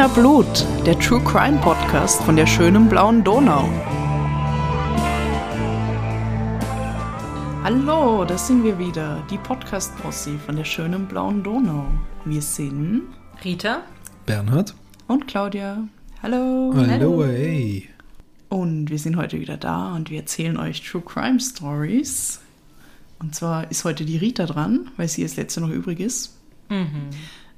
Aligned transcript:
Wiener 0.00 0.14
Blut, 0.14 0.66
der 0.86 0.98
True 0.98 1.22
Crime 1.24 1.58
Podcast 1.58 2.22
von 2.22 2.34
der 2.34 2.46
schönen 2.46 2.88
blauen 2.88 3.22
Donau. 3.22 3.68
Hallo, 7.62 8.24
das 8.24 8.46
sind 8.46 8.64
wir 8.64 8.78
wieder, 8.78 9.22
die 9.30 9.36
Podcast-Posse 9.36 10.38
von 10.38 10.56
der 10.56 10.64
schönen 10.64 11.06
blauen 11.06 11.42
Donau. 11.42 11.84
Wir 12.24 12.40
sind 12.40 13.02
Rita 13.44 13.82
Bernhard. 14.24 14.74
und 15.06 15.26
Claudia. 15.26 15.86
Hallo. 16.22 16.72
Hallo, 16.74 17.22
hey. 17.26 17.86
Und 18.48 18.88
wir 18.88 18.98
sind 18.98 19.18
heute 19.18 19.38
wieder 19.38 19.58
da 19.58 19.94
und 19.94 20.08
wir 20.08 20.20
erzählen 20.20 20.56
euch 20.56 20.80
True 20.80 21.02
Crime 21.02 21.40
Stories. 21.40 22.40
Und 23.18 23.34
zwar 23.34 23.70
ist 23.70 23.84
heute 23.84 24.06
die 24.06 24.16
Rita 24.16 24.46
dran, 24.46 24.92
weil 24.96 25.08
sie 25.08 25.22
als 25.24 25.36
letzte 25.36 25.60
noch 25.60 25.68
übrig 25.68 26.00
ist. 26.00 26.38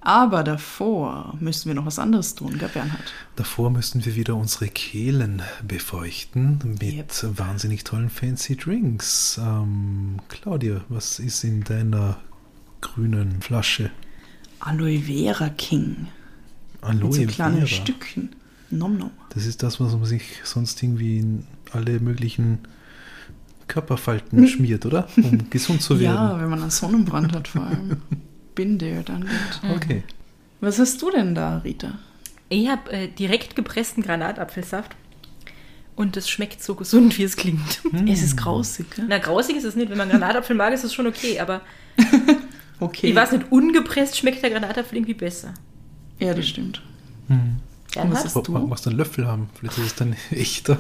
Aber 0.05 0.43
davor 0.43 1.35
müssen 1.39 1.69
wir 1.69 1.75
noch 1.75 1.87
was 1.87 2.01
anderes 2.01 2.35
tun, 2.35 2.59
gell, 2.59 2.69
Bernhard? 2.69 3.13
Davor 3.37 3.71
müssen 3.71 4.05
wir 4.05 4.17
wieder 4.17 4.35
unsere 4.35 4.67
Kehlen 4.67 5.43
befeuchten 5.67 6.59
mit 6.65 6.83
Yep. 6.83 7.39
wahnsinnig 7.39 7.85
tollen 7.85 8.11
fancy 8.11 8.57
Drinks. 8.57 9.41
Ähm, 9.41 10.17
Claudia, 10.29 10.81
was 10.89 11.21
ist 11.21 11.45
in 11.45 11.63
deiner 11.63 12.17
grünen 12.81 13.41
Flasche? 13.43 13.91
Aloe 14.59 14.99
Vera 15.03 15.51
King. 15.51 16.09
Aloe 16.81 17.17
Mit 17.19 17.29
so 17.31 17.35
kleinen 17.37 17.57
Vera. 17.59 17.67
Stückchen. 17.69 18.35
Nom 18.71 18.99
nom. 18.99 19.11
Das 19.31 19.47
ist 19.47 19.63
das, 19.63 19.79
was 19.81 19.93
man 19.93 20.05
sich 20.05 20.23
sonst 20.43 20.83
irgendwie 20.83 21.19
in 21.19 21.47
alle 21.73 22.01
möglichen 22.01 22.59
Körperfalten 23.69 24.49
schmiert, 24.49 24.85
oder? 24.85 25.07
Um 25.17 25.49
gesund 25.49 25.81
zu 25.81 26.01
werden. 26.01 26.17
Ja, 26.17 26.41
wenn 26.41 26.51
man 26.51 26.61
einen 26.63 26.71
Sonnenbrand 26.73 27.33
hat 27.35 27.47
vor 27.47 27.63
allem. 27.63 27.99
Bin 28.55 28.79
there, 28.79 29.03
dann 29.03 29.23
gut. 29.23 29.71
Okay. 29.77 30.03
Was 30.61 30.79
hast 30.79 31.01
du 31.03 31.11
denn 31.11 31.35
da, 31.35 31.59
Rita? 31.59 31.99
Ich 32.49 32.69
habe 32.69 32.91
äh, 32.93 33.09
direkt 33.09 33.57
gepressten 33.57 34.03
Granatapfelsaft. 34.03 34.95
Und 35.95 36.17
es 36.17 36.29
schmeckt 36.31 36.63
so 36.63 36.75
gesund, 36.75 37.19
wie 37.19 37.23
es 37.25 37.37
klingt. 37.37 37.83
Es 38.09 38.23
ist 38.23 38.37
grausig, 38.37 38.91
gell? 38.97 39.05
Na, 39.09 39.19
grausig 39.19 39.57
ist 39.57 39.65
es 39.65 39.77
nicht. 39.77 39.91
Wenn 39.91 39.99
man 39.99 40.09
Granatapfel 40.09 40.57
mag, 40.57 40.73
ist 40.73 40.85
es 40.85 40.95
schon 40.95 41.07
okay. 41.07 41.39
Aber 41.41 41.61
Okay. 42.81 43.09
ich 43.11 43.15
weiß 43.15 43.33
nicht, 43.33 43.53
ungepresst 43.53 44.17
schmeckt 44.17 44.43
der 44.43 44.51
Granatapfel 44.51 44.99
irgendwie 44.99 45.15
besser. 45.15 45.55
Ja, 46.19 46.35
das 46.35 46.49
stimmt. 46.49 46.83
Hm. 47.29 47.57
Dann 47.95 48.11
Was 48.11 48.25
hast 48.25 48.35
du? 48.49 48.53
Machst 48.53 48.87
du 48.87 48.91
einen 48.91 48.99
Löffel 48.99 49.27
haben? 49.27 49.51
Vielleicht 49.55 49.79
ist 49.79 49.87
es 49.87 49.95
dann 49.95 50.17
echter. 50.31 50.79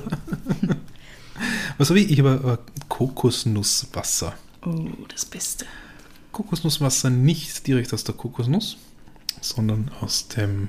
Was 1.78 1.90
habe 1.90 2.00
ich? 2.00 2.10
Ich 2.10 2.18
habe 2.20 2.58
äh, 2.58 2.82
Kokosnusswasser. 2.88 4.34
Oh, 4.64 4.88
das 5.08 5.24
Beste. 5.24 5.66
Kokosnusswasser 6.32 7.10
nicht 7.10 7.66
direkt 7.66 7.92
aus 7.92 8.04
der 8.04 8.14
Kokosnuss, 8.14 8.78
sondern 9.40 9.90
aus 10.00 10.28
dem 10.28 10.68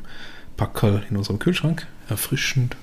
Packerl 0.58 1.06
in 1.10 1.18
unserem 1.18 1.40
Kühlschrank. 1.40 1.88
Erfrischend. 2.10 2.76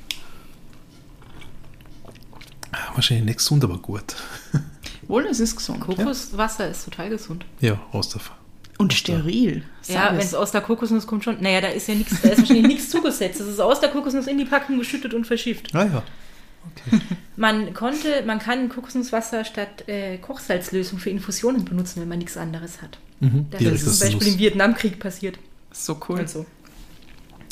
Ah, 2.72 2.95
Wahrscheinlich 2.95 3.27
nicht 3.27 3.39
gesund, 3.39 3.64
aber 3.64 3.78
gut. 3.78 4.17
Wohl, 5.09 5.27
es 5.27 5.41
ist 5.41 5.56
gesund. 5.56 5.81
Kokoswasser 5.81 6.69
ist 6.70 6.84
total 6.84 7.11
gesund. 7.11 7.45
Ja, 7.61 7.81
aus 7.92 8.11
der 8.11 8.20
Und 8.78 8.92
steril. 8.94 9.65
Ja, 9.89 10.06
es. 10.09 10.12
wenn 10.12 10.19
es 10.27 10.34
aus 10.34 10.53
der 10.53 10.61
Kokosnuss 10.61 11.06
kommt 11.06 11.25
schon. 11.25 11.41
Naja, 11.42 11.61
da 11.61 11.69
ist 11.69 11.89
ja 11.89 11.94
nichts, 11.94 12.20
da 12.22 12.28
ist 12.31 12.39
wahrscheinlich 12.39 12.67
nichts 12.67 12.91
zugesetzt. 12.91 13.41
Es 13.41 13.48
ist 13.48 13.61
aus 13.61 13.81
der 13.81 13.91
Kokosnuss 13.91 14.27
in 14.28 14.39
die 14.39 14.44
Packung 14.44 14.78
geschüttet 14.78 15.12
und 15.15 15.27
verschifft. 15.27 15.75
Ah 15.75 15.84
ja. 15.84 16.03
Okay. 16.89 17.00
Man 17.36 17.72
konnte, 17.72 18.22
man 18.26 18.38
kann 18.38 18.69
Kokosnusswasser 18.69 19.44
statt 19.47 19.88
äh, 19.88 20.19
Kochsalzlösung 20.19 20.98
für 20.98 21.09
Infusionen 21.09 21.65
benutzen, 21.65 22.03
wenn 22.03 22.09
man 22.09 22.19
nichts 22.19 22.37
anderes 22.37 22.82
hat. 22.82 22.98
Mhm. 23.21 23.47
Das 23.50 23.62
ist 23.62 23.98
zum 23.98 24.09
Beispiel 24.10 24.34
im. 24.34 24.38
Vietnamkrieg 24.38 24.98
passiert. 24.98 25.38
so 25.72 25.98
cool. 26.09 26.21
Und 26.21 26.28
so. 26.28 26.44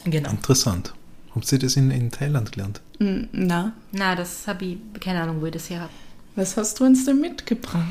Genau. 0.04 0.30
Interessant. 0.30 0.92
Habt 1.34 1.50
ihr 1.52 1.58
das 1.58 1.76
in, 1.76 1.90
in 1.90 2.10
Thailand 2.10 2.52
gelernt? 2.52 2.82
Mm, 2.98 3.22
Na, 3.32 3.72
Na, 3.92 4.14
das 4.14 4.46
habe 4.46 4.64
ich, 4.66 4.76
keine 5.00 5.22
Ahnung, 5.22 5.40
wo 5.40 5.46
ich 5.46 5.52
das 5.52 5.70
her 5.70 5.80
habe. 5.80 5.92
was 6.36 6.56
hast 6.58 6.80
du 6.80 6.84
uns 6.84 7.06
denn 7.06 7.20
mitgebracht? 7.20 7.86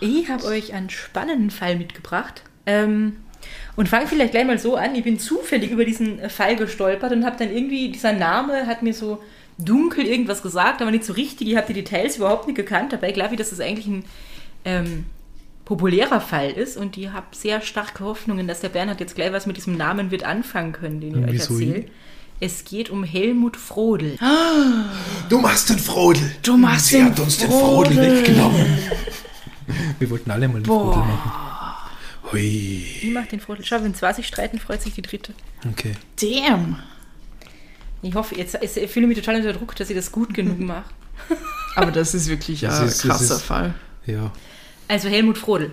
Ich 0.00 0.30
habe 0.30 0.44
euch 0.44 0.72
einen 0.72 0.88
spannenden 0.88 1.50
Fall 1.50 1.76
mitgebracht. 1.76 2.42
Ähm, 2.64 3.16
und 3.76 3.88
fange 3.88 4.06
vielleicht 4.06 4.30
gleich 4.32 4.46
mal 4.46 4.58
so 4.58 4.76
an. 4.76 4.94
Ich 4.94 5.04
bin 5.04 5.18
zufällig 5.18 5.70
über 5.70 5.84
diesen 5.84 6.30
Fall 6.30 6.56
gestolpert 6.56 7.12
und 7.12 7.24
habe 7.26 7.36
dann 7.38 7.50
irgendwie, 7.50 7.90
dieser 7.90 8.12
Name 8.12 8.66
hat 8.66 8.82
mir 8.82 8.94
so 8.94 9.22
dunkel 9.64 10.06
irgendwas 10.06 10.42
gesagt, 10.42 10.80
aber 10.82 10.90
nicht 10.90 11.04
so 11.04 11.12
richtig. 11.12 11.48
Ich 11.48 11.56
habe 11.56 11.66
die 11.66 11.74
Details 11.74 12.16
überhaupt 12.16 12.46
nicht 12.46 12.56
gekannt. 12.56 12.92
Dabei 12.92 13.12
glaube 13.12 13.34
ich, 13.34 13.38
dass 13.38 13.52
es 13.52 13.60
eigentlich 13.60 13.86
ein 13.86 14.04
ähm, 14.64 15.06
populärer 15.64 16.20
Fall 16.20 16.50
ist 16.50 16.76
und 16.76 16.96
ich 16.96 17.10
habe 17.10 17.26
sehr 17.32 17.60
starke 17.60 18.04
Hoffnungen, 18.04 18.46
dass 18.48 18.60
der 18.60 18.68
Bernhard 18.68 19.00
jetzt 19.00 19.14
gleich 19.14 19.32
was 19.32 19.46
mit 19.46 19.56
diesem 19.56 19.76
Namen 19.76 20.10
wird 20.10 20.24
anfangen 20.24 20.72
können, 20.72 21.00
den 21.00 21.22
ich 21.22 21.28
euch 21.28 21.50
erzähle. 21.50 21.78
ich? 21.78 21.86
Es 22.40 22.64
geht 22.64 22.90
um 22.90 23.04
Helmut 23.04 23.56
Frodel. 23.56 24.18
Du 25.28 25.38
machst 25.38 25.70
den 25.70 25.78
Frodel! 25.78 26.30
Du 26.42 26.56
machst 26.56 26.88
Sie 26.88 26.96
den 26.96 27.06
hat 27.06 27.20
uns 27.20 27.38
den 27.38 27.48
Frodel. 27.48 27.94
Frodel 27.94 28.18
weggenommen. 28.18 28.66
Wir 29.98 30.10
wollten 30.10 30.30
alle 30.30 30.48
mal 30.48 30.54
den 30.60 30.64
Boah. 30.64 30.92
Frodel 30.92 31.08
machen. 31.08 31.32
Hui. 32.32 32.84
Ich 33.02 33.10
mache 33.12 33.28
den 33.28 33.40
Frodel. 33.40 33.64
Schau, 33.64 33.82
wenn 33.82 33.94
zwei 33.94 34.12
sich 34.12 34.26
streiten, 34.26 34.58
freut 34.58 34.82
sich 34.82 34.94
die 34.94 35.02
dritte. 35.02 35.32
Okay. 35.70 35.92
Damn. 36.20 36.78
Ich 38.02 38.14
hoffe, 38.14 38.34
jetzt 38.36 38.54
jetzt- 38.60 38.76
ich 38.76 38.90
fühle 38.90 39.06
mich 39.06 39.16
total 39.18 39.36
unter 39.36 39.52
Druck, 39.52 39.76
dass 39.76 39.88
ich 39.90 39.96
das 39.96 40.10
gut 40.12 40.34
genug 40.34 40.58
mache. 40.72 40.84
Aber 41.76 41.90
das 41.90 42.14
ist 42.14 42.28
wirklich 42.28 42.60
Das 42.62 42.80
ein 42.80 42.88
ist- 42.88 43.02
krasser 43.02 43.36
ist- 43.36 43.42
Fall. 43.42 43.74
Ja. 44.06 44.32
Also 44.88 45.08
Helmut 45.08 45.38
Frodel. 45.38 45.70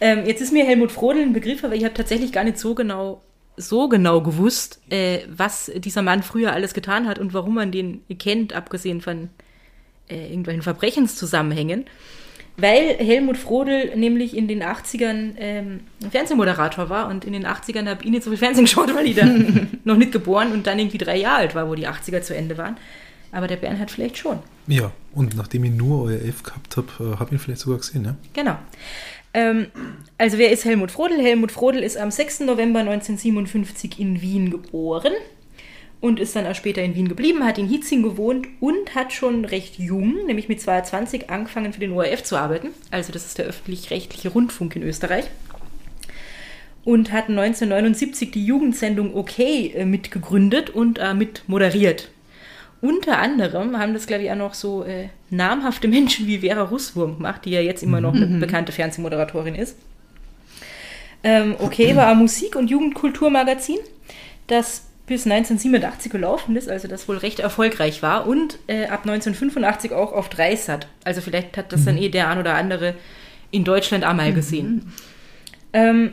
Ähm, 0.00 0.24
jetzt 0.26 0.40
ist 0.40 0.52
mir 0.52 0.64
Helmut 0.64 0.90
Frodel 0.92 1.22
ein 1.22 1.32
Begriff, 1.32 1.62
aber 1.64 1.74
ich 1.74 1.84
habe 1.84 1.94
tatsächlich 1.94 2.32
gar 2.32 2.44
nicht 2.44 2.58
so 2.58 2.74
genau, 2.74 3.20
so 3.56 3.88
genau 3.88 4.20
gewusst, 4.22 4.80
äh, 4.90 5.20
was 5.28 5.70
dieser 5.76 6.02
Mann 6.02 6.22
früher 6.22 6.52
alles 6.52 6.72
getan 6.74 7.06
hat 7.06 7.18
und 7.18 7.34
warum 7.34 7.54
man 7.54 7.70
den 7.72 8.02
kennt, 8.18 8.52
abgesehen 8.52 9.00
von 9.00 9.28
äh, 10.08 10.28
irgendwelchen 10.28 10.62
Verbrechenszusammenhängen. 10.62 11.84
Weil 12.60 12.96
Helmut 12.98 13.36
Frodel 13.36 13.96
nämlich 13.96 14.36
in 14.36 14.48
den 14.48 14.64
80ern 14.64 15.34
ähm, 15.38 15.80
Fernsehmoderator 16.10 16.90
war 16.90 17.08
und 17.08 17.24
in 17.24 17.32
den 17.32 17.46
80ern 17.46 17.88
habe 17.88 18.02
ich 18.02 18.10
nicht 18.10 18.24
so 18.24 18.30
viel 18.30 18.38
Fernsehen 18.38 18.64
geschaut, 18.66 18.92
weil 18.94 19.06
ich 19.06 19.14
dann 19.14 19.78
noch 19.84 19.96
nicht 19.96 20.10
geboren 20.10 20.50
und 20.50 20.66
dann 20.66 20.78
irgendwie 20.78 20.98
drei 20.98 21.16
Jahre 21.16 21.38
alt 21.38 21.54
war, 21.54 21.68
wo 21.68 21.76
die 21.76 21.86
80er 21.86 22.20
zu 22.20 22.34
Ende 22.34 22.58
waren. 22.58 22.76
Aber 23.30 23.46
der 23.46 23.56
Bernhard 23.56 23.90
vielleicht 23.90 24.18
schon. 24.18 24.40
Ja, 24.66 24.90
und 25.14 25.36
nachdem 25.36 25.64
ich 25.64 25.70
nur 25.70 26.04
ORF 26.04 26.42
gehabt 26.42 26.76
habe, 26.76 26.88
äh, 26.98 27.16
habe 27.18 27.26
ich 27.26 27.32
ihn 27.32 27.38
vielleicht 27.38 27.60
sogar 27.60 27.78
gesehen, 27.78 28.04
ja? 28.04 28.16
Genau. 28.32 28.56
Ähm, 29.34 29.66
also 30.16 30.38
wer 30.38 30.50
ist 30.50 30.64
Helmut 30.64 30.90
Frodel? 30.90 31.20
Helmut 31.22 31.52
Frodel 31.52 31.82
ist 31.82 31.96
am 31.96 32.10
6. 32.10 32.40
November 32.40 32.80
1957 32.80 34.00
in 34.00 34.20
Wien 34.20 34.50
geboren 34.50 35.12
und 36.00 36.20
ist 36.20 36.36
dann 36.36 36.46
auch 36.46 36.54
später 36.54 36.82
in 36.82 36.94
Wien 36.94 37.08
geblieben, 37.08 37.44
hat 37.44 37.58
in 37.58 37.66
Hietzing 37.66 38.02
gewohnt 38.02 38.46
und 38.60 38.94
hat 38.94 39.12
schon 39.12 39.44
recht 39.44 39.78
jung, 39.78 40.26
nämlich 40.26 40.48
mit 40.48 40.60
22, 40.60 41.28
angefangen 41.28 41.72
für 41.72 41.80
den 41.80 41.92
ORF 41.92 42.22
zu 42.22 42.36
arbeiten. 42.36 42.68
Also 42.90 43.12
das 43.12 43.26
ist 43.26 43.38
der 43.38 43.46
öffentlich-rechtliche 43.46 44.28
Rundfunk 44.28 44.76
in 44.76 44.82
Österreich. 44.82 45.24
Und 46.84 47.12
hat 47.12 47.28
1979 47.28 48.30
die 48.30 48.46
Jugendsendung 48.46 49.14
OK 49.14 49.38
äh, 49.40 49.84
mitgegründet 49.84 50.70
und 50.70 50.98
äh, 50.98 51.14
mit 51.14 51.42
moderiert. 51.48 52.10
Unter 52.80 53.18
anderem 53.18 53.76
haben 53.76 53.92
das, 53.92 54.06
glaube 54.06 54.22
ich, 54.22 54.30
auch 54.30 54.36
noch 54.36 54.54
so 54.54 54.84
äh, 54.84 55.08
namhafte 55.30 55.88
Menschen 55.88 56.26
wie 56.28 56.38
Vera 56.38 56.62
Russwurm 56.62 57.16
gemacht, 57.16 57.44
die 57.44 57.50
ja 57.50 57.60
jetzt 57.60 57.82
immer 57.82 58.00
noch 58.00 58.14
eine 58.14 58.38
bekannte 58.38 58.70
Fernsehmoderatorin 58.70 59.56
ist. 59.56 59.76
Ähm, 61.24 61.56
okay, 61.58 61.96
war 61.96 62.06
ein 62.06 62.18
Musik- 62.18 62.54
und 62.54 62.70
Jugendkulturmagazin, 62.70 63.78
das 64.46 64.87
bis 65.08 65.24
1987 65.24 66.12
gelaufen 66.12 66.56
ist, 66.56 66.68
also 66.68 66.86
das 66.86 67.08
wohl 67.08 67.16
recht 67.16 67.40
erfolgreich 67.40 68.02
war 68.02 68.26
und 68.26 68.58
äh, 68.68 68.84
ab 68.84 69.00
1985 69.00 69.92
auch 69.92 70.12
auf 70.12 70.28
Dreisat. 70.28 70.86
Also 71.04 71.20
vielleicht 71.20 71.56
hat 71.56 71.72
das 71.72 71.84
dann 71.84 71.98
eh 71.98 72.08
der 72.08 72.28
ein 72.28 72.38
oder 72.38 72.54
andere 72.54 72.94
in 73.50 73.64
Deutschland 73.64 74.04
auch 74.04 74.12
mal 74.12 74.32
gesehen. 74.32 74.92
Ähm, 75.72 76.12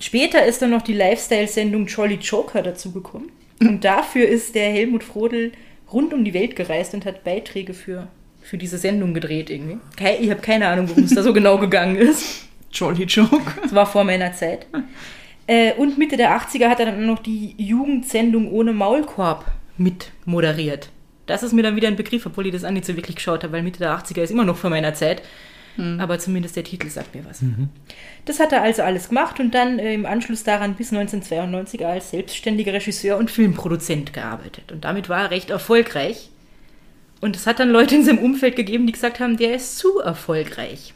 später 0.00 0.44
ist 0.44 0.62
dann 0.62 0.70
noch 0.70 0.82
die 0.82 0.94
Lifestyle-Sendung 0.94 1.86
Jolly 1.86 2.16
Joker 2.16 2.62
dazugekommen. 2.62 3.30
Und 3.60 3.84
dafür 3.84 4.26
ist 4.26 4.54
der 4.54 4.70
Helmut 4.70 5.04
Frodel 5.04 5.52
rund 5.92 6.12
um 6.12 6.24
die 6.24 6.34
Welt 6.34 6.56
gereist 6.56 6.94
und 6.94 7.04
hat 7.04 7.24
Beiträge 7.24 7.74
für, 7.74 8.08
für 8.42 8.58
diese 8.58 8.78
Sendung 8.78 9.14
gedreht 9.14 9.50
irgendwie. 9.50 9.78
Ich 10.20 10.30
habe 10.30 10.40
keine 10.40 10.68
Ahnung, 10.68 10.88
worum 10.88 11.04
es 11.04 11.14
da 11.14 11.22
so 11.22 11.32
genau 11.34 11.58
gegangen 11.58 11.96
ist. 11.96 12.46
Jolly 12.72 13.04
Joke. 13.04 13.42
Das 13.62 13.74
war 13.74 13.86
vor 13.86 14.04
meiner 14.04 14.32
Zeit. 14.32 14.66
Äh, 15.46 15.74
und 15.74 15.98
Mitte 15.98 16.16
der 16.16 16.38
80er 16.38 16.68
hat 16.68 16.80
er 16.80 16.86
dann 16.86 17.06
noch 17.06 17.18
die 17.18 17.54
Jugendsendung 17.58 18.50
ohne 18.50 18.72
Maulkorb 18.72 19.44
mit 19.76 20.12
moderiert. 20.24 20.90
Das 21.26 21.42
ist 21.42 21.52
mir 21.52 21.62
dann 21.62 21.76
wieder 21.76 21.88
ein 21.88 21.96
Begriff, 21.96 22.26
obwohl 22.26 22.46
ich 22.46 22.52
das 22.52 22.64
auch 22.64 22.70
nicht 22.70 22.84
so 22.84 22.96
wirklich 22.96 23.16
geschaut 23.16 23.42
habe, 23.44 23.54
weil 23.54 23.62
Mitte 23.62 23.78
der 23.78 23.98
80er 23.98 24.22
ist 24.22 24.30
immer 24.30 24.44
noch 24.44 24.56
vor 24.56 24.70
meiner 24.70 24.94
Zeit. 24.94 25.22
Aber 25.98 26.20
zumindest 26.20 26.54
der 26.54 26.62
Titel 26.62 26.88
sagt 26.88 27.14
mir 27.16 27.24
was. 27.24 27.40
Das 28.26 28.38
hat 28.38 28.52
er 28.52 28.62
also 28.62 28.82
alles 28.82 29.08
gemacht 29.08 29.40
und 29.40 29.54
dann 29.54 29.80
äh, 29.80 29.92
im 29.92 30.06
Anschluss 30.06 30.44
daran 30.44 30.74
bis 30.74 30.92
1992 30.92 31.84
als 31.84 32.10
selbstständiger 32.10 32.72
Regisseur 32.72 33.16
und 33.16 33.30
Filmproduzent 33.30 34.12
gearbeitet. 34.12 34.70
Und 34.70 34.84
damit 34.84 35.08
war 35.08 35.22
er 35.22 35.30
recht 35.32 35.50
erfolgreich. 35.50 36.30
Und 37.20 37.34
es 37.34 37.46
hat 37.46 37.58
dann 37.58 37.70
Leute 37.70 37.96
in 37.96 38.04
seinem 38.04 38.18
Umfeld 38.20 38.54
gegeben, 38.54 38.86
die 38.86 38.92
gesagt 38.92 39.18
haben, 39.18 39.36
der 39.36 39.56
ist 39.56 39.78
zu 39.78 39.98
erfolgreich. 39.98 40.94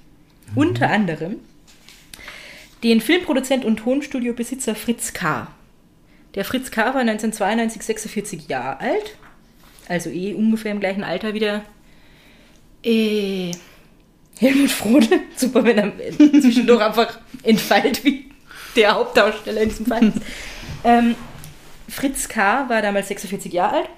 Unter 0.54 0.90
anderem 0.90 1.36
den 2.82 3.00
Filmproduzent 3.00 3.64
und 3.64 3.78
Tonstudiobesitzer 3.78 4.74
Fritz 4.74 5.12
K. 5.12 5.48
Der 6.34 6.44
Fritz 6.44 6.70
K. 6.70 6.94
war 6.94 7.00
1992 7.00 7.82
46 7.82 8.48
Jahre 8.48 8.80
alt. 8.80 9.16
Also 9.88 10.10
eh 10.10 10.34
ungefähr 10.34 10.72
im 10.72 10.80
gleichen 10.80 11.02
Alter 11.02 11.34
wie 11.34 11.40
der 11.40 11.62
äh, 12.84 13.52
Helmut 14.38 14.70
Frode. 14.70 15.08
Super, 15.36 15.64
wenn 15.64 15.78
er 15.78 15.92
zwischendurch 16.40 16.82
einfach 16.82 17.18
entfällt 17.42 18.04
wie 18.04 18.30
der 18.76 18.94
Hauptdarsteller 18.94 19.62
in 19.62 19.68
diesem 19.68 19.86
Fall. 19.86 20.12
ähm, 20.84 21.14
Fritz 21.88 22.28
K. 22.28 22.68
war 22.68 22.82
damals 22.82 23.08
46 23.08 23.52
Jahre 23.52 23.76
alt 23.78 23.88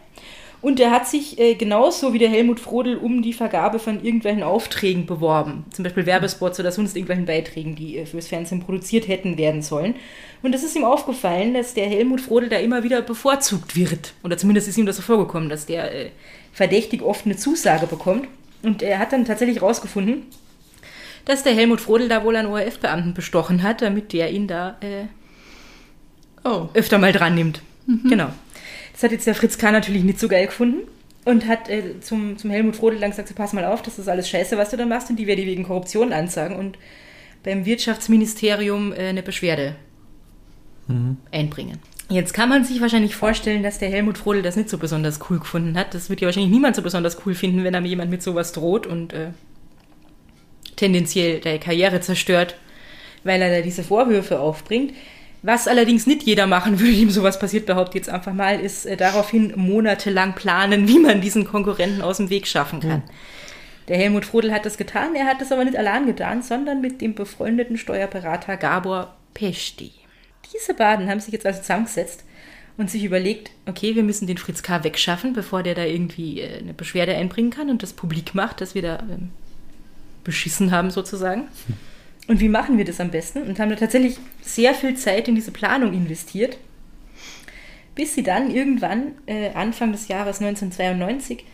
und 0.63 0.79
der 0.79 0.91
hat 0.91 1.09
sich 1.09 1.39
äh, 1.39 1.55
genauso 1.55 2.13
wie 2.13 2.19
der 2.19 2.29
Helmut 2.29 2.61
Frodel 2.61 2.97
um 2.97 3.23
die 3.23 3.33
Vergabe 3.33 3.79
von 3.79 4.05
irgendwelchen 4.05 4.43
Aufträgen 4.43 5.07
beworben. 5.07 5.65
Zum 5.73 5.85
Beispiel 5.85 6.05
Werbespots 6.05 6.61
oder 6.61 6.71
sonst 6.71 6.97
irgendwelchen 6.97 7.25
Beiträgen, 7.25 7.77
die 7.77 7.97
äh, 7.97 8.07
fürs 8.07 8.27
Fernsehen 8.27 8.61
produziert 8.61 9.09
hätten 9.09 9.39
werden 9.39 9.63
sollen. 9.63 9.95
Und 10.43 10.55
es 10.55 10.63
ist 10.63 10.77
ihm 10.77 10.85
aufgefallen, 10.85 11.55
dass 11.55 11.73
der 11.73 11.87
Helmut 11.87 12.21
Frodel 12.21 12.51
da 12.51 12.59
immer 12.59 12.83
wieder 12.83 13.01
bevorzugt 13.01 13.75
wird. 13.75 14.13
Oder 14.23 14.37
zumindest 14.37 14.69
ist 14.69 14.77
ihm 14.77 14.87
das 14.87 14.97
so 14.97 15.03
vorgekommen, 15.03 15.49
dass 15.49 15.65
der 15.65 15.95
äh, 15.95 16.11
verdächtig 16.53 17.03
oft 17.03 17.25
eine 17.25 17.37
Zusage 17.37 17.87
bekommt. 17.87 18.29
Und 18.63 18.83
er 18.83 18.99
hat 18.99 19.13
dann 19.13 19.25
tatsächlich 19.25 19.61
herausgefunden, 19.61 20.25
dass 21.25 21.43
der 21.43 21.55
Helmut 21.55 21.81
Frodel 21.81 22.09
da 22.09 22.23
wohl 22.23 22.37
einen 22.37 22.49
ORF-Beamten 22.49 23.15
bestochen 23.15 23.63
hat, 23.63 23.81
damit 23.81 24.13
der 24.13 24.31
ihn 24.31 24.47
da 24.47 24.77
äh, 24.81 25.07
oh. 26.45 26.69
öfter 26.75 26.99
mal 26.99 27.13
dran 27.13 27.35
nimmt. 27.35 27.63
Mhm. 27.87 28.11
Genau. 28.11 28.29
Das 29.01 29.05
hat 29.05 29.13
jetzt 29.13 29.27
der 29.27 29.35
Fritz 29.35 29.57
K. 29.57 29.73
natürlich 29.73 30.05
nicht 30.05 30.21
so 30.21 30.29
geil 30.29 30.45
gefunden 30.45 30.87
und 31.25 31.49
hat 31.49 31.71
äh, 31.71 32.01
zum, 32.01 32.37
zum 32.37 32.51
Helmut 32.51 32.77
Frodel 32.77 33.01
dann 33.01 33.09
gesagt, 33.09 33.35
pass 33.35 33.55
mal 33.55 33.65
auf, 33.65 33.81
das 33.81 33.99
ist 33.99 34.11
alles 34.11 34.29
scheiße, 34.29 34.59
was 34.59 34.69
du 34.69 34.77
da 34.77 34.85
machst 34.85 35.09
und 35.09 35.17
die 35.17 35.27
werde 35.27 35.41
ich 35.41 35.49
wegen 35.49 35.63
Korruption 35.63 36.13
anzeigen 36.13 36.55
und 36.55 36.77
beim 37.43 37.65
Wirtschaftsministerium 37.65 38.93
äh, 38.93 39.09
eine 39.09 39.23
Beschwerde 39.23 39.75
mhm. 40.87 41.17
einbringen. 41.33 41.79
Jetzt 42.11 42.35
kann 42.35 42.51
man 42.51 42.63
sich 42.63 42.83
wahrscheinlich 42.83 43.17
vorstellen, 43.17 43.63
dass 43.63 43.79
der 43.79 43.89
Helmut 43.89 44.19
Frodel 44.19 44.43
das 44.43 44.57
nicht 44.57 44.69
so 44.69 44.77
besonders 44.77 45.19
cool 45.31 45.39
gefunden 45.39 45.79
hat. 45.79 45.95
Das 45.95 46.11
wird 46.11 46.21
ja 46.21 46.27
wahrscheinlich 46.27 46.53
niemand 46.53 46.77
so 46.77 46.83
besonders 46.83 47.25
cool 47.25 47.35
finden, 47.35 47.65
wenn 47.65 47.75
einem 47.75 47.87
jemand 47.87 48.11
mit 48.11 48.23
sowas 48.23 48.53
droht 48.53 48.87
und 48.87 49.15
äh, 49.15 49.31
tendenziell 50.77 51.41
deine 51.41 51.59
Karriere 51.59 52.03
zerstört, 52.03 52.55
weil 53.25 53.41
er 53.41 53.51
da 53.51 53.63
diese 53.63 53.83
Vorwürfe 53.83 54.41
aufbringt. 54.41 54.93
Was 55.43 55.67
allerdings 55.69 56.07
nicht 56.07 56.25
jeder 56.25 56.47
machen 56.47 56.81
würde, 56.81 56.93
dem 56.93 57.11
sowas 57.11 57.39
passiert, 57.39 57.67
behauptet 57.67 57.95
jetzt 57.95 58.09
einfach 58.11 58.35
mal, 58.35 58.61
ist 58.61 58.85
äh, 58.85 58.97
daraufhin 58.97 59.55
monatelang 59.57 60.35
planen, 60.35 60.89
wie 60.89 60.99
man 60.99 61.21
diesen 61.21 61.45
Konkurrenten 61.45 62.03
aus 62.03 62.19
dem 62.19 62.31
Weg 62.31 62.47
schaffen 62.47 62.81
kann. 62.81 62.99
Mhm. 63.01 63.11
Der 63.89 63.97
Helmut 63.97 64.25
Frodel 64.25 64.53
hat 64.53 64.67
das 64.67 64.77
getan, 64.77 65.15
er 65.17 65.27
hat 65.27 65.41
das 65.41 65.51
aber 65.51 65.65
nicht 65.65 65.77
allein 65.77 66.07
getan, 66.07 66.43
sondern 66.43 66.81
mit 66.81 67.01
dem 67.01 67.15
befreundeten 67.15 67.77
Steuerberater 67.77 68.57
Gabor 68.57 69.17
Pesti. 69.35 69.93
Diese 70.55 70.75
beiden 70.75 71.09
haben 71.09 71.21
sich 71.21 71.33
jetzt 71.33 71.47
also 71.47 71.61
zusammengesetzt 71.61 72.25
und 72.77 72.91
sich 72.91 73.05
überlegt, 73.05 73.51
okay, 73.67 73.97
wir 73.97 74.03
müssen 74.03 74.27
den 74.27 74.39
Fritz 74.39 74.63
K. 74.63 74.85
wegschaffen, 74.85 75.33
bevor 75.33 75.63
der 75.63 75.75
da 75.75 75.85
irgendwie 75.85 76.41
äh, 76.41 76.59
eine 76.59 76.75
Beschwerde 76.75 77.17
einbringen 77.17 77.51
kann 77.51 77.71
und 77.71 77.83
das 77.83 77.93
publik 77.93 78.35
macht, 78.35 78.61
dass 78.61 78.75
wir 78.75 78.83
da 78.83 78.99
ähm, 79.11 79.31
beschissen 80.25 80.71
haben 80.71 80.91
sozusagen. 80.91 81.49
Und 82.31 82.39
wie 82.39 82.49
machen 82.49 82.79
wir 82.79 82.85
das 82.85 83.01
am 83.01 83.11
besten? 83.11 83.43
Und 83.43 83.59
haben 83.59 83.71
da 83.71 83.75
tatsächlich 83.75 84.17
sehr 84.41 84.73
viel 84.73 84.95
Zeit 84.95 85.27
in 85.27 85.35
diese 85.35 85.51
Planung 85.51 85.93
investiert, 85.93 86.59
bis 87.97 88.15
sie 88.15 88.23
dann 88.23 88.53
irgendwann 88.53 89.17
äh, 89.27 89.51
Anfang 89.51 89.91
des 89.91 90.07
Jahres 90.07 90.41
1992 90.41 91.45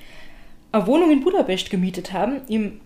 eine 0.73 0.87
Wohnung 0.87 1.11
in 1.11 1.25
Budapest 1.25 1.71
gemietet 1.71 2.13
haben, 2.13 2.43
im 2.49 2.83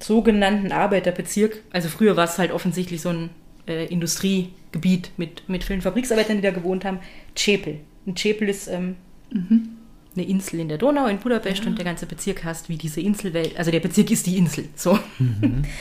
sogenannten 0.00 0.70
Arbeiterbezirk. 0.70 1.62
Also 1.70 1.88
früher 1.88 2.14
war 2.14 2.24
es 2.24 2.36
halt 2.36 2.52
offensichtlich 2.52 3.00
so 3.00 3.08
ein 3.08 3.30
äh, 3.66 3.86
Industriegebiet 3.86 5.12
mit, 5.16 5.48
mit 5.48 5.64
vielen 5.64 5.80
Fabriksarbeitern, 5.80 6.36
die 6.36 6.42
da 6.42 6.50
gewohnt 6.50 6.84
haben. 6.84 6.98
Czepel. 7.34 7.80
Und 8.04 8.18
Czepel 8.18 8.50
ist 8.50 8.68
ähm, 8.68 8.96
mhm. 9.32 9.78
eine 10.14 10.26
Insel 10.26 10.60
in 10.60 10.68
der 10.68 10.76
Donau 10.76 11.06
in 11.06 11.16
Budapest 11.16 11.64
ja. 11.64 11.70
und 11.70 11.78
der 11.78 11.86
ganze 11.86 12.04
Bezirk 12.04 12.44
heißt 12.44 12.68
wie 12.68 12.76
diese 12.76 13.00
Inselwelt. 13.00 13.58
Also 13.58 13.70
der 13.70 13.80
Bezirk 13.80 14.10
ist 14.10 14.26
die 14.26 14.36
Insel. 14.36 14.68
So. 14.76 14.98
Mhm. 15.18 15.62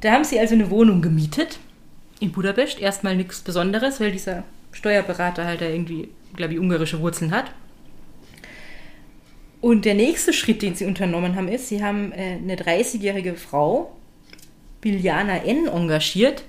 da 0.00 0.12
haben 0.12 0.24
sie 0.24 0.40
also 0.40 0.54
eine 0.54 0.70
Wohnung 0.70 1.02
gemietet 1.02 1.58
in 2.20 2.32
Budapest. 2.32 2.80
Erstmal 2.80 3.16
nichts 3.16 3.40
Besonderes, 3.40 4.00
weil 4.00 4.12
dieser 4.12 4.44
Steuerberater 4.72 5.44
halt 5.44 5.60
da 5.60 5.66
irgendwie, 5.66 6.08
glaube 6.36 6.54
ich, 6.54 6.58
ungarische 6.58 7.00
Wurzeln 7.00 7.32
hat. 7.32 7.52
Und 9.60 9.84
der 9.84 9.94
nächste 9.94 10.32
Schritt, 10.32 10.62
den 10.62 10.74
sie 10.74 10.86
unternommen 10.86 11.36
haben, 11.36 11.48
ist, 11.48 11.68
sie 11.68 11.84
haben 11.84 12.12
äh, 12.12 12.38
eine 12.42 12.56
30-jährige 12.56 13.34
Frau, 13.34 13.94
Biljana 14.80 15.44
N., 15.44 15.66
engagiert, 15.66 16.44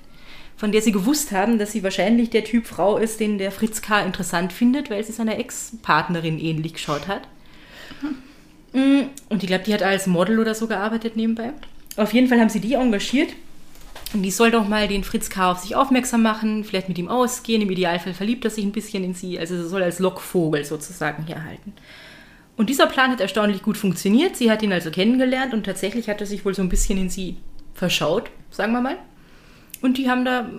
von 0.55 0.71
der 0.71 0.81
sie 0.81 0.93
gewusst 0.93 1.31
haben, 1.31 1.57
dass 1.59 1.73
sie 1.73 1.83
wahrscheinlich 1.83 2.29
der 2.29 2.45
Typ 2.45 2.67
Frau 2.67 2.97
ist, 2.97 3.19
den 3.19 3.37
der 3.37 3.51
Fritz 3.51 3.81
K. 3.81 4.01
interessant 4.01 4.53
findet, 4.53 4.89
weil 4.89 5.03
sie 5.03 5.11
seiner 5.11 5.39
Ex-Partnerin 5.39 6.39
ähnlich 6.39 6.75
geschaut 6.75 7.07
hat. 7.07 7.27
Mhm. 8.71 9.09
Und 9.27 9.43
ich 9.43 9.47
glaube, 9.47 9.65
die 9.65 9.73
hat 9.73 9.83
als 9.83 10.07
Model 10.07 10.39
oder 10.39 10.55
so 10.55 10.67
gearbeitet 10.67 11.17
nebenbei. 11.17 11.51
Auf 11.97 12.13
jeden 12.13 12.27
Fall 12.27 12.39
haben 12.39 12.49
sie 12.49 12.59
die 12.59 12.73
engagiert. 12.73 13.33
Und 14.13 14.23
die 14.23 14.31
soll 14.31 14.51
doch 14.51 14.67
mal 14.67 14.87
den 14.87 15.03
Fritz 15.03 15.29
K. 15.29 15.51
auf 15.51 15.59
sich 15.59 15.75
aufmerksam 15.75 16.21
machen, 16.21 16.65
vielleicht 16.65 16.89
mit 16.89 16.97
ihm 16.97 17.07
ausgehen. 17.07 17.61
Im 17.61 17.71
Idealfall 17.71 18.13
verliebt 18.13 18.43
er 18.43 18.51
sich 18.51 18.65
ein 18.65 18.73
bisschen 18.73 19.03
in 19.03 19.13
sie. 19.13 19.39
Also 19.39 19.55
sie 19.55 19.69
soll 19.69 19.83
als 19.83 19.99
Lockvogel 19.99 20.65
sozusagen 20.65 21.25
herhalten. 21.25 21.73
Und 22.57 22.69
dieser 22.69 22.87
Plan 22.87 23.11
hat 23.11 23.21
erstaunlich 23.21 23.61
gut 23.61 23.77
funktioniert. 23.77 24.35
Sie 24.35 24.51
hat 24.51 24.61
ihn 24.61 24.73
also 24.73 24.91
kennengelernt 24.91 25.53
und 25.53 25.65
tatsächlich 25.65 26.09
hat 26.09 26.19
er 26.19 26.27
sich 26.27 26.43
wohl 26.43 26.53
so 26.53 26.61
ein 26.61 26.69
bisschen 26.69 26.97
in 26.97 27.09
sie 27.09 27.37
verschaut, 27.73 28.29
sagen 28.51 28.73
wir 28.73 28.81
mal. 28.81 28.97
Und 29.81 29.97
die 29.97 30.09
haben 30.09 30.25
da 30.25 30.49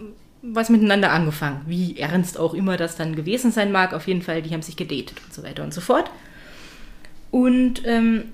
was 0.42 0.70
miteinander 0.70 1.12
angefangen. 1.12 1.60
Wie 1.66 1.98
ernst 1.98 2.38
auch 2.38 2.54
immer 2.54 2.76
das 2.76 2.96
dann 2.96 3.14
gewesen 3.14 3.52
sein 3.52 3.70
mag. 3.70 3.92
Auf 3.92 4.08
jeden 4.08 4.22
Fall, 4.22 4.42
die 4.42 4.50
haben 4.50 4.62
sich 4.62 4.76
gedatet 4.76 5.20
und 5.24 5.32
so 5.32 5.42
weiter 5.42 5.62
und 5.62 5.72
so 5.72 5.80
fort. 5.80 6.10
Und 7.30 7.86
ähm, 7.86 8.32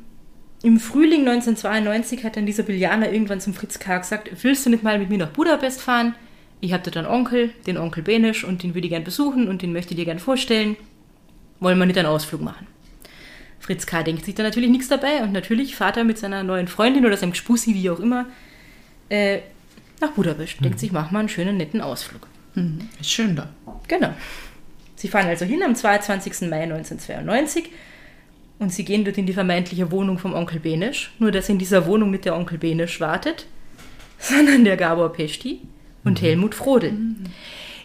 im 0.63 0.81
Frühling 0.81 1.21
1992 1.21 2.25
hat 2.25 2.37
dann 2.37 2.47
dieser 2.47 2.65
Billianer 2.65 3.13
irgendwann 3.13 3.41
zum 3.41 3.55
Fritz 3.55 3.79
K. 3.79 3.99
gesagt, 3.99 4.31
willst 4.43 4.67
du 4.67 4.71
nicht 4.71 4.83
mal 4.83 4.99
mit 4.99 5.09
mir 5.09 5.19
nach 5.19 5.31
Budapest 5.31 5.81
fahren? 5.81 6.15
Ich 6.61 6.73
habe 6.73 6.91
da 6.91 6.99
einen 6.99 7.09
Onkel, 7.09 7.51
den 7.67 7.79
Onkel 7.79 8.03
Benisch, 8.03 8.43
und 8.43 8.63
den 8.63 8.75
würde 8.75 8.87
ich 8.87 8.91
gern 8.91 9.05
besuchen 9.05 9.49
und 9.49 9.63
den 9.63 9.73
möchte 9.73 9.95
ich 9.95 9.99
dir 9.99 10.05
gern 10.05 10.19
vorstellen. 10.19 10.77
Wollen 11.61 11.79
wir 11.79 11.87
nicht 11.87 11.99
einen 11.99 12.09
Ausflug 12.09 12.41
machen? 12.41 12.67
Fritz 13.61 13.87
K. 13.87 14.03
denkt 14.03 14.25
sich 14.25 14.35
da 14.35 14.43
natürlich 14.43 14.71
nichts 14.71 14.89
dabei 14.89 15.23
und 15.23 15.33
natürlich 15.33 15.77
fahrt 15.77 15.97
er 15.97 16.05
mit 16.05 16.19
seiner 16.19 16.43
neuen 16.43 16.69
Freundin 16.69 17.07
oder 17.07 17.17
seinem 17.17 17.33
Gespussi, 17.33 17.75
wie 17.75 17.91
auch 17.91 18.01
immer, 18.01 18.27
äh, 19.09 19.41
nach 20.01 20.11
Budapest. 20.13 20.61
Mhm. 20.61 20.65
Denkt 20.65 20.81
sich, 20.81 20.91
mach 20.91 21.11
mal 21.11 21.21
einen 21.21 21.29
schönen, 21.29 21.57
netten 21.57 21.81
Ausflug. 21.81 22.27
Mhm. 22.55 22.89
Ist 23.01 23.11
schön 23.11 23.37
da. 23.37 23.49
Genau. 23.87 24.13
Sie 24.97 25.09
fahren 25.09 25.27
also 25.27 25.45
hin 25.45 25.63
am 25.63 25.75
22. 25.75 26.49
Mai 26.49 26.63
1992 26.63 27.71
und 28.59 28.73
sie 28.73 28.85
gehen 28.85 29.05
dort 29.05 29.19
in 29.19 29.27
die 29.27 29.33
vermeintliche 29.33 29.91
Wohnung 29.91 30.19
vom 30.19 30.35
Onkel 30.35 30.61
Benisch. 30.61 31.13
Nur, 31.19 31.31
dass 31.31 31.49
in 31.49 31.59
dieser 31.59 31.87
Wohnung 31.87 32.11
nicht 32.11 32.25
der 32.25 32.37
Onkel 32.37 32.59
Benisch 32.59 33.01
wartet, 33.01 33.47
sondern 34.19 34.65
der 34.65 34.77
Gabor 34.77 35.13
Pesti 35.13 35.61
und 36.05 36.21
mhm. 36.21 36.27
Helmut 36.27 36.55
Frodel. 36.55 36.93
Mhm. 36.93 37.17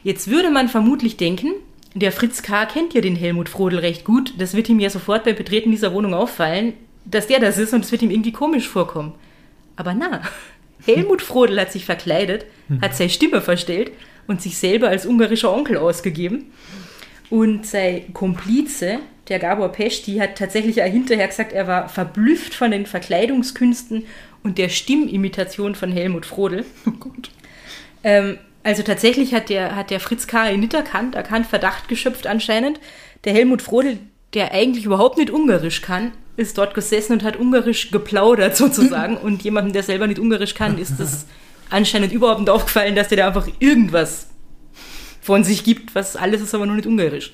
Jetzt 0.03 0.29
würde 0.29 0.49
man 0.49 0.67
vermutlich 0.67 1.17
denken, 1.17 1.53
der 1.95 2.11
Fritz 2.11 2.41
K. 2.41 2.65
kennt 2.65 2.93
ja 2.93 3.01
den 3.01 3.15
Helmut 3.15 3.49
Frodel 3.49 3.79
recht 3.79 4.03
gut. 4.03 4.33
Das 4.39 4.55
wird 4.55 4.67
ihm 4.67 4.79
ja 4.79 4.89
sofort 4.89 5.23
beim 5.23 5.35
Betreten 5.35 5.71
dieser 5.71 5.93
Wohnung 5.93 6.13
auffallen, 6.13 6.73
dass 7.05 7.27
der 7.27 7.39
das 7.39 7.57
ist 7.57 7.73
und 7.73 7.85
es 7.85 7.91
wird 7.91 8.01
ihm 8.01 8.11
irgendwie 8.11 8.31
komisch 8.31 8.67
vorkommen. 8.67 9.13
Aber 9.75 9.93
na, 9.93 10.21
Helmut 10.85 11.21
Frodel 11.21 11.59
hat 11.59 11.71
sich 11.71 11.85
verkleidet, 11.85 12.45
hat 12.81 12.95
seine 12.95 13.09
Stimme 13.09 13.41
verstellt 13.41 13.91
und 14.27 14.41
sich 14.41 14.57
selber 14.57 14.89
als 14.89 15.05
ungarischer 15.05 15.53
Onkel 15.53 15.77
ausgegeben. 15.77 16.51
Und 17.29 17.65
sein 17.65 18.13
Komplize, 18.13 18.99
der 19.29 19.39
Gabor 19.39 19.69
Pesti, 19.69 20.17
hat 20.17 20.37
tatsächlich 20.37 20.81
hinterher 20.81 21.27
gesagt, 21.27 21.53
er 21.53 21.67
war 21.67 21.89
verblüfft 21.89 22.53
von 22.53 22.71
den 22.71 22.85
Verkleidungskünsten 22.85 24.05
und 24.43 24.57
der 24.57 24.69
Stimmimitation 24.69 25.75
von 25.75 25.91
Helmut 25.91 26.25
Frodel. 26.25 26.65
Oh 26.85 26.91
Gott. 26.91 27.29
Ähm, 28.03 28.37
also 28.63 28.83
tatsächlich 28.83 29.33
hat 29.33 29.49
der, 29.49 29.75
hat 29.75 29.89
der 29.89 29.99
Fritz 29.99 30.27
K. 30.27 30.49
ihn 30.51 30.61
nicht 30.61 30.73
erkannt, 30.73 31.15
erkannt, 31.15 31.47
Verdacht 31.47 31.87
geschöpft 31.87 32.27
anscheinend. 32.27 32.79
Der 33.23 33.33
Helmut 33.33 33.61
Frodel, 33.61 33.97
der 34.33 34.51
eigentlich 34.51 34.85
überhaupt 34.85 35.17
nicht 35.17 35.29
Ungarisch 35.29 35.81
kann, 35.81 36.11
ist 36.35 36.57
dort 36.57 36.73
gesessen 36.73 37.13
und 37.13 37.23
hat 37.23 37.37
Ungarisch 37.37 37.91
geplaudert 37.91 38.57
sozusagen. 38.57 39.17
und 39.17 39.43
jemandem, 39.43 39.73
der 39.73 39.83
selber 39.83 40.07
nicht 40.07 40.19
Ungarisch 40.19 40.55
kann, 40.55 40.77
ist 40.77 40.99
das 40.99 41.25
anscheinend 41.69 42.11
überhaupt 42.11 42.39
nicht 42.39 42.49
aufgefallen, 42.49 42.95
dass 42.95 43.09
der 43.09 43.19
da 43.19 43.27
einfach 43.27 43.47
irgendwas 43.59 44.27
von 45.21 45.43
sich 45.43 45.63
gibt, 45.63 45.95
was 45.95 46.15
alles 46.15 46.41
ist 46.41 46.53
aber 46.53 46.65
nur 46.65 46.75
nicht 46.75 46.87
Ungarisch. 46.87 47.33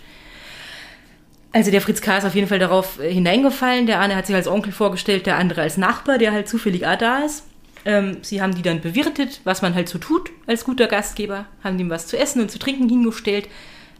Also 1.52 1.72
der 1.72 1.82
Fritz 1.82 2.02
K. 2.02 2.18
ist 2.18 2.26
auf 2.26 2.36
jeden 2.36 2.48
Fall 2.48 2.60
darauf 2.60 3.00
äh, 3.00 3.12
hineingefallen. 3.12 3.88
Der 3.88 4.00
eine 4.00 4.16
hat 4.16 4.28
sich 4.28 4.36
als 4.36 4.48
Onkel 4.48 4.72
vorgestellt, 4.72 5.26
der 5.26 5.38
andere 5.38 5.62
als 5.62 5.78
Nachbar, 5.78 6.18
der 6.18 6.32
halt 6.32 6.48
zufällig 6.48 6.86
auch 6.86 6.98
da 6.98 7.20
ist. 7.20 7.44
Ähm, 7.86 8.18
sie 8.22 8.42
haben 8.42 8.54
die 8.54 8.62
dann 8.62 8.82
bewirtet, 8.82 9.42
was 9.46 9.62
man 9.62 9.74
halt 9.74 9.90
so 9.90 9.98
tut 9.98 10.30
als 10.48 10.64
guter 10.64 10.88
Gastgeber, 10.88 11.46
haben 11.64 11.80
ihm 11.80 11.90
was 11.90 12.08
zu 12.08 12.18
essen 12.18 12.42
und 12.42 12.52
zu 12.52 12.60
trinken 12.60 12.90
hingestellt. 12.90 13.48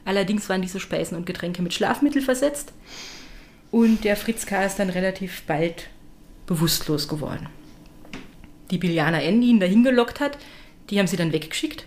Allerdings 0.06 0.50
waren 0.50 0.62
diese 0.62 0.80
Speisen 0.80 1.18
und 1.18 1.26
Getränke 1.26 1.62
mit 1.62 1.74
Schlafmittel 1.74 2.22
versetzt. 2.22 2.74
Und 3.72 4.04
der 4.04 4.16
Fritz 4.16 4.46
K. 4.46 4.66
ist 4.66 4.80
dann 4.80 4.90
relativ 4.90 5.44
bald 5.44 5.88
bewusstlos 6.46 7.08
geworden. 7.08 7.48
Die 8.72 8.78
Bilianer 8.78 9.24
N, 9.24 9.42
die 9.42 9.48
ihn 9.48 9.60
dahin 9.60 9.84
gelockt 9.84 10.20
hat, 10.20 10.38
die 10.90 11.00
haben 11.00 11.08
sie 11.08 11.18
dann 11.18 11.34
weggeschickt. 11.34 11.86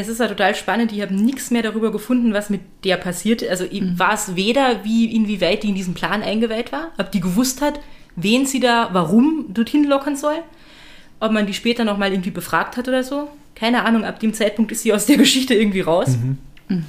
Es 0.00 0.08
ist 0.08 0.20
ja 0.20 0.28
total 0.28 0.54
spannend, 0.54 0.92
ich 0.92 1.02
habe 1.02 1.14
nichts 1.14 1.50
mehr 1.50 1.62
darüber 1.62 1.92
gefunden, 1.92 2.32
was 2.32 2.50
mit 2.50 2.60
der 2.84 2.96
passiert. 2.96 3.46
Also 3.48 3.64
mhm. 3.64 3.98
war 3.98 4.14
es 4.14 4.36
weder, 4.36 4.84
wie 4.84 5.14
inwieweit 5.14 5.62
die 5.62 5.68
in 5.68 5.74
diesen 5.74 5.94
Plan 5.94 6.22
eingeweiht 6.22 6.72
war, 6.72 6.92
ob 6.98 7.12
die 7.12 7.20
gewusst 7.20 7.60
hat, 7.62 7.80
wen 8.16 8.46
sie 8.46 8.60
da, 8.60 8.90
warum 8.92 9.46
dorthin 9.52 9.84
lockern 9.84 10.16
soll, 10.16 10.36
ob 11.20 11.32
man 11.32 11.46
die 11.46 11.54
später 11.54 11.84
nochmal 11.84 12.12
irgendwie 12.12 12.30
befragt 12.30 12.76
hat 12.76 12.88
oder 12.88 13.04
so. 13.04 13.28
Keine 13.54 13.84
Ahnung, 13.84 14.04
ab 14.04 14.18
dem 14.20 14.34
Zeitpunkt 14.34 14.72
ist 14.72 14.82
sie 14.82 14.92
aus 14.92 15.06
der 15.06 15.16
Geschichte 15.18 15.54
irgendwie 15.54 15.80
raus. 15.80 16.08
Mhm. 16.08 16.38
Mhm. 16.68 16.84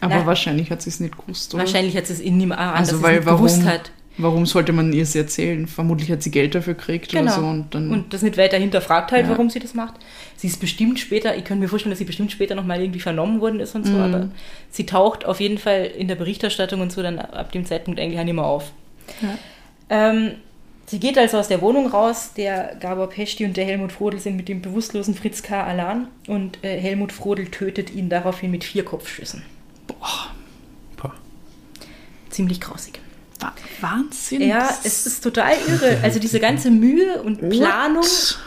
Aber 0.00 0.14
Na, 0.14 0.26
wahrscheinlich 0.26 0.70
hat 0.70 0.80
sie 0.80 0.88
es 0.88 1.00
nicht 1.00 1.16
gewusst, 1.16 1.52
oder? 1.52 1.64
Wahrscheinlich 1.64 1.96
hat 1.96 2.06
sie 2.06 2.14
es 2.14 2.20
in 2.20 2.38
niemand 2.38 2.60
an, 2.60 2.70
also, 2.70 3.02
weil, 3.02 3.24
warum, 3.26 3.38
gewusst 3.38 3.64
hat. 3.64 3.90
Warum 4.16 4.44
sollte 4.44 4.72
man 4.72 4.92
ihr 4.92 5.04
es 5.04 5.14
erzählen? 5.14 5.66
Vermutlich 5.66 6.10
hat 6.10 6.22
sie 6.22 6.30
Geld 6.30 6.54
dafür 6.54 6.74
gekriegt 6.74 7.10
genau. 7.10 7.22
oder 7.22 7.40
so. 7.40 7.46
Und, 7.46 7.74
dann, 7.74 7.90
und 7.90 8.12
das 8.12 8.22
nicht 8.22 8.36
weiter 8.36 8.58
hinterfragt 8.58 9.12
halt, 9.12 9.24
ja. 9.24 9.30
warum 9.30 9.50
sie 9.50 9.60
das 9.60 9.72
macht. 9.74 9.94
Sie 10.36 10.46
ist 10.46 10.60
bestimmt 10.60 10.98
später, 10.98 11.36
ich 11.36 11.44
könnte 11.44 11.62
mir 11.62 11.68
vorstellen, 11.68 11.90
dass 11.90 11.98
sie 11.98 12.04
bestimmt 12.04 12.32
später 12.32 12.54
nochmal 12.54 12.80
irgendwie 12.80 13.00
vernommen 13.00 13.40
worden 13.40 13.60
ist 13.60 13.74
und 13.74 13.86
so, 13.86 13.92
mhm. 13.92 14.00
aber 14.00 14.28
sie 14.70 14.84
taucht 14.84 15.24
auf 15.24 15.40
jeden 15.40 15.58
Fall 15.58 15.90
in 15.96 16.08
der 16.08 16.16
Berichterstattung 16.16 16.80
und 16.80 16.92
so 16.92 17.02
dann 17.02 17.18
ab 17.18 17.52
dem 17.52 17.64
Zeitpunkt 17.64 18.00
eigentlich 18.00 18.18
auch 18.18 18.24
nicht 18.24 18.34
mehr 18.34 18.44
auf. 18.44 18.72
Ja. 19.22 19.38
Ähm, 19.90 20.32
sie 20.86 21.00
geht 21.00 21.16
also 21.16 21.38
aus 21.38 21.48
der 21.48 21.60
Wohnung 21.62 21.86
raus. 21.88 22.32
Der 22.36 22.76
Gabor 22.78 23.08
Pesti 23.08 23.44
und 23.44 23.56
der 23.56 23.64
Helmut 23.64 23.92
Frodel 23.92 24.20
sind 24.20 24.36
mit 24.36 24.48
dem 24.48 24.60
bewusstlosen 24.60 25.14
Fritz 25.14 25.42
K. 25.42 25.62
allein 25.62 26.08
und 26.26 26.62
äh, 26.62 26.78
Helmut 26.78 27.12
Frodel 27.12 27.46
tötet 27.46 27.94
ihn 27.94 28.08
daraufhin 28.08 28.50
mit 28.50 28.64
vier 28.64 28.84
Kopfschüssen. 28.84 29.42
Boah. 29.86 30.34
Boah. 30.96 31.14
Ziemlich 32.28 32.60
grausig. 32.60 32.99
Wahnsinn. 33.80 34.42
Ja, 34.42 34.68
es 34.84 35.06
ist 35.06 35.22
total 35.22 35.54
irre. 35.68 35.98
Also 36.02 36.18
diese 36.18 36.40
ganze 36.40 36.70
Mühe 36.70 37.22
und 37.22 37.48
Planung, 37.48 38.02
What? 38.02 38.38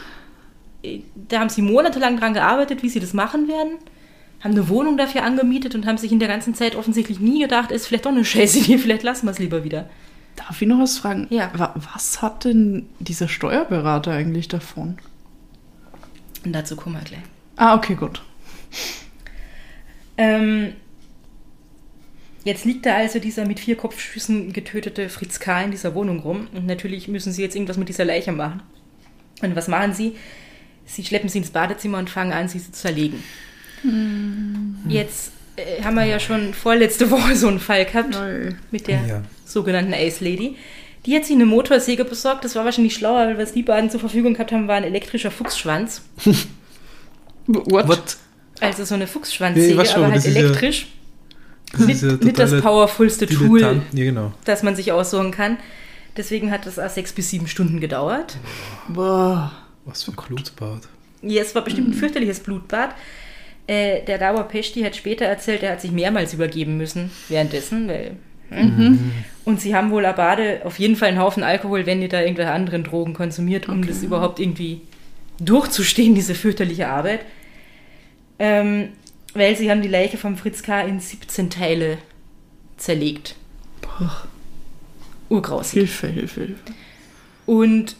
Äh, 0.82 1.00
da 1.14 1.40
haben 1.40 1.48
sie 1.48 1.62
monatelang 1.62 2.18
dran 2.18 2.34
gearbeitet, 2.34 2.82
wie 2.82 2.88
sie 2.88 3.00
das 3.00 3.12
machen 3.12 3.48
werden, 3.48 3.78
haben 4.40 4.52
eine 4.52 4.68
Wohnung 4.68 4.96
dafür 4.96 5.22
angemietet 5.24 5.74
und 5.74 5.86
haben 5.86 5.96
sich 5.96 6.12
in 6.12 6.18
der 6.18 6.28
ganzen 6.28 6.54
Zeit 6.54 6.76
offensichtlich 6.76 7.18
nie 7.18 7.40
gedacht, 7.40 7.70
ist 7.70 7.86
vielleicht 7.86 8.04
doch 8.04 8.10
eine 8.10 8.24
scheiße 8.24 8.58
Idee, 8.58 8.78
vielleicht 8.78 9.02
lassen 9.02 9.26
wir 9.26 9.30
es 9.30 9.38
lieber 9.38 9.64
wieder. 9.64 9.88
Darf 10.36 10.60
ich 10.60 10.68
noch 10.68 10.80
was 10.80 10.98
fragen? 10.98 11.28
Ja. 11.30 11.50
Was 11.94 12.20
hat 12.20 12.44
denn 12.44 12.88
dieser 12.98 13.28
Steuerberater 13.28 14.12
eigentlich 14.12 14.48
davon? 14.48 14.98
Und 16.44 16.52
dazu 16.52 16.76
kommen 16.76 16.96
wir 16.96 17.04
gleich. 17.04 17.22
Ah, 17.56 17.76
okay, 17.76 17.94
gut. 17.94 18.20
Ähm, 20.16 20.74
Jetzt 22.44 22.66
liegt 22.66 22.84
da 22.84 22.96
also 22.96 23.18
dieser 23.18 23.46
mit 23.46 23.58
vier 23.58 23.74
Kopfschüssen 23.74 24.52
getötete 24.52 25.08
Fritz 25.08 25.40
K. 25.40 25.62
in 25.62 25.70
dieser 25.70 25.94
Wohnung 25.94 26.20
rum. 26.20 26.48
Und 26.52 26.66
natürlich 26.66 27.08
müssen 27.08 27.32
sie 27.32 27.42
jetzt 27.42 27.56
irgendwas 27.56 27.78
mit 27.78 27.88
dieser 27.88 28.04
Leiche 28.04 28.32
machen. 28.32 28.62
Und 29.42 29.56
was 29.56 29.66
machen 29.66 29.94
sie? 29.94 30.14
Sie 30.84 31.02
schleppen 31.02 31.30
sie 31.30 31.38
ins 31.38 31.50
Badezimmer 31.50 31.98
und 31.98 32.10
fangen 32.10 32.32
an, 32.32 32.48
sie 32.48 32.62
zu 32.62 32.72
zerlegen. 32.72 33.22
Mhm. 33.82 34.76
Jetzt 34.88 35.32
äh, 35.56 35.82
haben 35.82 35.94
wir 35.94 36.04
ja 36.04 36.20
schon 36.20 36.52
vorletzte 36.52 37.10
Woche 37.10 37.34
so 37.34 37.48
einen 37.48 37.60
Fall 37.60 37.86
gehabt 37.86 38.10
Nein. 38.10 38.58
mit 38.70 38.88
der 38.88 39.06
ja. 39.06 39.22
sogenannten 39.46 39.94
Ace 39.94 40.20
Lady. 40.20 40.56
Die 41.06 41.16
hat 41.16 41.24
sich 41.24 41.36
eine 41.36 41.46
Motorsäge 41.46 42.04
besorgt. 42.04 42.44
Das 42.44 42.54
war 42.56 42.66
wahrscheinlich 42.66 42.94
schlauer, 42.94 43.26
weil 43.26 43.38
was 43.38 43.52
die 43.52 43.62
beiden 43.62 43.88
zur 43.88 44.00
Verfügung 44.00 44.34
gehabt 44.34 44.52
haben, 44.52 44.68
war 44.68 44.76
ein 44.76 44.84
elektrischer 44.84 45.30
Fuchsschwanz. 45.30 46.02
What? 47.46 47.88
What? 47.88 48.16
Also 48.60 48.84
so 48.84 48.94
eine 48.94 49.06
Fuchsschwanzsäge, 49.06 49.74
nee, 49.74 49.88
aber 49.88 50.12
halt 50.12 50.24
elektrisch. 50.24 50.82
Ja 50.82 51.03
nicht, 51.78 52.02
nicht 52.02 52.38
das 52.38 52.60
powerfulste 52.60 53.26
Tool, 53.26 53.60
ja, 53.60 53.74
genau. 53.92 54.32
das 54.44 54.62
man 54.62 54.76
sich 54.76 54.92
aussuchen 54.92 55.30
kann. 55.30 55.58
Deswegen 56.16 56.50
hat 56.50 56.66
das 56.66 56.78
auch 56.78 56.88
sechs 56.88 57.12
bis 57.12 57.30
sieben 57.30 57.48
Stunden 57.48 57.80
gedauert. 57.80 58.36
Boah. 58.88 59.52
Was 59.84 60.04
für 60.04 60.12
ein 60.12 60.16
Blutbad. 60.16 60.82
Ja, 61.22 61.42
es 61.42 61.54
war 61.54 61.62
bestimmt 61.62 61.88
ein 61.88 61.94
fürchterliches 61.94 62.40
Blutbad. 62.40 62.94
Äh, 63.66 64.02
der 64.04 64.18
Gabor 64.18 64.44
Pesti 64.44 64.82
hat 64.82 64.94
später 64.94 65.24
erzählt, 65.24 65.62
er 65.62 65.72
hat 65.72 65.80
sich 65.80 65.90
mehrmals 65.90 66.34
übergeben 66.34 66.76
müssen 66.76 67.10
währenddessen, 67.28 67.88
weil. 67.88 68.16
Hm. 68.50 68.76
Mhm. 68.76 69.12
Und 69.44 69.60
sie 69.60 69.74
haben 69.74 69.90
wohl 69.90 70.04
Abade 70.04 70.60
auf 70.64 70.78
jeden 70.78 70.96
Fall 70.96 71.08
einen 71.08 71.18
Haufen 71.18 71.42
Alkohol, 71.42 71.86
wenn 71.86 72.02
ihr 72.02 72.08
da 72.08 72.20
irgendwelche 72.20 72.52
anderen 72.52 72.84
Drogen 72.84 73.14
konsumiert, 73.14 73.68
um 73.68 73.78
okay. 73.78 73.88
das 73.88 74.02
überhaupt 74.02 74.38
irgendwie 74.38 74.82
durchzustehen, 75.40 76.14
diese 76.14 76.34
fürchterliche 76.34 76.88
Arbeit. 76.88 77.20
Ähm, 78.38 78.90
weil 79.34 79.56
sie 79.56 79.70
haben 79.70 79.82
die 79.82 79.88
Leiche 79.88 80.16
von 80.16 80.36
Fritz 80.36 80.62
K. 80.62 80.82
in 80.82 81.00
17 81.00 81.50
Teile 81.50 81.98
zerlegt. 82.76 83.36
Boah. 83.82 84.26
Urgrausig. 85.28 85.72
Hilfe, 85.72 86.06
Hilfe, 86.08 86.40
Hilfe. 86.42 86.60
Und 87.46 87.96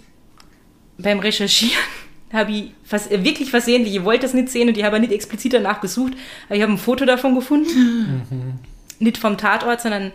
beim 0.98 1.18
Recherchieren 1.18 1.76
habe 2.32 2.52
ich 2.52 2.74
fast, 2.84 3.10
äh, 3.10 3.24
wirklich 3.24 3.50
versehentlich, 3.50 3.96
ich 3.96 4.04
wollte 4.04 4.22
das 4.22 4.34
nicht 4.34 4.48
sehen 4.48 4.68
und 4.68 4.78
ich 4.78 4.84
habe 4.84 5.00
nicht 5.00 5.12
explizit 5.12 5.52
danach 5.52 5.80
gesucht, 5.80 6.14
aber 6.46 6.56
ich 6.56 6.62
habe 6.62 6.72
ein 6.72 6.78
Foto 6.78 7.04
davon 7.04 7.34
gefunden. 7.34 8.24
Mhm. 8.30 8.54
Nicht 8.98 9.18
vom 9.18 9.36
Tatort, 9.36 9.80
sondern, 9.80 10.12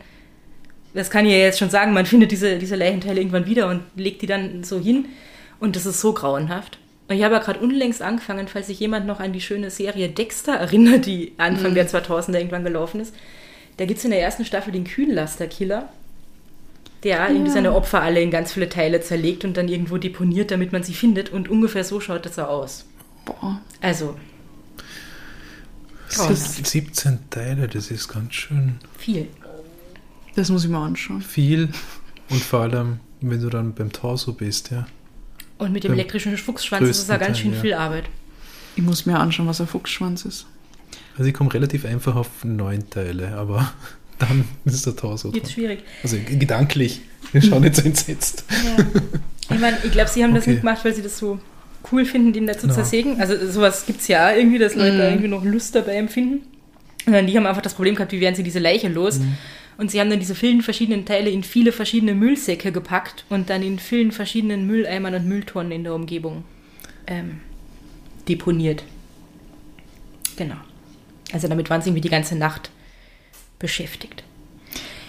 das 0.93 1.09
kann 1.09 1.25
ich 1.25 1.31
ja 1.31 1.37
jetzt 1.37 1.59
schon 1.59 1.69
sagen, 1.69 1.93
man 1.93 2.05
findet 2.05 2.31
diese, 2.31 2.57
diese 2.57 2.75
Leichenteile 2.75 3.19
irgendwann 3.19 3.45
wieder 3.45 3.69
und 3.69 3.81
legt 3.95 4.21
die 4.21 4.27
dann 4.27 4.63
so 4.63 4.79
hin. 4.79 5.05
Und 5.59 5.75
das 5.75 5.85
ist 5.85 5.99
so 5.99 6.13
grauenhaft. 6.13 6.79
Ich 7.11 7.23
habe 7.23 7.35
ja 7.35 7.41
gerade 7.41 7.59
unlängst 7.59 8.03
angefangen, 8.03 8.47
falls 8.47 8.67
sich 8.67 8.79
jemand 8.79 9.07
noch 9.07 9.19
an 9.19 9.33
die 9.33 9.41
schöne 9.41 9.71
Serie 9.71 10.09
Dexter 10.09 10.53
erinnert, 10.53 11.07
die 11.07 11.33
Anfang 11.37 11.71
mhm. 11.71 11.75
der 11.75 11.89
2000er 11.89 12.37
irgendwann 12.37 12.63
gelaufen 12.63 13.01
ist. 13.01 13.15
Da 13.77 13.85
gibt 13.85 13.97
es 13.97 14.05
in 14.05 14.11
der 14.11 14.21
ersten 14.21 14.45
Staffel 14.45 14.71
den 14.71 14.83
Kühllasterkiller, 14.83 15.89
der 17.03 17.17
ja. 17.17 17.27
irgendwie 17.29 17.49
seine 17.49 17.73
Opfer 17.73 18.01
alle 18.01 18.21
in 18.21 18.29
ganz 18.29 18.53
viele 18.53 18.69
Teile 18.69 19.01
zerlegt 19.01 19.43
und 19.43 19.57
dann 19.57 19.69
irgendwo 19.69 19.97
deponiert, 19.97 20.51
damit 20.51 20.71
man 20.71 20.83
sie 20.83 20.93
findet. 20.93 21.31
Und 21.31 21.49
ungefähr 21.49 21.83
so 21.83 21.99
schaut 21.99 22.25
das 22.25 22.37
aus. 22.37 22.85
Boah. 23.25 23.59
Also. 23.81 24.15
17 26.09 27.29
Teile, 27.29 27.67
das 27.67 27.89
ist 27.89 28.07
ganz 28.07 28.33
schön. 28.33 28.75
Viel. 28.97 29.27
Das 30.35 30.49
muss 30.49 30.63
ich 30.63 30.69
mal 30.69 30.85
anschauen. 30.85 31.21
Viel. 31.21 31.69
Und 32.29 32.41
vor 32.41 32.61
allem, 32.61 32.99
wenn 33.21 33.41
du 33.41 33.49
dann 33.49 33.73
beim 33.73 33.91
Torso 33.91 34.33
bist, 34.33 34.71
ja. 34.71 34.85
Und 35.59 35.73
mit 35.73 35.83
dem 35.83 35.93
elektrischen 35.93 36.35
Fuchsschwanz 36.37 36.89
ist 36.89 36.99
es 37.03 37.07
ja 37.09 37.17
ganz 37.17 37.37
schön 37.37 37.51
Teil, 37.51 37.61
viel 37.61 37.73
Arbeit. 37.73 38.05
Ich 38.75 38.83
muss 38.83 39.05
mir 39.05 39.19
anschauen, 39.19 39.45
was 39.45 39.59
ein 39.59 39.67
Fuchsschwanz 39.67 40.25
ist. 40.25 40.47
Also 41.17 41.27
ich 41.27 41.33
komme 41.33 41.53
relativ 41.53 41.85
einfach 41.85 42.15
auf 42.15 42.29
neun 42.43 42.89
Teile, 42.89 43.33
aber 43.35 43.71
dann 44.19 44.45
ist 44.65 44.85
der 44.85 44.95
Torso. 44.95 45.31
Jetzt 45.33 45.51
schwierig. 45.51 45.83
Also 46.01 46.17
gedanklich. 46.25 47.01
Wir 47.33 47.41
schauen 47.41 47.63
jetzt 47.63 47.81
so 47.81 47.85
entsetzt. 47.85 48.45
Ja. 48.49 48.85
Ich 49.51 49.59
meine, 49.59 49.77
ich 49.83 49.91
glaube, 49.91 50.09
sie 50.09 50.23
haben 50.23 50.31
okay. 50.31 50.39
das 50.39 50.47
nicht 50.47 50.59
gemacht, 50.61 50.85
weil 50.85 50.93
sie 50.95 51.01
das 51.01 51.17
so 51.17 51.39
cool 51.91 52.05
finden, 52.05 52.31
den 52.33 52.47
da 52.47 52.57
zu 52.57 52.67
no. 52.67 52.73
zersägen. 52.73 53.19
Also 53.19 53.51
sowas 53.51 53.85
gibt 53.85 54.01
es 54.01 54.07
ja 54.07 54.31
irgendwie, 54.31 54.59
dass 54.59 54.75
Leute 54.75 54.95
mm. 54.95 54.97
da 54.97 55.09
irgendwie 55.09 55.27
noch 55.27 55.43
Lust 55.43 55.75
dabei 55.75 55.95
empfinden. 55.95 56.41
Und 57.05 57.27
die 57.27 57.35
haben 57.35 57.45
einfach 57.45 57.61
das 57.61 57.73
Problem 57.73 57.95
gehabt, 57.95 58.11
wie 58.11 58.21
werden 58.21 58.35
sie 58.35 58.43
diese 58.43 58.59
Leiche 58.59 58.87
los? 58.87 59.19
Mm. 59.19 59.33
Und 59.79 59.89
sie 59.89 60.01
haben 60.01 60.09
dann 60.09 60.19
diese 60.19 60.35
vielen 60.35 60.61
verschiedenen 60.61 61.05
Teile 61.05 61.29
in 61.29 61.41
viele 61.41 61.71
verschiedene 61.71 62.13
Müllsäcke 62.13 62.73
gepackt 62.73 63.23
und 63.29 63.49
dann 63.49 63.63
in 63.63 63.79
vielen 63.79 64.11
verschiedenen 64.11 64.67
Mülleimern 64.67 65.15
und 65.15 65.25
Mülltonnen 65.25 65.71
in 65.71 65.85
der 65.85 65.95
Umgebung 65.95 66.43
ähm, 67.07 67.39
deponiert. 68.27 68.83
Genau. 70.35 70.57
Also 71.31 71.47
damit 71.47 71.69
waren 71.69 71.81
sie 71.81 71.91
irgendwie 71.91 72.01
die 72.01 72.09
ganze 72.09 72.35
Nacht 72.35 72.71
beschäftigt. 73.57 74.25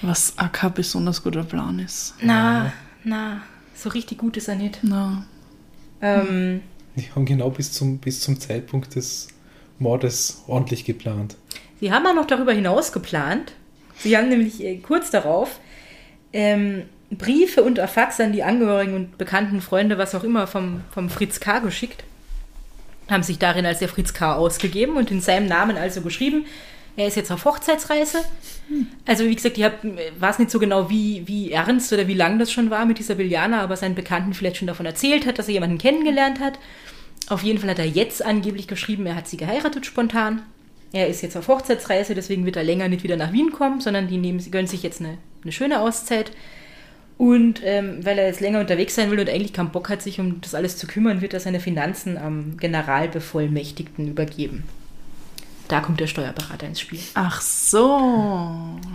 Was 0.02 0.38
AK 0.38 0.72
besonders 0.72 1.24
guter 1.24 1.42
Plan 1.42 1.80
ist. 1.80 2.14
Na, 2.20 2.72
na, 3.02 3.42
so 3.74 3.88
richtig 3.88 4.18
gut 4.18 4.36
ist 4.36 4.46
er 4.46 4.54
nicht. 4.54 4.78
Na. 4.82 5.26
Ähm, 6.00 6.60
die 6.94 7.10
haben 7.10 7.24
genau 7.24 7.50
bis 7.50 7.72
zum, 7.72 7.98
bis 7.98 8.20
zum 8.20 8.38
Zeitpunkt 8.38 8.94
des 8.94 9.26
Mordes 9.80 10.44
ordentlich 10.46 10.84
geplant. 10.84 11.36
Sie 11.80 11.90
haben 11.90 12.04
ja 12.04 12.12
noch 12.12 12.28
darüber 12.28 12.52
hinaus 12.52 12.92
geplant. 12.92 13.54
Sie 14.02 14.16
haben 14.16 14.28
nämlich 14.28 14.62
äh, 14.62 14.76
kurz 14.78 15.10
darauf 15.10 15.60
ähm, 16.32 16.84
Briefe 17.10 17.62
und 17.62 17.78
Fax 17.78 18.20
an 18.20 18.32
die 18.32 18.42
Angehörigen 18.42 18.94
und 18.94 19.18
bekannten 19.18 19.60
Freunde, 19.60 19.98
was 19.98 20.14
auch 20.14 20.24
immer, 20.24 20.46
vom, 20.46 20.82
vom 20.92 21.10
Fritz 21.10 21.40
K. 21.40 21.58
geschickt. 21.58 22.04
Haben 23.10 23.24
sich 23.24 23.38
darin 23.38 23.66
als 23.66 23.80
der 23.80 23.88
Fritz 23.88 24.14
K. 24.14 24.36
ausgegeben 24.36 24.96
und 24.96 25.10
in 25.10 25.20
seinem 25.20 25.46
Namen 25.46 25.76
also 25.76 26.00
geschrieben, 26.00 26.46
er 26.96 27.06
ist 27.06 27.16
jetzt 27.16 27.32
auf 27.32 27.44
Hochzeitsreise. 27.44 28.18
Also 29.06 29.24
wie 29.24 29.34
gesagt, 29.34 29.58
ich 29.58 29.64
weiß 30.18 30.38
nicht 30.38 30.50
so 30.50 30.58
genau, 30.58 30.90
wie, 30.90 31.26
wie 31.26 31.50
ernst 31.50 31.92
oder 31.92 32.06
wie 32.06 32.14
lang 32.14 32.38
das 32.38 32.52
schon 32.52 32.70
war 32.70 32.84
mit 32.84 32.98
dieser 32.98 33.14
Biljana, 33.14 33.62
aber 33.62 33.76
seinen 33.76 33.94
Bekannten 33.94 34.34
vielleicht 34.34 34.58
schon 34.58 34.66
davon 34.66 34.86
erzählt 34.86 35.26
hat, 35.26 35.38
dass 35.38 35.48
er 35.48 35.54
jemanden 35.54 35.78
kennengelernt 35.78 36.40
hat. 36.40 36.58
Auf 37.28 37.42
jeden 37.42 37.58
Fall 37.58 37.70
hat 37.70 37.78
er 37.78 37.86
jetzt 37.86 38.24
angeblich 38.24 38.68
geschrieben, 38.68 39.06
er 39.06 39.16
hat 39.16 39.28
sie 39.28 39.36
geheiratet 39.36 39.86
spontan. 39.86 40.42
Er 40.92 41.06
ist 41.08 41.22
jetzt 41.22 41.36
auf 41.36 41.48
Hochzeitsreise, 41.48 42.14
deswegen 42.14 42.44
wird 42.44 42.56
er 42.56 42.64
länger 42.64 42.88
nicht 42.88 43.04
wieder 43.04 43.16
nach 43.16 43.32
Wien 43.32 43.52
kommen, 43.52 43.80
sondern 43.80 44.08
die 44.08 44.16
nehmen, 44.16 44.44
gönnen 44.50 44.66
sich 44.66 44.82
jetzt 44.82 45.00
eine, 45.00 45.18
eine 45.42 45.52
schöne 45.52 45.80
Auszeit. 45.80 46.32
Und 47.16 47.60
ähm, 47.64 48.04
weil 48.04 48.18
er 48.18 48.26
jetzt 48.26 48.40
länger 48.40 48.60
unterwegs 48.60 48.94
sein 48.94 49.10
will 49.10 49.20
und 49.20 49.28
eigentlich 49.28 49.52
keinen 49.52 49.70
Bock 49.70 49.90
hat, 49.90 50.02
sich 50.02 50.18
um 50.18 50.40
das 50.40 50.54
alles 50.54 50.78
zu 50.78 50.86
kümmern, 50.86 51.20
wird 51.20 51.34
er 51.34 51.40
seine 51.40 51.60
Finanzen 51.60 52.16
am 52.16 52.56
Generalbevollmächtigten 52.56 54.08
übergeben. 54.08 54.64
Da 55.68 55.80
kommt 55.80 56.00
der 56.00 56.08
Steuerberater 56.08 56.66
ins 56.66 56.80
Spiel. 56.80 56.98
Ach 57.14 57.40
so. 57.40 57.98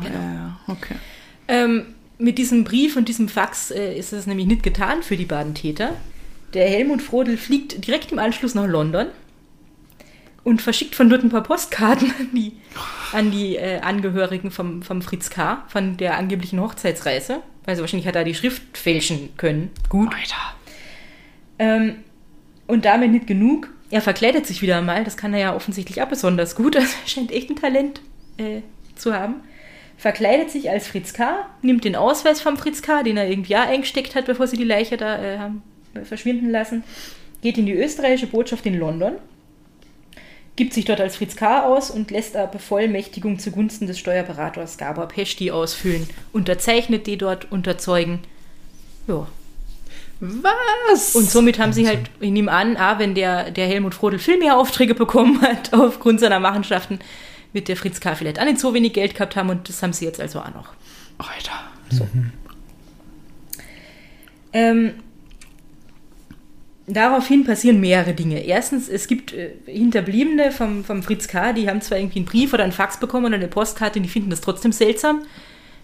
Genau. 0.03 0.19
Ja, 0.19 0.59
okay. 0.67 0.95
Ähm, 1.47 1.85
mit 2.17 2.37
diesem 2.37 2.63
Brief 2.63 2.97
und 2.97 3.07
diesem 3.07 3.29
Fax 3.29 3.71
äh, 3.71 3.95
ist 3.97 4.11
es 4.11 4.25
nämlich 4.25 4.47
nicht 4.47 4.63
getan 4.63 5.03
für 5.03 5.15
die 5.15 5.25
beiden 5.25 5.53
Täter. 5.53 5.91
Der 6.53 6.67
Helmut 6.67 7.01
Frodel 7.01 7.37
fliegt 7.37 7.85
direkt 7.85 8.11
im 8.11 8.19
Anschluss 8.19 8.55
nach 8.55 8.67
London 8.67 9.07
und 10.45 10.61
verschickt 10.61 10.95
von 10.95 11.09
dort 11.09 11.23
ein 11.23 11.29
paar 11.29 11.43
Postkarten 11.43 12.13
an 12.19 12.29
die, 12.31 12.53
an 13.11 13.31
die 13.31 13.57
äh, 13.57 13.79
Angehörigen 13.79 14.51
vom, 14.51 14.83
vom 14.83 15.01
Fritz 15.01 15.29
K., 15.29 15.63
von 15.67 15.97
der 15.97 16.17
angeblichen 16.17 16.61
Hochzeitsreise. 16.61 17.41
Also 17.65 17.81
wahrscheinlich 17.81 18.07
hat 18.07 18.15
er 18.15 18.23
die 18.23 18.35
Schrift 18.35 18.77
fälschen 18.77 19.35
können. 19.37 19.71
Gut. 19.89 20.13
Alter. 20.13 20.55
Ähm, 21.57 21.95
und 22.67 22.85
damit 22.85 23.11
nicht 23.11 23.25
genug. 23.25 23.69
Er 23.89 24.01
verkleidet 24.01 24.45
sich 24.45 24.61
wieder 24.61 24.81
mal. 24.83 25.03
Das 25.03 25.17
kann 25.17 25.33
er 25.33 25.39
ja 25.39 25.55
offensichtlich 25.55 26.01
auch 26.03 26.07
besonders 26.07 26.55
gut. 26.55 26.75
Also 26.79 26.93
er 27.03 27.09
scheint 27.09 27.31
echt 27.31 27.49
ein 27.49 27.55
Talent 27.55 28.01
äh, 28.37 28.61
zu 28.95 29.15
haben. 29.15 29.37
Verkleidet 29.97 30.51
sich 30.51 30.69
als 30.69 30.87
Fritz 30.87 31.13
K., 31.13 31.47
nimmt 31.63 31.85
den 31.85 31.95
Ausweis 31.95 32.39
vom 32.39 32.57
Fritz 32.57 32.83
K., 32.83 33.01
den 33.01 33.17
er 33.17 33.27
irgendwie 33.27 33.55
eingesteckt 33.55 34.13
hat, 34.13 34.25
bevor 34.25 34.45
sie 34.45 34.57
die 34.57 34.63
Leiche 34.63 34.97
da 34.97 35.17
äh, 35.17 35.39
haben 35.39 35.63
verschwinden 36.03 36.51
lassen, 36.51 36.83
geht 37.41 37.57
in 37.57 37.65
die 37.65 37.73
österreichische 37.73 38.27
Botschaft 38.27 38.65
in 38.65 38.77
London, 38.77 39.13
gibt 40.55 40.73
sich 40.73 40.85
dort 40.85 41.01
als 41.01 41.17
Fritz 41.17 41.35
K. 41.35 41.63
aus 41.63 41.91
und 41.91 42.11
lässt 42.11 42.35
eine 42.35 42.47
Bevollmächtigung 42.47 43.39
zugunsten 43.39 43.87
des 43.87 43.99
Steuerberaters 43.99 44.77
Gabor 44.77 45.07
Pesti 45.07 45.51
ausfüllen, 45.51 46.07
unterzeichnet 46.31 47.07
die 47.07 47.17
dort, 47.17 47.51
unterzeugen. 47.51 48.19
Ja, 49.07 49.27
Was? 50.19 51.15
und 51.15 51.29
somit 51.29 51.59
haben 51.59 51.73
sie 51.73 51.87
halt, 51.87 52.09
ich 52.19 52.31
nehme 52.31 52.51
an, 52.51 52.77
ah, 52.77 52.99
wenn 52.99 53.15
der, 53.15 53.51
der 53.51 53.67
Helmut 53.67 53.93
Frodel 53.93 54.17
viel 54.17 54.37
mehr 54.37 54.57
Aufträge 54.57 54.95
bekommen 54.95 55.41
hat 55.41 55.73
aufgrund 55.73 56.19
seiner 56.19 56.39
Machenschaften, 56.39 56.99
wird 57.51 57.67
der 57.67 57.77
Fritz 57.77 57.99
K. 57.99 58.15
vielleicht 58.15 58.39
auch 58.39 58.45
nicht 58.45 58.59
so 58.59 58.73
wenig 58.73 58.93
Geld 58.93 59.13
gehabt 59.13 59.35
haben 59.35 59.49
und 59.49 59.67
das 59.67 59.83
haben 59.83 59.93
sie 59.93 60.05
jetzt 60.05 60.21
also 60.21 60.39
auch 60.39 60.53
noch. 60.53 60.69
Alter. 61.17 61.51
Ähm, 64.53 64.93
daraufhin 66.87 67.43
passieren 67.43 67.79
mehrere 67.79 68.13
Dinge. 68.13 68.43
Erstens, 68.43 68.89
es 68.89 69.07
gibt 69.07 69.33
äh, 69.33 69.51
Hinterbliebene 69.65 70.51
vom, 70.51 70.83
vom 70.83 71.03
Fritz 71.03 71.27
K., 71.27 71.53
die 71.53 71.69
haben 71.69 71.81
zwar 71.81 71.97
irgendwie 71.97 72.19
einen 72.19 72.25
Brief 72.25 72.53
oder 72.53 72.63
einen 72.63 72.71
Fax 72.71 72.99
bekommen 72.99 73.25
oder 73.25 73.35
eine 73.35 73.47
Postkarte 73.47 73.99
und 73.99 74.03
die 74.03 74.09
finden 74.09 74.29
das 74.29 74.41
trotzdem 74.41 74.71
seltsam, 74.71 75.23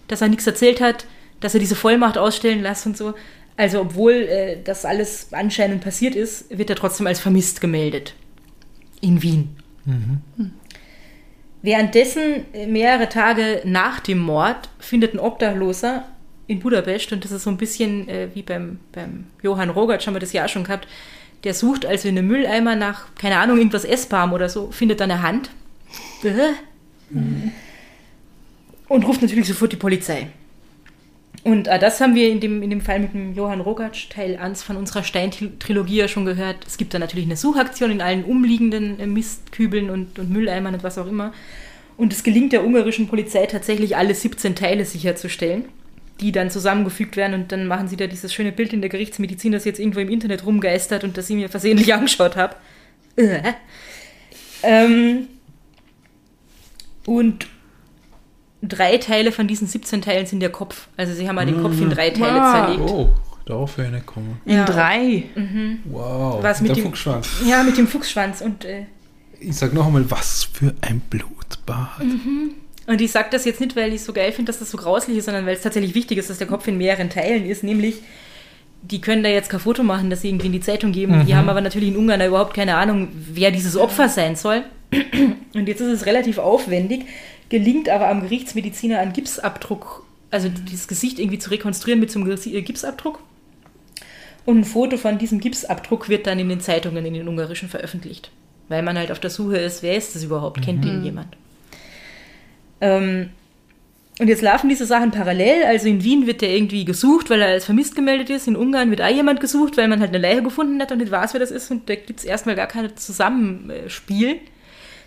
dass 0.08 0.20
er 0.20 0.28
nichts 0.28 0.46
erzählt 0.46 0.80
hat, 0.80 1.06
dass 1.40 1.54
er 1.54 1.60
diese 1.60 1.74
Vollmacht 1.74 2.18
ausstellen 2.18 2.62
lässt 2.62 2.86
und 2.86 2.96
so. 2.96 3.14
Also, 3.56 3.80
obwohl 3.80 4.12
äh, 4.12 4.58
das 4.62 4.84
alles 4.84 5.28
anscheinend 5.32 5.82
passiert 5.82 6.14
ist, 6.14 6.56
wird 6.56 6.70
er 6.70 6.76
trotzdem 6.76 7.06
als 7.06 7.20
vermisst 7.20 7.60
gemeldet. 7.60 8.14
In 9.00 9.22
Wien. 9.22 9.56
Währenddessen, 11.62 12.52
äh, 12.54 12.66
mehrere 12.66 13.08
Tage 13.08 13.62
nach 13.64 14.00
dem 14.00 14.18
Mord, 14.18 14.68
findet 14.78 15.14
ein 15.14 15.18
Obdachloser 15.18 16.04
in 16.46 16.60
Budapest, 16.60 17.12
und 17.12 17.24
das 17.24 17.32
ist 17.32 17.44
so 17.44 17.50
ein 17.50 17.56
bisschen 17.56 18.08
äh, 18.08 18.28
wie 18.34 18.42
beim, 18.42 18.78
beim 18.92 19.26
Johann 19.42 19.70
Rogatsch, 19.70 20.06
haben 20.06 20.14
wir 20.14 20.20
das 20.20 20.32
ja 20.32 20.44
auch 20.44 20.48
schon 20.48 20.64
gehabt, 20.64 20.88
der 21.44 21.54
sucht 21.54 21.86
also 21.86 22.08
in 22.08 22.18
einem 22.18 22.28
Mülleimer 22.28 22.76
nach, 22.76 23.06
keine 23.16 23.38
Ahnung, 23.38 23.58
irgendwas 23.58 23.84
Essbarem 23.84 24.32
oder 24.32 24.48
so, 24.48 24.70
findet 24.70 25.00
dann 25.00 25.10
eine 25.10 25.22
Hand 25.22 25.50
Bäh. 26.22 26.52
und 28.88 29.04
ruft 29.04 29.22
natürlich 29.22 29.48
sofort 29.48 29.72
die 29.72 29.76
Polizei. 29.76 30.28
Und 31.44 31.66
äh, 31.66 31.78
das 31.78 32.00
haben 32.00 32.14
wir 32.14 32.30
in 32.30 32.40
dem, 32.40 32.62
in 32.62 32.70
dem 32.70 32.80
Fall 32.80 33.00
mit 33.00 33.14
dem 33.14 33.34
Johann 33.34 33.60
Rogatsch, 33.60 34.10
Teil 34.10 34.36
1 34.36 34.62
von 34.62 34.76
unserer 34.76 35.02
Stein-Trilogie 35.02 35.96
ja 35.96 36.08
schon 36.08 36.24
gehört. 36.24 36.58
Es 36.66 36.76
gibt 36.76 36.94
da 36.94 36.98
natürlich 37.00 37.24
eine 37.24 37.36
Suchaktion 37.36 37.90
in 37.90 38.00
allen 38.00 38.24
umliegenden 38.24 39.00
äh, 39.00 39.06
Mistkübeln 39.06 39.90
und, 39.90 40.18
und 40.18 40.30
Mülleimern 40.30 40.74
und 40.74 40.84
was 40.84 40.98
auch 40.98 41.08
immer. 41.08 41.32
Und 41.96 42.12
es 42.12 42.22
gelingt 42.22 42.52
der 42.52 42.64
ungarischen 42.64 43.08
Polizei 43.08 43.46
tatsächlich, 43.46 43.96
alle 43.96 44.14
17 44.14 44.54
Teile 44.54 44.84
sicherzustellen, 44.84 45.64
die 46.22 46.32
dann 46.32 46.50
zusammengefügt 46.50 47.16
werden. 47.16 47.34
Und 47.34 47.52
dann 47.52 47.66
machen 47.66 47.88
sie 47.88 47.96
da 47.96 48.06
dieses 48.06 48.32
schöne 48.32 48.52
Bild 48.52 48.72
in 48.72 48.80
der 48.80 48.88
Gerichtsmedizin, 48.88 49.52
das 49.52 49.64
jetzt 49.66 49.78
irgendwo 49.78 50.00
im 50.00 50.08
Internet 50.08 50.46
rumgeistert 50.46 51.04
und 51.04 51.18
das 51.18 51.28
ich 51.28 51.36
mir 51.36 51.48
versehentlich 51.50 51.92
angeschaut 51.94 52.36
habe. 52.36 52.56
Äh. 53.16 53.52
Ähm, 54.62 55.26
und 57.04 57.46
drei 58.62 58.96
Teile 58.98 59.32
von 59.32 59.48
diesen 59.48 59.66
17 59.66 60.02
Teilen 60.02 60.26
sind 60.26 60.40
der 60.40 60.50
Kopf. 60.50 60.88
Also 60.96 61.12
sie 61.14 61.28
haben 61.28 61.34
mal 61.36 61.44
den 61.46 61.60
Kopf 61.60 61.78
in 61.80 61.90
drei 61.90 62.10
Teile 62.10 62.40
Wow. 62.40 62.52
zerlegt. 62.52 62.90
Oh, 62.90 63.10
darauf 63.44 63.76
wäre 63.76 63.88
ich 63.88 63.94
nicht 63.94 64.06
gekommen. 64.06 64.40
In 64.44 64.54
Ja. 64.56 64.64
drei. 64.64 65.24
Wow. 65.84 66.42
Was 66.42 66.60
mit 66.60 66.68
der 66.70 66.76
dem- 66.76 66.84
Fuchsschwanz. 66.84 67.28
Ja, 67.46 67.62
mit 67.64 67.76
dem 67.76 67.88
Fuchsschwanz. 67.88 68.40
Und, 68.40 68.64
äh, 68.64 68.86
Ich 69.40 69.56
sag 69.56 69.72
noch 69.72 69.86
einmal, 69.86 70.08
was 70.10 70.44
für 70.44 70.72
ein 70.80 71.00
Blutbad. 71.00 72.02
Und 72.86 73.00
ich 73.00 73.12
sage 73.12 73.28
das 73.30 73.44
jetzt 73.44 73.60
nicht, 73.60 73.76
weil 73.76 73.90
ich 73.90 73.96
es 73.96 74.04
so 74.04 74.12
geil 74.12 74.32
finde, 74.32 74.50
dass 74.50 74.58
das 74.58 74.70
so 74.70 74.76
grauslich 74.76 75.16
ist, 75.16 75.26
sondern 75.26 75.46
weil 75.46 75.54
es 75.54 75.62
tatsächlich 75.62 75.94
wichtig 75.94 76.18
ist, 76.18 76.30
dass 76.30 76.38
der 76.38 76.46
Kopf 76.46 76.66
in 76.66 76.78
mehreren 76.78 77.10
Teilen 77.10 77.46
ist. 77.46 77.62
Nämlich, 77.62 77.96
die 78.82 79.00
können 79.00 79.22
da 79.22 79.28
jetzt 79.28 79.50
kein 79.50 79.60
Foto 79.60 79.82
machen, 79.84 80.10
das 80.10 80.22
sie 80.22 80.28
irgendwie 80.28 80.46
in 80.46 80.52
die 80.52 80.60
Zeitung 80.60 80.90
geben. 80.90 81.24
Die 81.26 81.36
haben 81.36 81.48
aber 81.48 81.60
natürlich 81.60 81.90
in 81.90 81.96
Ungarn 81.96 82.18
da 82.18 82.26
überhaupt 82.26 82.54
keine 82.54 82.76
Ahnung, 82.76 83.08
wer 83.12 83.52
dieses 83.52 83.76
Opfer 83.76 84.08
sein 84.08 84.34
soll. 84.34 84.64
Und 85.54 85.68
jetzt 85.68 85.80
ist 85.80 85.92
es 85.92 86.06
relativ 86.06 86.38
aufwendig, 86.38 87.06
gelingt 87.48 87.88
aber 87.88 88.08
am 88.08 88.22
Gerichtsmediziner 88.22 88.98
einen 88.98 89.12
Gipsabdruck, 89.12 90.04
also 90.30 90.48
dieses 90.48 90.88
Gesicht 90.88 91.18
irgendwie 91.18 91.38
zu 91.38 91.50
rekonstruieren 91.50 92.00
mit 92.00 92.10
so 92.10 92.18
einem 92.18 92.30
äh, 92.30 92.62
Gipsabdruck. 92.62 93.20
Und 94.44 94.58
ein 94.58 94.64
Foto 94.64 94.96
von 94.96 95.18
diesem 95.18 95.38
Gipsabdruck 95.38 96.08
wird 96.08 96.26
dann 96.26 96.40
in 96.40 96.48
den 96.48 96.60
Zeitungen, 96.60 97.06
in 97.06 97.14
den 97.14 97.28
ungarischen 97.28 97.68
veröffentlicht. 97.68 98.32
Weil 98.68 98.82
man 98.82 98.98
halt 98.98 99.12
auf 99.12 99.20
der 99.20 99.30
Suche 99.30 99.58
ist, 99.58 99.84
wer 99.84 99.96
ist 99.96 100.16
das 100.16 100.24
überhaupt? 100.24 100.62
Kennt 100.62 100.84
den 100.84 101.04
jemand? 101.04 101.36
Ähm, 102.82 103.30
und 104.18 104.28
jetzt 104.28 104.42
laufen 104.42 104.68
diese 104.68 104.84
Sachen 104.84 105.10
parallel. 105.10 105.64
Also 105.64 105.88
in 105.88 106.04
Wien 106.04 106.26
wird 106.26 106.42
der 106.42 106.50
irgendwie 106.50 106.84
gesucht, 106.84 107.30
weil 107.30 107.40
er 107.40 107.48
als 107.48 107.64
vermisst 107.64 107.96
gemeldet 107.96 108.28
ist. 108.28 108.46
In 108.46 108.56
Ungarn 108.56 108.90
wird 108.90 109.00
auch 109.00 109.08
jemand 109.08 109.40
gesucht, 109.40 109.78
weil 109.78 109.88
man 109.88 110.00
halt 110.00 110.10
eine 110.10 110.18
Leiche 110.18 110.42
gefunden 110.42 110.80
hat 110.82 110.92
und 110.92 110.98
nicht 110.98 111.10
weiß, 111.10 111.32
wer 111.32 111.40
das 111.40 111.50
ist. 111.50 111.70
Und 111.70 111.88
da 111.88 111.94
gibt 111.94 112.20
es 112.20 112.26
erstmal 112.26 112.54
gar 112.54 112.66
kein 112.66 112.94
Zusammenspiel. 112.94 114.36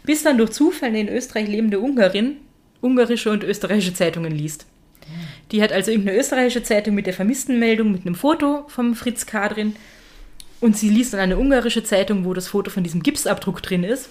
Bis 0.04 0.24
dann 0.24 0.40
durch 0.40 0.52
Zufall 0.52 0.90
eine 0.90 1.02
in 1.02 1.10
Österreich 1.10 1.48
lebende 1.48 1.80
Ungarin 1.80 2.38
ungarische 2.86 3.32
und 3.32 3.44
österreichische 3.44 3.94
Zeitungen 3.94 4.32
liest. 4.32 4.66
Die 5.52 5.62
hat 5.62 5.72
also 5.72 5.92
irgendeine 5.92 6.18
österreichische 6.18 6.64
Zeitung 6.64 6.96
mit 6.96 7.06
der 7.06 7.14
Vermisstenmeldung 7.14 7.92
mit 7.92 8.06
einem 8.06 8.16
Foto 8.16 8.66
vom 8.68 8.96
Fritz 8.96 9.26
K. 9.26 9.50
drin. 9.50 9.76
Und 10.62 10.78
sie 10.78 10.90
liest 10.90 11.14
dann 11.14 11.20
eine 11.20 11.38
ungarische 11.38 11.84
Zeitung, 11.84 12.26
wo 12.26 12.34
das 12.34 12.48
Foto 12.48 12.72
von 12.72 12.84
diesem 12.84 13.04
Gipsabdruck 13.04 13.62
drin 13.62 13.84
ist. 13.84 14.10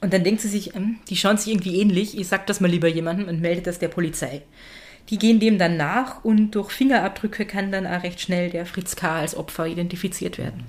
Und 0.00 0.12
dann 0.12 0.24
denkt 0.24 0.40
sie 0.40 0.48
sich, 0.48 0.74
ähm, 0.74 0.98
die 1.08 1.16
schauen 1.16 1.36
sich 1.36 1.52
irgendwie 1.52 1.80
ähnlich, 1.80 2.18
ich 2.18 2.28
sag 2.28 2.46
das 2.46 2.60
mal 2.60 2.70
lieber 2.70 2.88
jemandem 2.88 3.28
und 3.28 3.40
meldet 3.40 3.66
das 3.66 3.78
der 3.78 3.88
Polizei. 3.88 4.42
Die 5.08 5.18
gehen 5.18 5.40
dem 5.40 5.58
dann 5.58 5.76
nach 5.76 6.24
und 6.24 6.52
durch 6.52 6.70
Fingerabdrücke 6.70 7.44
kann 7.44 7.72
dann 7.72 7.86
auch 7.86 8.02
recht 8.02 8.20
schnell 8.20 8.50
der 8.50 8.64
Fritz 8.64 8.96
K. 8.96 9.20
als 9.20 9.36
Opfer 9.36 9.66
identifiziert 9.66 10.38
werden. 10.38 10.64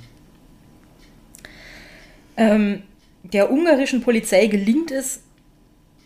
Ähm, 2.38 2.84
der 3.24 3.52
ungarischen 3.52 4.02
Polizei 4.02 4.48
gelingt 4.48 4.92
es, 4.92 5.22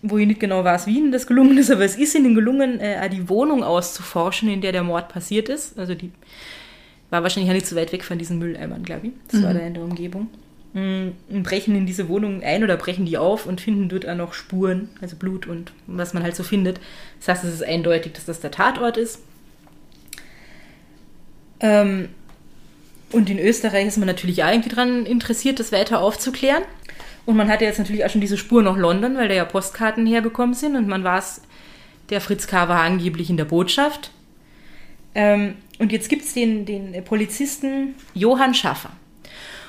wo 0.01 0.17
ich 0.17 0.27
nicht 0.27 0.39
genau 0.39 0.63
weiß, 0.63 0.85
wie 0.85 0.97
ihnen 0.97 1.11
das 1.11 1.27
gelungen 1.27 1.57
ist, 1.57 1.71
aber 1.71 1.85
es 1.85 1.95
ist 1.95 2.13
ihnen 2.13 2.35
gelungen, 2.35 2.79
äh, 2.79 2.99
auch 3.03 3.09
die 3.09 3.29
Wohnung 3.29 3.63
auszuforschen, 3.63 4.49
in 4.49 4.61
der 4.61 4.71
der 4.71 4.83
Mord 4.83 5.09
passiert 5.09 5.49
ist. 5.49 5.79
Also 5.79 5.95
die 5.95 6.11
war 7.09 7.23
wahrscheinlich 7.23 7.47
ja 7.47 7.53
nicht 7.53 7.67
so 7.67 7.75
weit 7.75 7.91
weg 7.91 8.03
von 8.03 8.17
diesen 8.17 8.37
Mülleimern, 8.37 8.83
glaube 8.83 9.07
ich. 9.07 9.13
Das 9.31 9.41
war 9.41 9.53
da 9.53 9.59
in 9.61 9.73
der 9.73 9.83
Umgebung. 9.83 10.27
Mm, 10.75 11.41
brechen 11.41 11.73
in 11.73 11.85
diese 11.85 12.09
Wohnung 12.09 12.43
ein 12.43 12.61
oder 12.61 12.75
brechen 12.75 13.05
die 13.05 13.17
auf 13.17 13.45
und 13.45 13.61
finden 13.61 13.87
dort 13.87 14.05
auch 14.05 14.15
noch 14.15 14.33
Spuren, 14.33 14.89
also 14.99 15.15
Blut 15.15 15.47
und 15.47 15.71
was 15.87 16.13
man 16.13 16.21
halt 16.21 16.35
so 16.35 16.43
findet. 16.43 16.81
Das 17.19 17.29
heißt, 17.29 17.45
es 17.45 17.53
ist 17.53 17.63
eindeutig, 17.63 18.11
dass 18.11 18.25
das 18.25 18.41
der 18.41 18.51
Tatort 18.51 18.97
ist. 18.97 19.21
Ähm, 21.61 22.09
und 23.13 23.29
in 23.29 23.39
Österreich 23.39 23.87
ist 23.87 23.97
man 23.97 24.07
natürlich 24.07 24.43
auch 24.43 24.49
irgendwie 24.49 24.67
daran 24.67 25.05
interessiert, 25.05 25.61
das 25.61 25.71
weiter 25.71 26.01
aufzuklären. 26.01 26.63
Und 27.25 27.37
man 27.37 27.47
hatte 27.47 27.63
jetzt 27.63 27.79
natürlich 27.79 28.03
auch 28.03 28.09
schon 28.09 28.19
diese 28.19 28.37
Spur 28.37 28.61
nach 28.61 28.75
London, 28.75 29.15
weil 29.15 29.29
da 29.29 29.33
ja 29.33 29.45
Postkarten 29.45 30.05
hergekommen 30.05 30.55
sind 30.55 30.75
und 30.75 30.89
man 30.89 31.05
weiß, 31.05 31.41
der 32.09 32.19
Fritz 32.19 32.47
K. 32.47 32.67
war 32.67 32.81
angeblich 32.81 33.29
in 33.29 33.37
der 33.37 33.45
Botschaft. 33.45 34.11
Ähm, 35.15 35.55
und 35.79 35.93
jetzt 35.93 36.09
gibt 36.09 36.25
es 36.25 36.33
den, 36.33 36.65
den 36.65 37.01
Polizisten 37.05 37.95
Johann 38.13 38.53
Schaffer. 38.53 38.91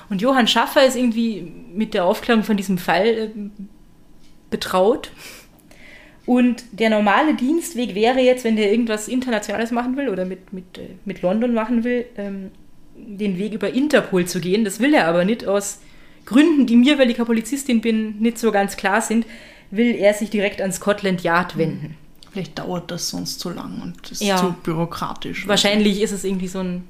Und 0.09 0.21
Johann 0.21 0.47
Schaffer 0.47 0.85
ist 0.85 0.95
irgendwie 0.95 1.51
mit 1.73 1.93
der 1.93 2.05
Aufklärung 2.05 2.43
von 2.43 2.57
diesem 2.57 2.77
Fall 2.77 3.05
äh, 3.07 3.29
betraut. 4.49 5.11
Und 6.25 6.63
der 6.71 6.89
normale 6.89 7.35
Dienstweg 7.35 7.95
wäre 7.95 8.19
jetzt, 8.19 8.43
wenn 8.43 8.57
der 8.57 8.69
irgendwas 8.71 9.07
Internationales 9.07 9.71
machen 9.71 9.95
will 9.95 10.09
oder 10.09 10.25
mit, 10.25 10.51
mit, 10.51 10.77
äh, 10.77 10.89
mit 11.05 11.21
London 11.21 11.53
machen 11.53 11.83
will, 11.83 12.05
ähm, 12.17 12.51
den 12.95 13.37
Weg 13.37 13.53
über 13.53 13.69
Interpol 13.73 14.25
zu 14.25 14.39
gehen. 14.41 14.65
Das 14.65 14.79
will 14.79 14.93
er 14.93 15.07
aber 15.07 15.23
nicht 15.23 15.47
aus 15.47 15.79
Gründen, 16.25 16.65
die 16.65 16.75
mir, 16.75 16.99
weil 16.99 17.09
ich 17.09 17.17
Polizistin 17.17 17.79
bin, 17.79 18.19
nicht 18.19 18.37
so 18.37 18.51
ganz 18.51 18.75
klar 18.75 19.01
sind, 19.01 19.25
will 19.71 19.95
er 19.95 20.13
sich 20.13 20.29
direkt 20.29 20.61
an 20.61 20.71
Scotland 20.73 21.23
Yard 21.23 21.57
wenden. 21.57 21.95
Vielleicht 22.31 22.59
dauert 22.59 22.91
das 22.91 23.09
sonst 23.09 23.39
zu 23.39 23.49
lang 23.49 23.81
und 23.81 24.11
ist 24.11 24.21
Ja. 24.21 24.37
zu 24.37 24.53
bürokratisch. 24.63 25.47
Wahrscheinlich 25.47 26.01
ist 26.01 26.11
es 26.11 26.23
irgendwie 26.23 26.47
so 26.47 26.59
ein 26.59 26.83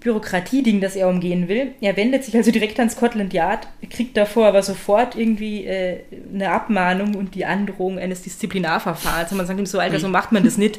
Bürokratieding, 0.00 0.80
das 0.80 0.94
er 0.94 1.08
umgehen 1.08 1.48
will. 1.48 1.72
Er 1.80 1.96
wendet 1.96 2.24
sich 2.24 2.36
also 2.36 2.50
direkt 2.50 2.78
an 2.78 2.90
Scotland 2.90 3.32
Yard, 3.32 3.66
kriegt 3.90 4.16
davor 4.16 4.46
aber 4.46 4.62
sofort 4.62 5.16
irgendwie 5.16 5.64
äh, 5.64 6.00
eine 6.32 6.50
Abmahnung 6.50 7.14
und 7.14 7.34
die 7.34 7.44
Androhung 7.44 7.98
eines 7.98 8.22
Disziplinarverfahrens. 8.22 9.32
Und 9.32 9.38
man 9.38 9.46
sagt 9.46 9.58
ihm 9.58 9.66
so, 9.66 9.78
Alter, 9.78 9.98
so 9.98 10.08
macht 10.08 10.32
man 10.32 10.44
das 10.44 10.58
nicht. 10.58 10.78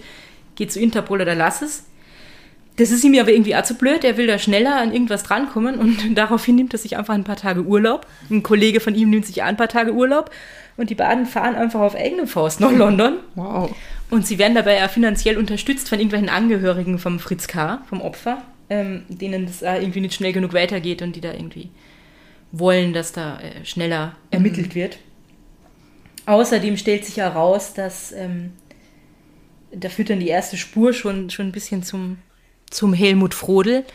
Geh 0.55 0.67
zu 0.67 0.79
Interpol 0.79 1.21
oder 1.21 1.35
lass 1.35 1.61
es. 1.61 1.85
das 2.77 2.91
ist 2.91 3.03
ihm 3.03 3.19
aber 3.19 3.31
irgendwie 3.31 3.55
auch 3.55 3.63
zu 3.63 3.75
blöd. 3.75 4.03
Er 4.03 4.17
will 4.17 4.27
da 4.27 4.39
schneller 4.39 4.77
an 4.77 4.93
irgendwas 4.93 5.23
drankommen 5.23 5.75
und 5.75 5.97
daraufhin 6.17 6.55
nimmt 6.55 6.73
er 6.73 6.79
sich 6.79 6.97
einfach 6.97 7.13
ein 7.13 7.23
paar 7.23 7.35
Tage 7.35 7.63
Urlaub. 7.63 8.07
Ein 8.29 8.43
Kollege 8.43 8.79
von 8.79 8.95
ihm 8.95 9.09
nimmt 9.09 9.25
sich 9.25 9.41
auch 9.41 9.47
ein 9.47 9.57
paar 9.57 9.67
Tage 9.67 9.93
Urlaub 9.93 10.31
und 10.77 10.89
die 10.89 10.95
beiden 10.95 11.25
fahren 11.25 11.55
einfach 11.55 11.81
auf 11.81 11.95
eigene 11.95 12.27
Faust 12.27 12.59
nach 12.59 12.71
London. 12.71 13.17
Wow. 13.35 13.75
Und 14.09 14.25
sie 14.25 14.37
werden 14.37 14.55
dabei 14.55 14.77
ja 14.77 14.87
finanziell 14.87 15.37
unterstützt 15.37 15.89
von 15.89 15.99
irgendwelchen 15.99 16.29
Angehörigen 16.29 16.97
vom 16.97 17.19
Fritz 17.19 17.47
K., 17.47 17.81
vom 17.89 17.99
Opfer, 18.01 18.41
ähm, 18.69 19.03
denen 19.09 19.45
das 19.45 19.61
äh, 19.61 19.77
irgendwie 19.77 20.01
nicht 20.01 20.13
schnell 20.13 20.33
genug 20.33 20.53
weitergeht 20.53 21.01
und 21.01 21.15
die 21.15 21.21
da 21.21 21.33
irgendwie 21.33 21.69
wollen, 22.51 22.93
dass 22.93 23.11
da 23.11 23.39
äh, 23.39 23.65
schneller 23.65 24.15
ermittelt 24.31 24.75
wird. 24.75 24.97
Außerdem 26.25 26.77
stellt 26.77 27.05
sich 27.05 27.17
heraus, 27.17 27.73
dass 27.73 28.11
ähm, 28.11 28.51
da 29.71 29.89
führt 29.89 30.09
dann 30.09 30.19
die 30.19 30.27
erste 30.27 30.57
Spur 30.57 30.93
schon, 30.93 31.29
schon 31.29 31.47
ein 31.47 31.51
bisschen 31.51 31.83
zum, 31.83 32.17
zum 32.69 32.93
Helmut 32.93 33.33
Frodel, 33.33 33.85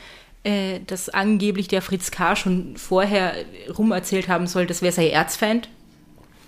äh, 0.45 0.81
dass 0.87 1.09
angeblich 1.09 1.69
der 1.69 1.83
Fritz 1.83 2.11
K. 2.11 2.37
schon 2.37 2.77
vorher 2.77 3.35
rumerzählt 3.77 4.29
haben 4.29 4.47
soll, 4.47 4.67
das 4.67 4.83
wäre 4.83 4.93
sein 4.93 5.11
Erzfeind. 5.11 5.69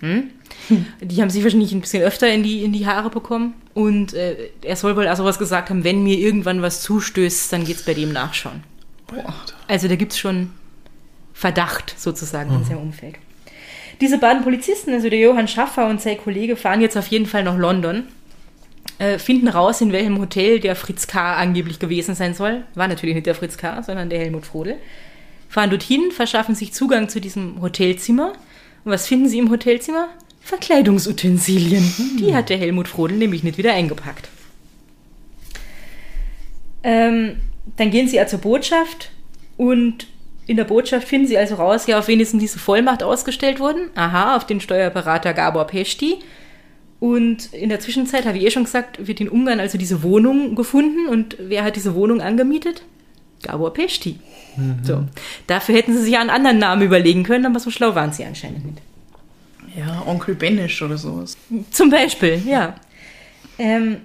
Hm? 0.01 0.31
Die 1.01 1.21
haben 1.21 1.29
sich 1.29 1.43
wahrscheinlich 1.43 1.71
ein 1.71 1.81
bisschen 1.81 2.03
öfter 2.03 2.31
in 2.31 2.43
die, 2.43 2.63
in 2.63 2.73
die 2.73 2.85
Haare 2.85 3.09
bekommen. 3.09 3.53
Und 3.75 4.13
äh, 4.13 4.51
er 4.63 4.77
soll 4.77 4.95
wohl 4.95 5.07
also 5.07 5.25
was 5.25 5.37
gesagt 5.37 5.69
haben, 5.69 5.83
wenn 5.83 6.01
mir 6.01 6.17
irgendwann 6.17 6.61
was 6.61 6.81
zustößt, 6.81 7.51
dann 7.51 7.65
geht 7.65 7.75
es 7.75 7.83
bei 7.83 7.93
dem 7.93 8.13
nachschauen. 8.13 8.63
Also 9.67 9.89
da 9.89 9.95
gibt 9.95 10.13
es 10.13 10.17
schon 10.17 10.51
Verdacht 11.33 11.93
sozusagen 11.99 12.55
in 12.55 12.63
seinem 12.63 12.79
Umfeld. 12.79 13.17
Diese 13.99 14.17
beiden 14.17 14.43
Polizisten, 14.43 14.93
also 14.93 15.09
der 15.09 15.19
Johann 15.19 15.49
Schaffer 15.49 15.87
und 15.87 16.01
sein 16.01 16.17
Kollege, 16.17 16.55
fahren 16.55 16.79
jetzt 16.79 16.97
auf 16.97 17.07
jeden 17.07 17.25
Fall 17.25 17.43
nach 17.43 17.57
London, 17.57 18.03
äh, 18.97 19.19
finden 19.19 19.49
raus, 19.49 19.81
in 19.81 19.91
welchem 19.91 20.19
Hotel 20.19 20.61
der 20.61 20.77
Fritz 20.77 21.05
K. 21.05 21.35
angeblich 21.35 21.77
gewesen 21.77 22.15
sein 22.15 22.33
soll. 22.33 22.63
War 22.75 22.87
natürlich 22.87 23.15
nicht 23.15 23.27
der 23.27 23.35
Fritz 23.35 23.57
K., 23.57 23.83
sondern 23.83 24.09
der 24.09 24.19
Helmut 24.19 24.45
Frodel. 24.45 24.77
Fahren 25.49 25.69
dorthin, 25.69 26.11
verschaffen 26.11 26.55
sich 26.55 26.73
Zugang 26.73 27.09
zu 27.09 27.19
diesem 27.19 27.61
Hotelzimmer. 27.61 28.31
Und 28.85 28.91
was 28.91 29.05
finden 29.05 29.27
sie 29.27 29.39
im 29.39 29.49
Hotelzimmer? 29.49 30.07
Verkleidungsutensilien. 30.45 31.83
Die 32.19 32.35
hat 32.35 32.49
der 32.49 32.57
Helmut 32.57 32.87
Frodel 32.87 33.17
nämlich 33.17 33.43
nicht 33.43 33.57
wieder 33.57 33.73
eingepackt. 33.73 34.29
Ähm, 36.83 37.37
dann 37.77 37.89
gehen 37.89 38.07
sie 38.07 38.17
ja 38.17 38.27
zur 38.27 38.39
Botschaft 38.39 39.09
und 39.57 40.05
in 40.45 40.57
der 40.57 40.65
Botschaft 40.65 41.07
finden 41.07 41.25
sie 41.25 41.39
also 41.39 41.55
raus, 41.55 41.87
ja, 41.87 41.97
auf 41.97 42.07
wen 42.07 42.19
ist 42.19 42.31
denn 42.31 42.39
diese 42.39 42.59
Vollmacht 42.59 43.01
ausgestellt 43.01 43.59
worden? 43.59 43.89
Aha, 43.95 44.35
auf 44.35 44.45
den 44.45 44.61
Steuerberater 44.61 45.33
Gabor 45.33 45.65
Pesti. 45.65 46.19
Und 46.99 47.51
in 47.51 47.69
der 47.69 47.79
Zwischenzeit, 47.79 48.27
habe 48.27 48.37
ich 48.37 48.45
eh 48.45 48.51
schon 48.51 48.65
gesagt, 48.65 49.07
wird 49.07 49.19
in 49.19 49.29
Ungarn 49.29 49.59
also 49.59 49.79
diese 49.79 50.03
Wohnung 50.03 50.53
gefunden. 50.53 51.07
Und 51.07 51.37
wer 51.39 51.63
hat 51.63 51.75
diese 51.75 51.95
Wohnung 51.95 52.21
angemietet? 52.21 52.83
Gabor 53.41 53.73
Pesti. 53.73 54.19
So. 54.83 55.05
Dafür 55.47 55.75
hätten 55.75 55.93
sie 55.93 56.03
sich 56.03 56.13
ja 56.13 56.21
einen 56.21 56.29
anderen 56.29 56.59
Namen 56.59 56.83
überlegen 56.83 57.23
können, 57.23 57.47
aber 57.47 57.59
so 57.59 57.71
schlau 57.71 57.95
waren 57.95 58.13
sie 58.13 58.23
anscheinend 58.25 58.63
nicht. 58.63 58.81
Ja, 59.77 60.03
Onkel 60.05 60.35
Benisch 60.35 60.81
oder 60.81 60.97
sowas. 60.97 61.37
Zum 61.71 61.89
Beispiel, 61.89 62.41
ja. 62.45 62.75
Ähm, 63.57 63.97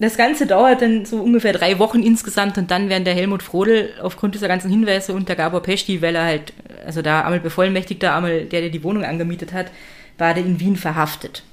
das 0.00 0.16
Ganze 0.16 0.46
dauert 0.46 0.82
dann 0.82 1.04
so 1.04 1.18
ungefähr 1.18 1.52
drei 1.52 1.78
Wochen 1.78 2.02
insgesamt 2.02 2.58
und 2.58 2.70
dann 2.70 2.88
werden 2.88 3.04
der 3.04 3.14
Helmut 3.14 3.42
Frodel 3.42 3.92
aufgrund 4.02 4.34
dieser 4.34 4.48
ganzen 4.48 4.70
Hinweise 4.70 5.12
und 5.12 5.28
der 5.28 5.36
Gabor 5.36 5.62
Pesti, 5.62 6.02
weil 6.02 6.16
er 6.16 6.24
halt, 6.24 6.52
also 6.84 7.00
da 7.00 7.22
einmal 7.22 7.40
bevollmächtigter, 7.40 8.14
einmal 8.14 8.44
der, 8.44 8.62
der 8.62 8.70
die 8.70 8.82
Wohnung 8.82 9.04
angemietet 9.04 9.52
hat, 9.52 9.70
war 10.18 10.34
der 10.34 10.44
in 10.44 10.58
Wien 10.58 10.76
verhaftet. 10.76 11.44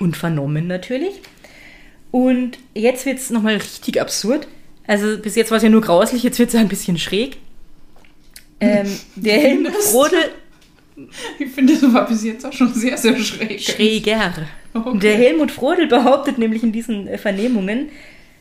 Und 0.00 0.16
vernommen 0.16 0.66
natürlich. 0.66 1.20
Und 2.10 2.58
jetzt 2.74 3.06
wird 3.06 3.18
es 3.18 3.30
nochmal 3.30 3.56
richtig 3.56 4.00
absurd. 4.00 4.48
Also 4.86 5.18
bis 5.18 5.36
jetzt 5.36 5.50
war 5.50 5.58
es 5.58 5.62
ja 5.62 5.68
nur 5.68 5.82
grauslich, 5.82 6.22
jetzt 6.22 6.38
wird 6.38 6.48
es 6.48 6.56
ein 6.56 6.68
bisschen 6.68 6.98
schräg. 6.98 7.36
Ähm, 8.58 8.88
der 9.14 9.38
Helmut 9.38 9.74
Frodel 9.74 10.18
Ich 11.38 11.50
finde, 11.50 11.74
das 11.74 11.92
war 11.92 12.06
bis 12.06 12.24
jetzt 12.24 12.44
auch 12.44 12.52
schon 12.52 12.72
sehr, 12.74 12.96
sehr 12.96 13.16
schräg. 13.18 13.60
Schräger. 13.60 14.32
Okay. 14.74 14.98
Der 14.98 15.16
Helmut 15.16 15.50
Frodel 15.50 15.86
behauptet 15.86 16.38
nämlich 16.38 16.62
in 16.62 16.72
diesen 16.72 17.06
äh, 17.08 17.18
Vernehmungen, 17.18 17.88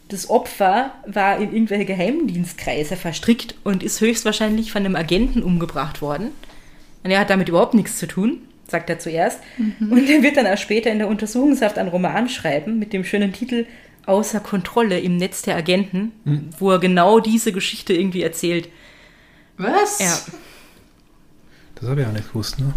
das 0.09 0.29
Opfer 0.29 0.93
war 1.05 1.37
in 1.37 1.53
irgendwelche 1.53 1.85
Geheimdienstkreise 1.85 2.95
verstrickt 2.95 3.55
und 3.63 3.83
ist 3.83 4.01
höchstwahrscheinlich 4.01 4.71
von 4.71 4.83
einem 4.83 4.95
Agenten 4.95 5.43
umgebracht 5.43 6.01
worden. 6.01 6.31
Und 7.03 7.11
er 7.11 7.19
hat 7.19 7.29
damit 7.29 7.47
überhaupt 7.47 7.75
nichts 7.75 7.99
zu 7.99 8.07
tun, 8.07 8.41
sagt 8.67 8.89
er 8.89 8.97
zuerst. 8.97 9.39
Und 9.79 10.09
er 10.09 10.23
wird 10.23 10.35
dann 10.35 10.47
auch 10.47 10.57
später 10.57 10.91
in 10.91 10.97
der 10.97 11.07
Untersuchungshaft 11.07 11.77
einen 11.77 11.89
Roman 11.89 12.27
schreiben 12.27 12.79
mit 12.79 12.91
dem 12.91 13.03
schönen 13.03 13.33
Titel 13.33 13.65
Außer 14.07 14.39
Kontrolle 14.39 14.99
im 14.99 15.17
Netz 15.17 15.43
der 15.43 15.55
Agenten, 15.55 16.11
wo 16.57 16.71
er 16.71 16.79
genau 16.79 17.19
diese 17.19 17.51
Geschichte 17.51 17.93
irgendwie 17.93 18.23
erzählt. 18.23 18.67
Was? 19.57 19.99
Ja. 19.99 20.17
Das 21.79 21.89
habe 21.89 22.01
ich 22.01 22.07
auch 22.07 22.11
nicht 22.11 22.27
gewusst, 22.27 22.59
ne? 22.59 22.73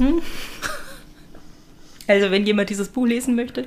Also 2.07 2.31
wenn 2.31 2.47
jemand 2.47 2.71
dieses 2.71 2.89
Buch 2.89 3.07
lesen 3.07 3.35
möchte, 3.35 3.67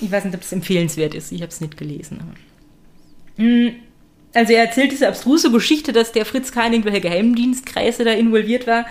ich 0.00 0.10
weiß 0.10 0.24
nicht, 0.24 0.34
ob 0.34 0.42
es 0.42 0.52
empfehlenswert 0.52 1.14
ist. 1.14 1.32
Ich 1.32 1.40
habe 1.42 1.50
es 1.50 1.60
nicht 1.60 1.76
gelesen. 1.76 2.20
Mm, 3.36 3.68
Also 4.34 4.52
er 4.52 4.64
erzählt 4.64 4.92
diese 4.92 5.08
abstruse 5.08 5.50
Geschichte, 5.50 5.92
dass 5.92 6.12
der 6.12 6.24
Fritz 6.26 6.52
K. 6.52 6.66
in 6.66 6.72
irgendwelche 6.74 7.00
Geheimdienstkreise 7.00 8.04
da 8.04 8.12
involviert 8.12 8.66
war, 8.66 8.86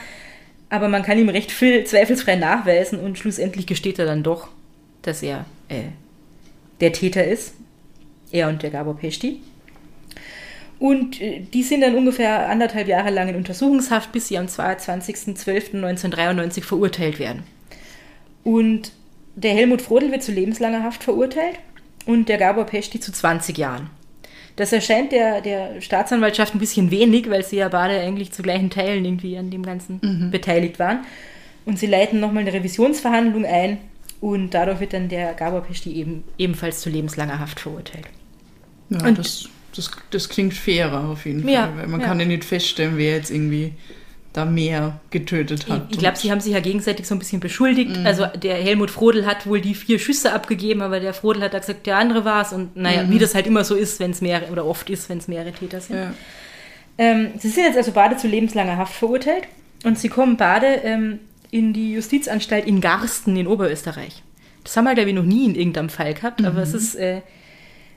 aber 0.70 0.88
man 0.88 1.04
kann 1.04 1.18
ihm 1.20 1.30
recht 1.30 1.52
viel 1.52 1.84
zweifelsfrei 1.84 2.36
nachweisen 2.36 3.00
und 3.00 3.18
schlussendlich 3.18 3.68
gesteht 3.68 4.00
er 4.00 4.06
dann 4.06 4.24
doch, 4.24 4.48
dass 5.02 5.22
er 5.24 5.46
äh, 5.70 5.84
der 6.80 6.94
Täter 6.94 7.26
ist. 7.26 7.54
Er 8.32 8.48
und 8.48 8.64
der 8.64 8.70
Gabor 8.70 8.98
Pesti. 8.98 9.42
Und 10.82 11.22
äh, 11.22 11.42
die 11.54 11.62
sind 11.62 11.82
dann 11.82 11.94
ungefähr 11.96 12.50
anderthalb 12.50 12.88
Jahre 12.88 13.12
lang 13.12 13.30
in 13.30 13.36
Untersuchungshaft, 13.36 14.12
bis 14.12 14.30
sie 14.30 14.40
am 14.40 14.48
22.12.1993 14.48 16.64
verurteilt 16.64 17.20
werden. 17.20 17.44
Und 18.44 18.92
der 19.36 19.54
Helmut 19.54 19.84
Frodel 19.84 20.12
wird 20.12 20.24
zu 20.24 20.32
lebenslanger 20.32 20.82
Haft 20.84 21.04
verurteilt 21.04 21.60
und 22.08 22.30
der 22.30 22.40
Gabor 22.40 22.66
Pesti 22.66 23.00
zu 23.00 23.12
20 23.12 23.60
Jahren. 23.60 23.92
Das 24.56 24.74
erscheint 24.74 25.12
der, 25.12 25.42
der 25.42 25.80
Staatsanwaltschaft 25.82 26.56
ein 26.56 26.60
bisschen 26.60 26.90
wenig, 26.92 27.30
weil 27.30 27.44
sie 27.46 27.58
ja 27.58 27.70
beide 27.70 28.00
eigentlich 28.02 28.32
zu 28.32 28.42
gleichen 28.42 28.70
Teilen 28.72 29.06
irgendwie 29.06 29.38
an 29.38 29.52
dem 29.52 29.62
Ganzen 29.64 30.30
beteiligt 30.32 30.80
waren. 30.80 31.02
Und 31.66 31.78
sie 31.80 31.86
leiten 31.88 32.20
nochmal 32.20 32.42
eine 32.42 32.54
Revisionsverhandlung 32.54 33.46
ein 33.46 33.78
und 34.20 34.54
dadurch 34.56 34.80
wird 34.80 34.94
dann 34.94 35.10
der 35.10 35.34
Gabor 35.36 35.62
Pesti 35.62 35.92
eben, 35.94 36.24
ebenfalls 36.40 36.82
zu 36.82 36.90
lebenslanger 36.90 37.38
Haft 37.40 37.60
verurteilt. 37.60 38.08
Ja, 38.90 39.06
Und- 39.06 39.20
das, 39.20 39.48
das, 39.76 39.92
das 40.10 40.30
klingt 40.30 40.54
fairer 40.54 41.10
auf 41.10 41.26
jeden 41.26 41.44
Fall. 41.44 41.52
Ja, 41.52 41.74
weil 41.76 41.88
man 41.88 42.02
ja. 42.02 42.08
kann 42.08 42.20
ja 42.20 42.26
nicht 42.26 42.46
feststellen, 42.46 42.98
wer 42.98 43.16
jetzt 43.16 43.32
irgendwie 43.32 43.74
da 44.34 44.46
mehr 44.46 45.00
getötet 45.10 45.68
hat. 45.70 45.88
Ich, 45.90 45.96
ich 45.96 46.00
glaube, 46.00 46.18
sie 46.18 46.32
haben 46.32 46.40
sich 46.40 46.54
ja 46.54 46.62
gegenseitig 46.62 47.06
so 47.06 47.14
ein 47.16 47.20
bisschen 47.20 47.42
beschuldigt. 47.42 47.98
Also 48.06 48.26
der 48.28 48.56
Helmut 48.56 48.90
Frodel 48.90 49.26
hat 49.26 49.46
wohl 49.46 49.60
die 49.60 49.76
vier 49.76 50.00
Schüsse 50.00 50.32
abgegeben, 50.32 50.82
aber 50.82 51.02
der 51.02 51.14
Frodel 51.14 51.44
hat 51.44 51.54
da 51.54 51.60
gesagt, 51.60 51.86
der 51.86 51.98
andere 51.98 52.24
war 52.24 52.42
es. 52.42 52.54
Und 52.54 52.78
naja, 52.78 53.10
wie 53.10 53.20
das 53.20 53.36
halt 53.36 53.46
immer 53.46 53.66
so 53.66 53.76
ist, 53.76 54.00
wenn 54.00 54.12
es 54.12 54.22
mehrere, 54.22 54.52
oder 54.52 54.66
oft 54.66 54.90
ist, 54.90 55.10
wenn 55.10 55.18
es 55.18 55.28
mehrere 55.28 55.52
Täter 55.52 55.82
sind. 55.82 55.98
Ja. 55.98 56.14
Ähm, 56.98 57.32
sie 57.40 57.50
sind 57.50 57.66
jetzt 57.66 57.78
also 57.78 57.92
beide 57.92 58.16
zu 58.16 58.28
lebenslanger 58.28 58.78
Haft 58.78 58.94
verurteilt 58.94 59.44
und 59.84 60.00
sie 60.00 60.08
kommen 60.08 60.38
beide 60.38 60.68
ähm, 60.68 61.20
in 61.50 61.74
die 61.74 61.94
Justizanstalt 61.94 62.66
in 62.66 62.80
Garsten 62.80 63.36
in 63.36 63.48
Oberösterreich. 63.48 64.24
Das 64.64 64.78
haben 64.78 64.86
wir, 64.86 64.94
glaube 64.94 65.10
ich, 65.10 65.16
noch 65.16 65.24
nie 65.24 65.46
in 65.46 65.56
irgendeinem 65.56 65.90
Fall 65.90 66.14
gehabt, 66.14 66.44
aber 66.46 66.62
es 66.62 66.74
ist 66.74 66.96
äh, 66.96 67.22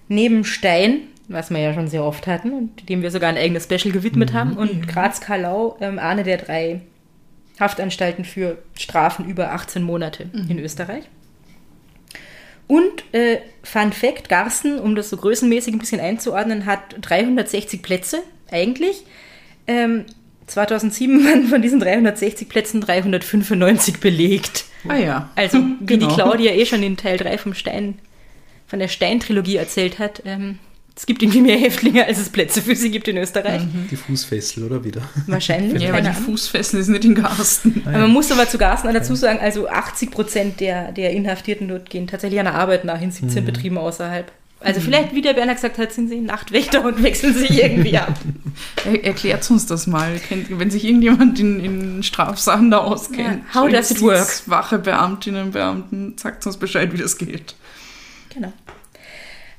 neben 0.08 0.44
Stein, 0.44 1.02
was 1.28 1.50
wir 1.50 1.58
ja 1.58 1.72
schon 1.74 1.88
sehr 1.88 2.04
oft 2.04 2.26
hatten 2.26 2.52
und 2.52 2.88
dem 2.88 3.02
wir 3.02 3.10
sogar 3.10 3.30
ein 3.30 3.36
eigenes 3.36 3.64
Special 3.64 3.92
gewidmet 3.92 4.32
haben, 4.32 4.56
und 4.56 4.86
Graz-Karlau 4.88 5.76
ähm, 5.80 5.98
eine 5.98 6.22
der 6.22 6.36
drei 6.38 6.80
Haftanstalten 7.58 8.24
für 8.24 8.58
Strafen 8.78 9.26
über 9.26 9.52
18 9.52 9.82
Monate 9.82 10.28
in 10.48 10.58
Österreich. 10.58 11.04
Und 12.66 13.04
äh, 13.12 13.38
Fun 13.62 13.92
Fact, 13.92 14.28
Garsten, 14.28 14.78
um 14.78 14.94
das 14.94 15.10
so 15.10 15.16
größenmäßig 15.18 15.74
ein 15.74 15.78
bisschen 15.78 16.00
einzuordnen, 16.00 16.64
hat 16.66 16.96
360 17.00 17.82
Plätze 17.82 18.22
eigentlich. 18.50 19.04
Ähm, 19.66 20.04
2007 20.46 21.24
waren 21.24 21.46
von 21.46 21.62
diesen 21.62 21.80
360 21.80 22.48
Plätzen 22.48 22.80
395 22.80 24.00
belegt. 24.00 24.64
Ah 24.88 24.96
ja. 24.96 25.30
Also, 25.36 25.58
wie 25.80 25.86
Genau. 25.86 26.08
die 26.08 26.14
Claudia 26.14 26.52
eh 26.52 26.66
schon 26.66 26.82
in 26.82 26.96
Teil 26.96 27.16
3 27.18 27.38
vom 27.38 27.54
Stein, 27.54 27.98
von 28.66 28.78
der 28.78 28.88
Stein-Trilogie 28.88 29.56
erzählt 29.56 29.98
hat, 29.98 30.22
ähm, 30.24 30.58
es 30.96 31.06
gibt 31.06 31.22
irgendwie 31.22 31.40
mehr 31.40 31.58
Häftlinge, 31.58 32.06
als 32.06 32.18
es 32.18 32.28
Plätze 32.28 32.62
für 32.62 32.76
sie 32.76 32.90
gibt 32.90 33.08
in 33.08 33.16
Österreich. 33.16 33.62
Die 33.90 33.96
Fußfessel, 33.96 34.62
oder 34.62 34.84
wieder? 34.84 35.02
Wahrscheinlich. 35.26 35.82
Ja, 35.82 35.88
aber 35.88 36.00
keine 36.00 36.14
die. 36.14 36.22
Fußfessel 36.22 36.78
ist 36.78 36.88
nicht 36.88 37.04
in 37.04 37.16
Garsten. 37.16 37.82
Aber 37.84 37.98
man 37.98 38.12
muss 38.12 38.30
aber 38.30 38.48
zu 38.48 38.58
Garsten 38.58 38.88
auch 38.88 38.92
dazu 38.92 39.16
sagen, 39.16 39.40
also 39.40 39.68
80 39.68 40.12
Prozent 40.12 40.60
der, 40.60 40.92
der 40.92 41.10
Inhaftierten 41.10 41.66
dort 41.66 41.90
gehen 41.90 42.06
tatsächlich 42.06 42.38
einer 42.38 42.54
Arbeit 42.54 42.84
nach 42.84 43.00
in 43.02 43.10
17 43.10 43.44
Betrieben 43.44 43.76
außerhalb. 43.76 44.30
Also 44.60 44.80
vielleicht, 44.80 45.14
wie 45.14 45.20
der 45.20 45.34
Berner 45.34 45.54
gesagt 45.54 45.76
hat, 45.76 45.92
sind 45.92 46.08
sie 46.08 46.20
Nachtwächter 46.20 46.82
und 46.84 47.02
wechseln 47.02 47.34
sich 47.34 47.62
irgendwie 47.62 47.98
ab. 47.98 48.18
Er, 48.84 49.04
erklärt 49.04 49.50
uns 49.50 49.66
das 49.66 49.88
mal. 49.88 50.20
Wenn 50.48 50.70
sich 50.70 50.84
irgendjemand 50.84 51.40
in, 51.40 51.58
in 51.58 52.02
Strafsachen 52.04 52.70
da 52.70 52.78
auskennt. 52.78 53.42
Ja, 53.52 53.62
how 53.62 53.68
does 53.68 53.90
it 53.90 54.00
work? 54.00 54.42
Wache 54.46 54.78
Beamtinnen 54.78 55.46
und 55.46 55.50
Beamten, 55.52 56.16
sagt 56.16 56.46
uns 56.46 56.56
Bescheid, 56.56 56.92
wie 56.92 56.98
das 56.98 57.18
geht. 57.18 57.56
Genau. 58.32 58.52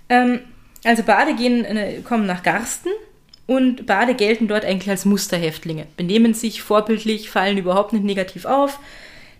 Ähm, 0.07 0.39
also 0.85 1.03
Bade 1.03 1.35
gehen, 1.35 1.65
äh, 1.65 2.01
kommen 2.03 2.25
nach 2.25 2.43
Garsten 2.43 2.89
und 3.47 3.85
Bade 3.85 4.15
gelten 4.15 4.47
dort 4.47 4.65
eigentlich 4.65 4.89
als 4.89 5.05
Musterhäftlinge, 5.05 5.87
benehmen 5.97 6.33
sich 6.33 6.61
vorbildlich, 6.61 7.29
fallen 7.29 7.57
überhaupt 7.57 7.93
nicht 7.93 8.05
negativ 8.05 8.45
auf. 8.45 8.79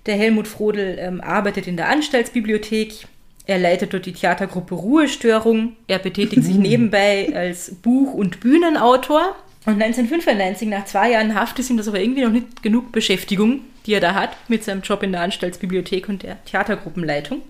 Der 0.05 0.15
Helmut 0.15 0.47
Frodel 0.47 0.97
ähm, 0.99 1.21
arbeitet 1.21 1.67
in 1.67 1.77
der 1.77 1.89
Anstaltsbibliothek. 1.89 3.07
Er 3.47 3.57
leitet 3.57 3.93
dort 3.93 4.05
die 4.05 4.13
Theatergruppe 4.13 4.75
Ruhestörung. 4.75 5.75
Er 5.87 5.99
betätigt 5.99 6.43
sich 6.43 6.55
nebenbei 6.57 7.31
als 7.33 7.73
Buch- 7.75 8.13
und 8.13 8.39
Bühnenautor. 8.39 9.35
Und 9.65 9.81
1995, 9.81 10.67
nach 10.67 10.85
zwei 10.85 11.11
Jahren 11.11 11.33
Haft, 11.33 11.57
ist 11.57 11.71
ihm 11.71 11.77
das 11.77 11.87
aber 11.87 11.99
irgendwie 11.99 12.21
noch 12.21 12.31
nicht 12.31 12.61
genug 12.61 12.91
Beschäftigung, 12.91 13.61
die 13.87 13.93
er 13.93 13.99
da 13.99 14.13
hat, 14.13 14.37
mit 14.47 14.63
seinem 14.63 14.81
Job 14.81 15.01
in 15.01 15.11
der 15.11 15.21
Anstaltsbibliothek 15.21 16.07
und 16.07 16.21
der 16.21 16.43
Theatergruppenleitung. 16.45 17.41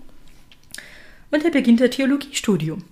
Und 1.30 1.44
er 1.44 1.50
beginnt 1.50 1.82
ein 1.82 1.90
Theologiestudium. 1.90 2.84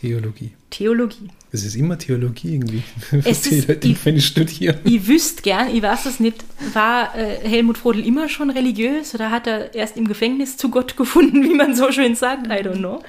Theologie. 0.00 0.50
Theologie. 0.70 1.28
Es 1.52 1.64
ist 1.64 1.74
immer 1.76 1.98
Theologie 1.98 2.54
irgendwie. 2.54 2.82
Es 3.24 3.42
die 3.42 3.56
ist- 3.56 3.68
Leute, 3.68 3.88
ich- 3.88 4.04
wenn 4.04 4.16
ich 4.16 4.26
studiere. 4.26 4.78
Ich 4.84 5.06
wüsste 5.06 5.42
gern, 5.42 5.74
ich 5.74 5.82
weiß 5.82 6.06
es 6.06 6.20
nicht, 6.20 6.44
war 6.74 7.14
äh, 7.16 7.36
Helmut 7.48 7.78
Frodel 7.78 8.04
immer 8.06 8.28
schon 8.28 8.50
religiös 8.50 9.14
oder 9.14 9.30
hat 9.30 9.46
er 9.46 9.74
erst 9.74 9.96
im 9.96 10.06
Gefängnis 10.08 10.56
zu 10.56 10.70
Gott 10.70 10.96
gefunden, 10.96 11.42
wie 11.48 11.54
man 11.54 11.74
so 11.74 11.90
schön 11.92 12.14
sagt? 12.14 12.46
I 12.48 12.50
don't 12.66 12.78
know. 12.78 13.02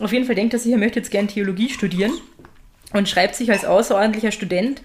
Auf 0.00 0.12
jeden 0.12 0.24
Fall 0.26 0.34
denkt 0.34 0.54
er 0.54 0.60
sich, 0.60 0.72
er 0.72 0.78
möchte 0.78 0.98
jetzt 1.00 1.10
gern 1.10 1.28
Theologie 1.28 1.68
studieren 1.70 2.12
und 2.92 3.08
schreibt 3.08 3.34
sich 3.34 3.50
als 3.50 3.64
außerordentlicher 3.64 4.32
Student 4.32 4.82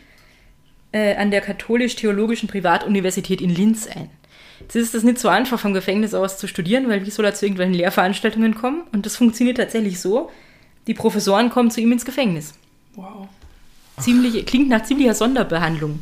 äh, 0.92 1.16
an 1.16 1.32
der 1.32 1.42
Katholisch-Theologischen 1.42 2.48
Privatuniversität 2.50 3.42
in 3.42 3.50
Linz 3.50 3.88
ein. 3.88 4.10
Jetzt 4.60 4.76
ist 4.76 4.96
es 4.96 5.04
nicht 5.04 5.20
so 5.20 5.28
einfach, 5.28 5.60
vom 5.60 5.74
Gefängnis 5.74 6.14
aus 6.14 6.38
zu 6.38 6.48
studieren, 6.48 6.88
weil 6.90 7.06
wie 7.06 7.10
soll 7.10 7.26
er 7.26 7.34
zu 7.34 7.46
irgendwelchen 7.46 7.74
Lehrveranstaltungen 7.74 8.56
kommen? 8.56 8.84
Und 8.92 9.06
das 9.06 9.18
funktioniert 9.18 9.58
tatsächlich 9.58 10.00
so. 10.00 10.32
Die 10.88 10.94
Professoren 10.94 11.50
kommen 11.50 11.72
zu 11.72 11.82
ihm 11.82 11.92
ins 11.92 12.06
Gefängnis. 12.06 12.54
Wow. 12.96 13.28
Ziemlich, 14.00 14.46
klingt 14.46 14.70
nach 14.70 14.84
ziemlicher 14.84 15.14
Sonderbehandlung, 15.14 16.00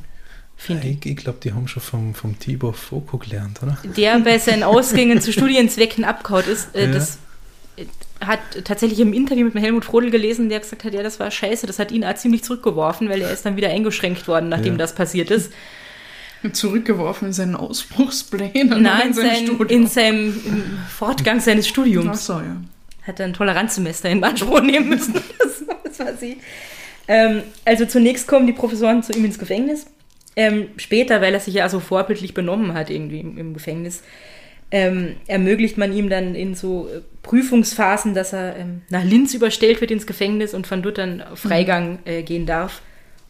finde 0.55 0.87
ich. 0.87 1.05
Ich, 1.05 1.17
glaube, 1.17 1.39
die 1.43 1.53
haben 1.53 1.67
schon 1.67 1.83
vom, 1.83 2.13
vom 2.15 2.39
Tibor 2.39 2.73
Foko 2.73 3.17
gelernt, 3.17 3.61
oder? 3.61 3.77
der 3.97 4.19
bei 4.19 4.39
seinen 4.39 4.63
Ausgängen 4.63 5.21
zu 5.21 5.33
Studienzwecken 5.33 6.03
abgehaut 6.05 6.47
ist, 6.47 6.73
äh, 6.75 6.85
Ja. 6.85 6.91
das 6.93 7.17
äh, 7.77 7.85
hat 8.25 8.39
tatsächlich 8.63 8.99
im 8.99 9.13
Interview 9.13 9.49
mit 9.53 9.61
Helmut 9.61 9.83
Frodel 9.85 10.09
gelesen, 10.09 10.47
der 10.49 10.59
gesagt 10.61 10.83
hat, 10.83 10.93
ja, 10.93 11.03
das 11.03 11.19
war 11.19 11.29
scheiße, 11.31 11.67
das 11.67 11.79
hat 11.79 11.91
ihn 11.91 12.05
auch 12.05 12.15
ziemlich 12.15 12.43
zurückgeworfen, 12.43 13.09
weil 13.09 13.21
er 13.21 13.31
ist 13.31 13.45
dann 13.45 13.55
wieder 13.57 13.69
eingeschränkt 13.69 14.27
worden, 14.27 14.49
nachdem 14.49 14.73
Ja. 14.73 14.77
das 14.77 14.95
passiert 14.95 15.29
ist. 15.31 15.51
Zurückgeworfen 16.53 17.27
in 17.27 17.33
seinen 17.33 17.55
Ausbruchsplänen. 17.55 18.81
Nein, 18.81 19.01
in 19.01 19.07
in, 19.09 19.13
sein 19.13 19.67
in 19.67 19.87
seinem 19.87 20.79
Fortgang 20.89 21.39
seines 21.39 21.65
Ach 21.65 21.69
Studiums 21.69 22.25
so, 22.25 22.33
ja. 22.33 22.57
Hat 23.03 23.19
er 23.19 23.25
ein 23.27 23.33
Toleranzsemester 23.33 24.09
in 24.09 24.23
Anspruch 24.23 24.61
nehmen 24.61 24.89
müssen. 24.89 25.13
das, 25.39 25.67
war- 25.67 25.77
das 25.83 25.99
war 25.99 26.13
sie. 26.15 26.37
Ähm, 27.07 27.43
also 27.65 27.85
zunächst 27.85 28.27
kommen 28.27 28.47
die 28.47 28.53
Professoren 28.53 29.03
zu 29.03 29.13
ihm 29.13 29.25
ins 29.25 29.39
Gefängnis. 29.39 29.85
Ähm, 30.35 30.67
später, 30.77 31.19
weil 31.21 31.33
er 31.33 31.39
sich 31.41 31.55
ja 31.55 31.67
so 31.67 31.79
vorbildlich 31.79 32.33
benommen 32.33 32.73
hat 32.73 32.89
irgendwie 32.89 33.19
im, 33.19 33.37
im 33.37 33.53
Gefängnis, 33.53 34.01
ähm, 34.73 35.17
ermöglicht 35.27 35.77
man 35.77 35.91
ihm 35.91 36.09
dann 36.09 36.35
in 36.35 36.55
so 36.55 36.87
äh, 36.87 37.01
Prüfungsphasen, 37.23 38.13
dass 38.13 38.31
er 38.31 38.55
ähm, 38.55 38.81
nach 38.89 39.03
Linz 39.03 39.33
überstellt 39.33 39.81
wird 39.81 39.91
ins 39.91 40.07
Gefängnis 40.07 40.53
und 40.53 40.67
von 40.67 40.81
dort 40.81 40.97
dann 40.99 41.21
auf 41.21 41.39
Freigang 41.39 41.99
äh, 42.05 42.23
gehen 42.23 42.45
darf, 42.45 42.81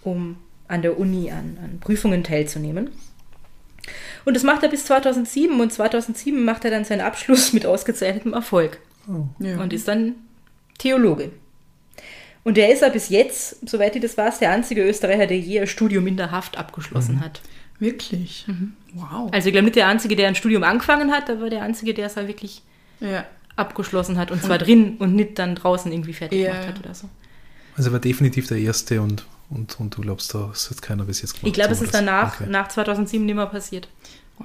um 0.04 0.38
an 0.68 0.84
der 0.84 1.00
Uni 1.00 1.32
an, 1.32 1.58
an 1.64 1.80
Prüfungen 1.80 2.24
teilzunehmen. 2.24 2.92
Und 4.26 4.36
das 4.36 4.44
macht 4.44 4.62
er 4.62 4.70
bis 4.70 4.86
2007 4.86 5.60
und 5.60 5.74
2007 5.74 6.46
macht 6.46 6.64
er 6.66 6.70
dann 6.72 6.86
seinen 6.86 7.02
Abschluss 7.02 7.52
mit 7.54 7.66
ausgezeichnetem 7.66 8.34
Erfolg 8.34 8.78
ja. 9.40 9.60
und 9.60 9.74
ist 9.74 9.88
dann 9.88 10.16
Theologe. 10.78 11.32
Und 12.44 12.58
er 12.58 12.72
ist 12.74 12.82
ja 12.82 12.90
bis 12.90 13.10
jetzt, 13.10 13.70
soweit 13.70 13.96
ich 13.96 14.02
das 14.02 14.18
weiß, 14.18 14.40
der 14.40 14.52
einzige 14.52 14.84
Österreicher, 14.84 15.28
der 15.28 15.38
je 15.40 15.60
ein 15.60 15.68
Studium 15.68 16.08
in 16.08 16.18
der 16.18 16.32
Haft 16.32 16.58
abgeschlossen 16.58 17.20
hat. 17.22 17.42
Wirklich? 17.78 18.46
Wow. 18.94 19.30
Also 19.32 19.48
ich 19.48 19.54
glaube 19.54 19.66
nicht 19.66 19.76
der 19.76 19.88
einzige, 19.88 20.16
der 20.16 20.28
ein 20.28 20.36
Studium 20.36 20.64
angefangen 20.64 21.12
hat, 21.12 21.30
aber 21.30 21.50
der 21.50 21.62
einzige, 21.62 21.94
der 21.94 22.08
es 22.08 22.16
halt 22.16 22.28
wirklich 22.28 22.64
ja. 23.00 23.26
abgeschlossen 23.56 24.18
hat. 24.18 24.32
Und 24.32 24.42
zwar 24.42 24.58
drin 24.58 24.98
und 24.98 25.16
nicht 25.16 25.38
dann 25.40 25.56
draußen 25.56 25.92
irgendwie 25.92 26.14
fertig 26.14 26.42
Ja, 26.42 26.52
gemacht 26.52 26.68
hat 26.68 26.80
oder 26.80 26.96
so. 26.96 27.10
Also 27.76 27.90
er 27.90 27.94
war 27.94 28.00
definitiv 28.00 28.48
der 28.48 28.58
Erste 28.58 29.02
und, 29.02 29.26
und, 29.50 29.80
und 29.80 29.98
du 29.98 30.02
glaubst, 30.02 30.34
das 30.34 30.70
hat 30.70 30.82
keiner 30.82 31.06
bis 31.06 31.22
jetzt 31.22 31.34
gemacht. 31.34 31.48
Ich 31.48 31.54
glaube, 31.54 31.74
es 31.74 31.82
ist 31.82 31.94
danach, 31.94 32.42
Okay. 32.42 32.50
nach 32.50 32.68
2007 32.68 33.26
nicht 33.26 33.36
mehr 33.36 33.46
passiert. 33.46 33.88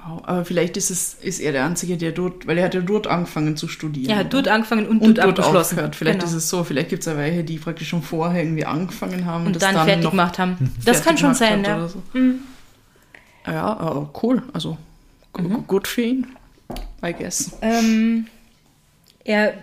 Wow. 0.05 0.21
Aber 0.25 0.45
vielleicht 0.45 0.77
ist 0.77 0.89
es 0.91 1.13
ist 1.15 1.39
er 1.39 1.51
der 1.53 1.65
Einzige, 1.65 1.97
der 1.97 2.11
dort, 2.11 2.45
weil 2.45 2.57
er 2.57 2.65
hat 2.65 2.73
ja 2.75 2.81
dort 2.81 3.07
angefangen 3.07 3.57
zu 3.57 3.67
studieren. 3.67 4.09
Er 4.11 4.17
hat 4.17 4.33
dort 4.33 4.47
angefangen 4.47 4.87
und, 4.87 4.99
und 5.01 5.17
dort 5.17 5.37
dort 5.37 5.55
aufgehört. 5.55 5.95
Vielleicht 5.95 6.19
Genau. 6.19 6.29
ist 6.29 6.35
es 6.35 6.49
so, 6.49 6.63
vielleicht 6.63 6.89
gibt 6.89 7.01
es 7.01 7.05
ja 7.07 7.17
welche, 7.17 7.43
die 7.43 7.57
praktisch 7.57 7.89
schon 7.89 8.03
vorher 8.03 8.43
irgendwie 8.43 8.65
angefangen 8.65 9.25
haben 9.25 9.47
und 9.47 9.55
das 9.55 9.61
dann, 9.63 9.75
fertig 9.75 10.03
noch 10.03 10.11
gemacht 10.11 10.37
haben. 10.39 10.57
Mhm. 10.59 10.71
Das 10.85 11.01
fertig 11.01 11.03
kann 11.05 11.17
schon 11.17 11.33
sein, 11.33 11.63
ja. 11.63 11.87
so. 11.87 12.01
Mhm. 12.13 12.39
Ja, 13.45 13.77
aber 13.77 14.09
cool. 14.23 14.43
Also 14.53 14.77
Mhm. 15.37 15.65
gut 15.67 15.87
für 15.87 16.01
ihn, 16.01 16.27
I 17.05 17.13
guess. 17.13 17.57
Ähm, 17.61 18.27
er 19.23 19.53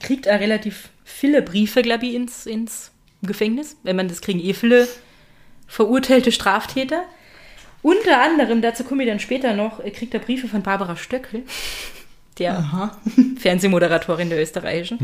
kriegt 0.00 0.28
auch 0.28 0.40
relativ 0.40 0.88
viele 1.04 1.42
Briefe, 1.42 1.82
glaube 1.82 2.06
ich, 2.06 2.14
ins, 2.14 2.46
ins 2.46 2.90
Gefängnis. 3.22 3.76
Wenn 3.84 3.96
man 3.96 4.08
das 4.08 4.20
kriegen 4.20 4.40
eh 4.40 4.52
viele 4.52 4.88
verurteilte 5.66 6.32
Straftäter. 6.32 7.02
Unter 7.82 8.20
anderem, 8.20 8.62
dazu 8.62 8.84
komme 8.84 9.04
ich 9.04 9.08
dann 9.08 9.20
später 9.20 9.54
noch, 9.54 9.80
er 9.80 9.90
kriegt 9.90 10.12
er 10.14 10.20
Briefe 10.20 10.48
von 10.48 10.62
Barbara 10.62 10.96
Stöckel, 10.96 11.44
der 12.38 12.58
Aha. 12.58 12.96
Fernsehmoderatorin 13.38 14.30
der 14.30 14.40
österreichischen. 14.40 14.98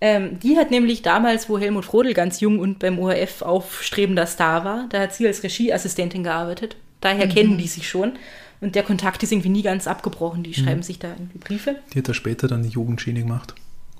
Ähm, 0.00 0.38
die 0.40 0.56
hat 0.56 0.70
nämlich 0.70 1.02
damals, 1.02 1.48
wo 1.48 1.58
Helmut 1.58 1.84
Frodel 1.84 2.14
ganz 2.14 2.40
jung 2.40 2.58
und 2.58 2.78
beim 2.78 2.98
ORF 2.98 3.42
aufstrebender 3.42 4.26
Star 4.26 4.64
war, 4.64 4.86
da 4.90 5.00
hat 5.00 5.14
sie 5.14 5.26
als 5.26 5.42
Regieassistentin 5.42 6.22
gearbeitet. 6.24 6.76
Daher 7.00 7.28
kennen 7.28 7.58
die 7.58 7.68
sich 7.68 7.88
schon. 7.88 8.12
Und 8.60 8.74
der 8.74 8.82
Kontakt 8.82 9.22
ist 9.22 9.30
irgendwie 9.30 9.50
nie 9.50 9.62
ganz 9.62 9.86
abgebrochen. 9.86 10.42
Die 10.42 10.52
schreiben 10.52 10.82
sich 10.82 10.98
da 10.98 11.10
irgendwie 11.10 11.38
Briefe. 11.38 11.76
Die 11.94 11.98
hat 11.98 12.08
er 12.08 12.14
später 12.14 12.48
dann 12.48 12.64
die 12.64 12.70
Jugendschiene 12.70 13.20
gemacht. 13.20 13.54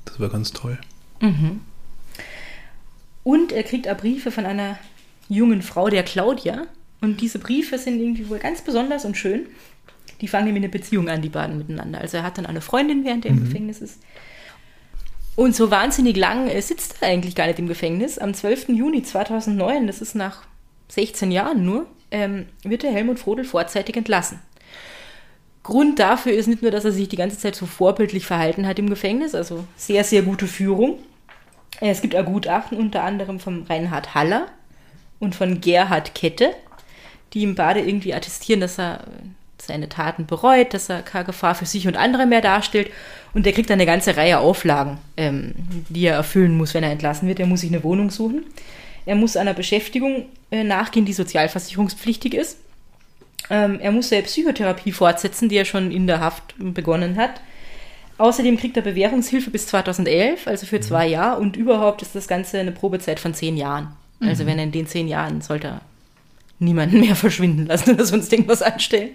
Das 0.05 0.19
war 0.19 0.29
ganz 0.29 0.53
toll. 0.53 0.79
Und 3.23 3.53
er 3.53 3.63
kriegt 3.63 3.89
auch 3.89 3.97
Briefe 3.97 4.33
von 4.33 4.47
einer 4.47 4.79
jungen 5.29 5.63
Frau, 5.63 5.89
der 5.89 6.03
Claudia. 6.03 6.67
Und 7.01 7.21
diese 7.21 7.39
Briefe 7.39 7.79
sind 7.79 8.01
irgendwie 8.01 8.29
wohl 8.29 8.39
ganz 8.39 8.63
besonders 8.63 9.05
und 9.05 9.17
schön. 9.17 9.47
Die 10.21 10.29
fangen 10.29 10.47
nämlich 10.47 10.65
eine 10.65 10.73
Beziehung 10.73 11.09
an, 11.09 11.23
die 11.23 11.29
beiden 11.29 11.59
miteinander. 11.59 12.01
Also 12.01 12.17
er 12.17 12.23
hat 12.25 12.39
dann 12.39 12.47
eine 12.47 12.61
Freundin, 12.61 13.05
während 13.05 13.25
er 13.25 13.31
im 13.31 13.45
Gefängnis 13.45 13.81
ist. 13.81 14.01
Und 15.37 15.55
so 15.55 15.71
wahnsinnig 15.71 16.17
lang 16.17 16.49
äh, 16.49 16.61
sitzt 16.61 16.97
er 17.01 17.11
eigentlich 17.11 17.37
gar 17.37 17.47
nicht 17.47 17.61
im 17.61 17.69
Gefängnis. 17.69 18.19
Am 18.19 18.35
12. 18.35 18.71
Juni 18.71 19.05
2009, 19.05 19.87
das 19.87 20.01
ist 20.01 20.17
nach 20.17 20.43
16 20.89 21.31
Jahren 21.31 21.65
nur, 21.65 21.87
ähm, 22.11 22.47
wird 22.65 22.83
der 22.83 22.91
Helmut 22.91 23.21
Frodel 23.21 23.45
vorzeitig 23.45 23.97
entlassen. 23.97 24.41
Grund 25.63 25.99
dafür 25.99 26.33
ist 26.33 26.49
nicht 26.49 26.63
nur, 26.63 26.71
dass 26.71 26.85
er 26.85 26.93
sich 26.93 27.09
die 27.09 27.17
ganze 27.17 27.39
Zeit 27.39 27.55
so 27.55 27.67
vorbildlich 27.67 28.27
verhalten 28.27 28.67
hat 28.67 28.79
im 28.81 28.89
Gefängnis, 28.89 29.35
also 29.35 29.65
sehr, 29.77 30.03
sehr 30.03 30.23
gute 30.23 30.47
Führung. 30.47 30.99
Es 31.81 32.01
gibt 32.01 32.15
ein 32.17 32.25
Gutachten 32.25 32.77
unter 32.77 33.05
anderem 33.05 33.39
von 33.39 33.65
Reinhard 33.65 34.15
Haller 34.15 34.49
und 35.21 35.37
von 35.37 35.61
Gerhard 35.61 36.15
Kette, 36.15 36.51
die 37.35 37.41
ihm 37.41 37.55
beide 37.55 37.81
irgendwie 37.81 38.15
attestieren, 38.15 38.61
dass 38.61 38.79
er 38.79 39.05
seine 39.61 39.89
Taten 39.89 40.27
bereut, 40.27 40.73
dass 40.73 40.89
er 40.89 41.03
keine 41.03 41.27
Gefahr 41.27 41.55
für 41.55 41.67
sich 41.67 41.87
und 41.87 41.97
andere 41.97 42.27
mehr 42.27 42.41
darstellt. 42.41 42.91
Und 43.35 43.47
er 43.47 43.53
kriegt 43.53 43.71
dann 43.71 43.79
eine 43.79 43.87
ganze 43.87 44.17
Reihe 44.17 44.39
Auflagen, 44.39 44.99
ähm, 45.17 45.55
die 45.89 46.07
er 46.07 46.15
erfüllen 46.15 46.57
muss, 46.57 46.75
wenn 46.75 46.85
er 46.85 46.93
entlassen 46.93 47.29
wird. 47.29 47.41
Er 47.41 47.47
muss 47.47 47.61
sich 47.61 47.71
eine 47.71 47.85
Wohnung 47.85 48.11
suchen. 48.11 48.45
Er 49.05 49.15
muss 49.15 49.37
einer 49.37 49.55
Beschäftigung 49.55 50.27
äh, 50.51 50.65
nachgehen, 50.65 51.07
die 51.07 51.13
sozialversicherungspflichtig 51.13 52.35
ist. 52.35 52.59
Ähm, 53.51 53.79
er 53.81 53.93
muss 53.93 54.09
seine 54.09 54.23
Psychotherapie 54.23 54.93
fortsetzen, 54.93 55.49
die 55.49 55.57
er 55.57 55.65
schon 55.65 55.91
in 55.91 56.07
der 56.07 56.21
Haft 56.21 56.55
begonnen 56.59 57.17
hat. 57.17 57.41
Außerdem 58.19 58.57
kriegt 58.57 58.77
er 58.77 58.83
Bewährungshilfe 58.83 59.51
bis 59.51 59.69
2011, 59.69 60.47
also 60.47 60.67
für 60.67 60.81
zwei 60.81 61.07
Jahre. 61.07 61.41
Und 61.41 61.57
überhaupt 61.57 62.03
ist 62.03 62.15
das 62.15 62.27
Ganze 62.27 62.59
eine 62.59 62.73
Probezeit 62.73 63.21
von 63.21 63.33
zehn 63.33 63.57
Jahren. 63.57 63.89
Also 64.21 64.47
wenn 64.47 64.59
er 64.59 64.65
in 64.65 64.73
den 64.73 64.89
zehn 64.89 65.07
Jahren 65.07 65.41
sollte 65.43 65.69
er 65.69 65.81
niemanden 66.59 67.01
mehr 67.01 67.17
verschwinden 67.17 67.67
lassen 67.67 67.95
oder 67.95 68.05
sonst 68.05 68.33
irgendwas 68.33 68.63
anstellen. 68.63 69.11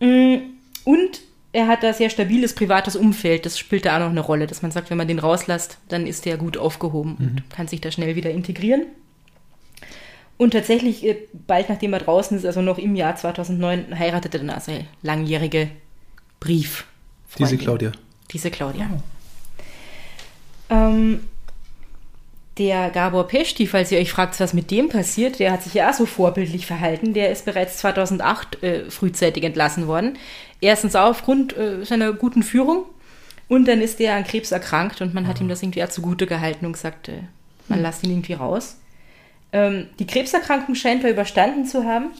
Mm, 0.00 0.36
Und 0.84 1.20
er 1.52 1.66
hat 1.66 1.82
da 1.82 1.92
sehr 1.92 2.10
stabiles 2.10 2.54
privates 2.54 2.96
Umfeld. 2.96 3.44
Das 3.44 3.58
spielt 3.58 3.84
da 3.84 3.96
auch 3.96 4.00
noch 4.00 4.10
eine 4.10 4.20
Rolle, 4.20 4.46
dass 4.46 4.62
man 4.62 4.70
sagt, 4.70 4.90
wenn 4.90 4.96
man 4.96 5.08
den 5.08 5.18
rauslässt, 5.18 5.78
dann 5.88 6.06
ist 6.06 6.24
der 6.24 6.38
gut 6.38 6.56
aufgehoben 6.56 7.16
und 7.18 7.50
kann 7.50 7.68
sich 7.68 7.80
da 7.80 7.90
schnell 7.90 8.16
wieder 8.16 8.30
integrieren. 8.30 8.86
Und 10.38 10.52
tatsächlich, 10.52 11.04
äh, 11.04 11.16
bald 11.46 11.68
nachdem 11.68 11.92
er 11.92 12.00
draußen 12.00 12.36
ist, 12.36 12.46
also 12.46 12.62
noch 12.62 12.78
im 12.78 12.96
Jahr 12.96 13.14
2009, 13.14 13.98
heiratet 13.98 14.34
er 14.34 14.40
dann 14.40 14.50
also 14.50 14.72
eine 14.72 14.86
langjährige 15.02 15.68
Brief. 16.40 16.86
Diese 17.38 17.56
Claudia. 17.58 17.92
Diese 18.32 18.50
Claudia. 18.50 18.90
Ähm, 20.70 21.20
der 22.58 22.90
Gabor 22.90 23.28
Pesti, 23.28 23.66
falls 23.66 23.90
ihr 23.90 23.98
euch 23.98 24.12
fragt, 24.12 24.38
was 24.38 24.52
mit 24.52 24.70
dem 24.70 24.88
passiert, 24.88 25.38
der 25.38 25.52
hat 25.52 25.62
sich 25.62 25.74
ja 25.74 25.90
auch 25.90 25.94
so 25.94 26.04
vorbildlich 26.04 26.66
verhalten. 26.66 27.14
Der 27.14 27.30
ist 27.30 27.44
bereits 27.46 27.78
2008 27.78 28.62
äh, 28.62 28.90
frühzeitig 28.90 29.44
entlassen 29.44 29.86
worden. 29.86 30.18
Erstens 30.60 30.94
auch 30.94 31.10
aufgrund 31.10 31.56
äh, 31.56 31.84
seiner 31.84 32.12
guten 32.12 32.42
Führung 32.42 32.84
und 33.48 33.66
dann 33.66 33.80
ist 33.80 33.98
der 33.98 34.14
an 34.14 34.24
Krebs 34.24 34.52
erkrankt 34.52 35.00
und 35.00 35.14
man 35.14 35.26
hat 35.26 35.40
ihm 35.40 35.48
das 35.48 35.62
irgendwie 35.62 35.82
auch 35.82 35.88
zugute 35.88 36.26
gehalten 36.26 36.66
und 36.66 36.72
gesagt, 36.72 37.08
äh, 37.08 37.22
Man 37.68 37.80
lässt 37.80 38.04
ihn 38.04 38.10
irgendwie 38.10 38.34
raus. 38.34 38.76
Ähm, 39.52 39.88
die 39.98 40.06
Krebserkrankung 40.06 40.74
scheint 40.74 41.04
er 41.04 41.10
überstanden 41.10 41.66
zu 41.66 41.84
haben. 41.84 42.12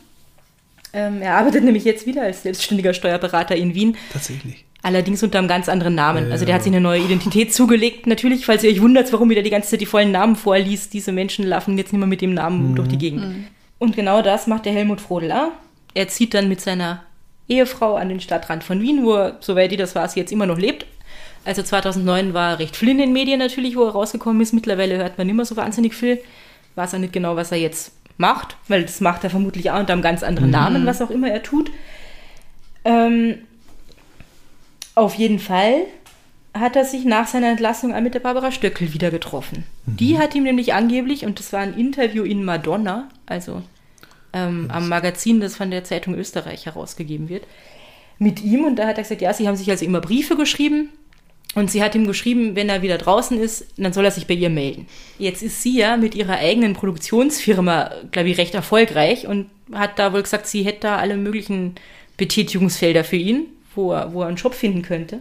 Ähm, 0.95 1.23
er 1.23 1.37
arbeitet 1.37 1.65
nämlich 1.65 1.85
jetzt 1.85 2.07
wieder 2.07 2.23
als 2.23 2.43
selbstständiger 2.43 2.95
Steuerberater 2.95 3.57
in 3.57 3.75
Wien. 3.75 3.97
Tatsächlich. 4.13 4.65
Allerdings 4.85 5.23
unter 5.23 5.39
einem 5.39 5.47
ganz 5.49 5.69
anderen 5.69 5.95
Namen. 5.95 6.27
Ja. 6.27 6.33
Also 6.33 6.45
der 6.45 6.57
hat 6.57 6.65
sich 6.65 6.73
eine 6.73 6.81
neue 6.81 7.01
Identität 7.01 7.55
zugelegt. 7.55 8.07
Natürlich, 8.09 8.47
falls 8.47 8.65
ihr 8.65 8.71
euch 8.71 8.83
wundert, 8.83 9.13
warum 9.13 9.31
wieder 9.31 9.43
die 9.43 9.51
ganze 9.51 9.71
Zeit 9.71 9.81
die 9.81 9.87
vollen 9.87 10.11
Namen 10.11 10.35
vorliest, 10.35 10.93
diese 10.93 11.13
Menschen 11.13 11.47
laufen 11.47 11.79
jetzt 11.79 11.93
nicht 11.93 12.01
mehr 12.01 12.09
mit 12.09 12.21
dem 12.21 12.35
Namen 12.35 12.75
durch 12.75 12.89
die 12.89 12.99
Gegend. 12.99 13.47
Und 13.79 13.95
genau 13.95 14.23
das 14.23 14.49
macht 14.49 14.67
der 14.67 14.73
Helmut 14.73 15.01
Frodel 15.01 15.31
auch. 15.33 15.53
Er 15.95 16.09
zieht 16.09 16.35
dann 16.35 16.49
mit 16.49 16.61
seiner 16.61 17.03
Ehefrau 17.49 17.95
an 17.97 18.09
den 18.09 18.21
Stadtrand 18.21 18.65
von 18.65 18.81
Wien, 18.81 19.05
wo 19.05 19.15
er, 19.15 19.37
soweit 19.41 19.71
ich 19.73 19.79
das 19.79 19.95
weiß, 19.95 20.15
jetzt 20.17 20.33
immer 20.33 20.47
noch 20.47 20.59
lebt. 20.59 20.87
Also 21.45 21.63
2009 21.63 22.35
war 22.35 22.53
er 22.53 22.59
recht 22.61 22.77
viel 22.77 22.89
in 22.89 22.99
den 22.99 23.13
Medien 23.13 23.39
natürlich, 23.39 23.77
wo 23.77 23.85
er 23.85 23.91
rausgekommen 23.91 24.41
ist. 24.41 24.53
Mittlerweile 24.53 24.97
hört 24.97 25.19
man 25.19 25.27
nicht 25.27 25.37
mehr 25.37 25.45
so 25.45 25.57
wahnsinnig 25.57 25.95
viel. 25.95 26.21
Weiß 26.75 26.95
auch 26.95 26.99
nicht 26.99 27.13
genau, 27.13 27.37
was 27.37 27.53
er 27.53 27.59
jetzt 27.59 27.93
macht, 28.17 28.57
weil 28.69 28.83
das 28.83 29.01
macht 29.01 29.25
er 29.25 29.31
vermutlich 29.31 29.71
auch 29.71 29.81
unter 29.81 29.93
einem 29.93 30.03
ganz 30.03 30.23
anderen 30.23 30.51
Namen, 30.51 30.87
was 30.87 31.03
auch 31.03 31.11
immer 31.11 31.31
er 31.31 31.43
tut. 31.43 31.71
Ähm, 32.85 33.39
auf 34.95 35.15
jeden 35.15 35.39
Fall 35.39 35.87
hat 36.55 36.77
er 36.77 36.85
sich 36.85 37.05
nach 37.05 37.27
seiner 37.27 37.49
Entlassung 37.49 38.01
mit 38.03 38.15
der 38.15 38.21
Barbara 38.21 38.53
Stöckel 38.53 38.93
wieder 38.93 39.11
getroffen. 39.11 39.65
Die 39.87 40.19
hat 40.19 40.35
ihm 40.35 40.43
nämlich 40.43 40.75
angeblich, 40.75 41.25
und 41.25 41.39
das 41.39 41.53
war 41.53 41.61
ein 41.61 41.75
Interview 41.75 42.25
in 42.25 42.45
Madonna, 42.45 43.09
also 43.25 43.63
ähm, 44.33 44.69
am 44.71 44.89
Magazin, 44.89 45.41
das 45.41 45.57
von 45.57 45.71
der 45.71 45.85
Zeitung 45.85 46.15
Österreich 46.15 46.67
herausgegeben 46.67 47.29
wird, 47.29 47.45
mit 48.19 48.43
ihm. 48.43 48.65
Und 48.65 48.77
da 48.77 48.87
hat 48.87 48.99
er 48.99 49.03
gesagt, 49.03 49.23
ja, 49.23 49.33
sie 49.33 49.49
haben 49.49 49.57
sich 49.57 49.71
also 49.71 49.85
immer 49.85 50.01
Briefe 50.01 50.37
geschrieben. 50.37 50.91
Und 51.55 51.71
sie 51.71 51.83
hat 51.83 51.95
ihm 51.95 52.07
geschrieben, 52.07 52.57
wenn 52.57 52.71
er 52.71 52.81
wieder 52.81 52.97
draußen 52.97 53.39
ist, 53.39 53.67
dann 53.77 53.93
soll 53.93 54.07
er 54.07 54.11
sich 54.11 54.27
bei 54.27 54.35
ihr 54.35 54.49
melden. 54.49 54.87
Jetzt 55.19 55.43
ist 55.43 55.63
sie 55.63 55.77
ja 55.77 55.99
mit 55.99 56.15
ihrer 56.15 56.39
eigenen 56.39 56.73
Produktionsfirma, 56.73 57.91
glaube 58.11 58.31
ich, 58.31 58.39
recht 58.39 58.55
erfolgreich 58.55 59.27
und 59.27 59.51
hat 59.73 59.99
da 59.99 60.15
wohl 60.15 60.23
gesagt, 60.23 60.47
sie 60.47 60.63
hätte 60.63 60.81
da 60.81 60.97
alle 60.97 61.17
möglichen 61.17 61.75
Betätigungsfelder 62.17 63.05
für 63.05 63.17
ihn, 63.17 63.49
wo 63.75 63.93
er, 63.93 64.13
wo 64.13 64.23
er 64.23 64.29
einen 64.29 64.37
Job 64.37 64.55
finden 64.55 64.83
könnte. 64.83 65.21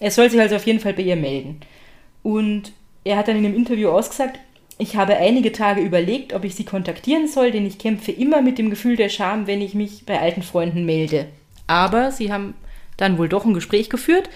Er 0.00 0.10
soll 0.10 0.30
sich 0.30 0.40
also 0.40 0.56
auf 0.56 0.66
jeden 0.66 0.80
Fall 0.80 0.94
bei 0.94 1.02
ihr 1.02 1.16
melden. 1.16 1.60
Und 2.22 2.72
er 3.04 3.16
hat 3.16 3.28
dann 3.28 3.36
in 3.36 3.44
einem 3.44 3.54
Interview 3.54 3.90
ausgesagt, 3.90 4.38
ich 4.76 4.96
habe 4.96 5.16
einige 5.16 5.52
Tage 5.52 5.80
überlegt, 5.82 6.32
ob 6.32 6.44
ich 6.44 6.54
sie 6.54 6.64
kontaktieren 6.64 7.28
soll, 7.28 7.52
denn 7.52 7.66
ich 7.66 7.78
kämpfe 7.78 8.10
immer 8.10 8.42
mit 8.42 8.58
dem 8.58 8.70
Gefühl 8.70 8.96
der 8.96 9.08
Scham, 9.08 9.46
wenn 9.46 9.60
ich 9.60 9.74
mich 9.74 10.04
bei 10.04 10.18
alten 10.18 10.42
Freunden 10.42 10.84
melde. 10.84 11.26
Aber 11.66 12.10
sie 12.10 12.32
haben 12.32 12.54
dann 12.96 13.18
wohl 13.18 13.28
doch 13.28 13.44
ein 13.44 13.54
Gespräch 13.54 13.88
geführt, 13.88 14.28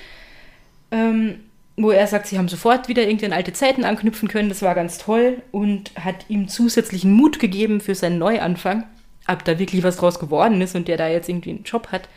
ähm, 0.90 1.40
wo 1.76 1.90
er 1.90 2.06
sagt, 2.06 2.26
sie 2.26 2.38
haben 2.38 2.48
sofort 2.48 2.88
wieder 2.88 3.06
irgendwie 3.06 3.26
an 3.26 3.32
alte 3.32 3.52
Zeiten 3.52 3.84
anknüpfen 3.84 4.28
können, 4.28 4.48
das 4.48 4.62
war 4.62 4.74
ganz 4.74 4.98
toll 4.98 5.42
und 5.52 5.92
hat 5.96 6.26
ihm 6.28 6.48
zusätzlichen 6.48 7.12
Mut 7.12 7.38
gegeben 7.38 7.80
für 7.80 7.94
seinen 7.94 8.18
Neuanfang. 8.18 8.84
Ob 9.26 9.44
da 9.44 9.58
wirklich 9.58 9.82
was 9.82 9.96
draus 9.96 10.18
geworden 10.18 10.60
ist 10.60 10.74
und 10.74 10.88
der 10.88 10.96
da 10.96 11.08
jetzt 11.08 11.28
irgendwie 11.28 11.50
einen 11.50 11.64
Job 11.64 11.88
hat, 11.92 12.08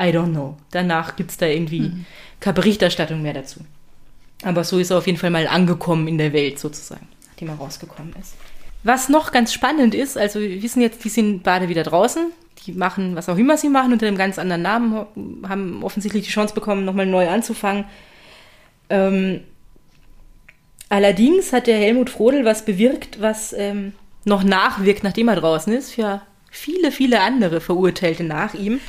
I 0.00 0.10
don't 0.12 0.30
know. 0.30 0.56
Danach 0.70 1.16
gibt 1.16 1.30
es 1.30 1.36
da 1.36 1.46
irgendwie 1.46 1.92
keine 2.40 2.54
Berichterstattung 2.54 3.20
mehr 3.20 3.34
dazu. 3.34 3.60
Aber 4.42 4.64
so 4.64 4.78
ist 4.78 4.90
er 4.90 4.98
auf 4.98 5.06
jeden 5.06 5.18
Fall 5.18 5.30
mal 5.30 5.46
angekommen 5.46 6.08
in 6.08 6.16
der 6.16 6.32
Welt 6.32 6.58
sozusagen, 6.58 7.06
nachdem 7.28 7.48
er 7.48 7.56
rausgekommen 7.56 8.14
ist. 8.18 8.34
Was 8.82 9.10
noch 9.10 9.32
ganz 9.32 9.52
spannend 9.52 9.94
ist, 9.94 10.16
also 10.16 10.40
wir 10.40 10.62
wissen 10.62 10.80
jetzt, 10.80 11.04
die 11.04 11.10
sind 11.10 11.42
beide 11.42 11.68
wieder 11.68 11.82
draußen. 11.82 12.32
Die 12.66 12.72
machen, 12.72 13.14
was 13.14 13.28
auch 13.28 13.36
immer 13.36 13.56
sie 13.56 13.68
machen, 13.68 13.92
unter 13.92 14.06
einem 14.06 14.16
ganz 14.16 14.38
anderen 14.38 14.62
Namen, 14.62 15.06
haben 15.48 15.82
offensichtlich 15.82 16.24
die 16.24 16.32
Chance 16.32 16.54
bekommen, 16.54 16.84
nochmal 16.84 17.06
neu 17.06 17.28
anzufangen. 17.28 17.84
Ähm, 18.88 19.40
allerdings 20.88 21.52
hat 21.52 21.66
der 21.66 21.78
Helmut 21.78 22.10
Frodel 22.10 22.44
was 22.44 22.64
bewirkt, 22.64 23.20
was 23.20 23.52
ähm, 23.52 23.92
noch 24.24 24.42
nachwirkt, 24.42 25.04
nachdem 25.04 25.28
er 25.28 25.36
draußen 25.36 25.72
ist, 25.72 25.92
für 25.92 26.22
viele, 26.50 26.90
viele 26.90 27.20
andere 27.20 27.60
Verurteilte 27.60 28.24
nach 28.24 28.54
ihm. 28.54 28.80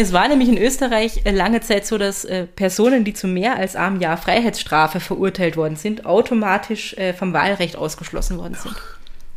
Es 0.00 0.12
war 0.12 0.28
nämlich 0.28 0.48
in 0.48 0.56
Österreich 0.58 1.22
äh, 1.24 1.32
lange 1.32 1.60
Zeit 1.60 1.84
so, 1.84 1.98
dass 1.98 2.24
äh, 2.24 2.46
Personen, 2.46 3.02
die 3.02 3.14
zu 3.14 3.26
mehr 3.26 3.56
als 3.56 3.74
einem 3.74 4.00
Jahr 4.00 4.16
Freiheitsstrafe 4.16 5.00
verurteilt 5.00 5.56
worden 5.56 5.74
sind, 5.74 6.06
automatisch 6.06 6.94
äh, 6.94 7.12
vom 7.14 7.32
Wahlrecht 7.32 7.74
ausgeschlossen 7.74 8.38
worden 8.38 8.54
sind. 8.54 8.76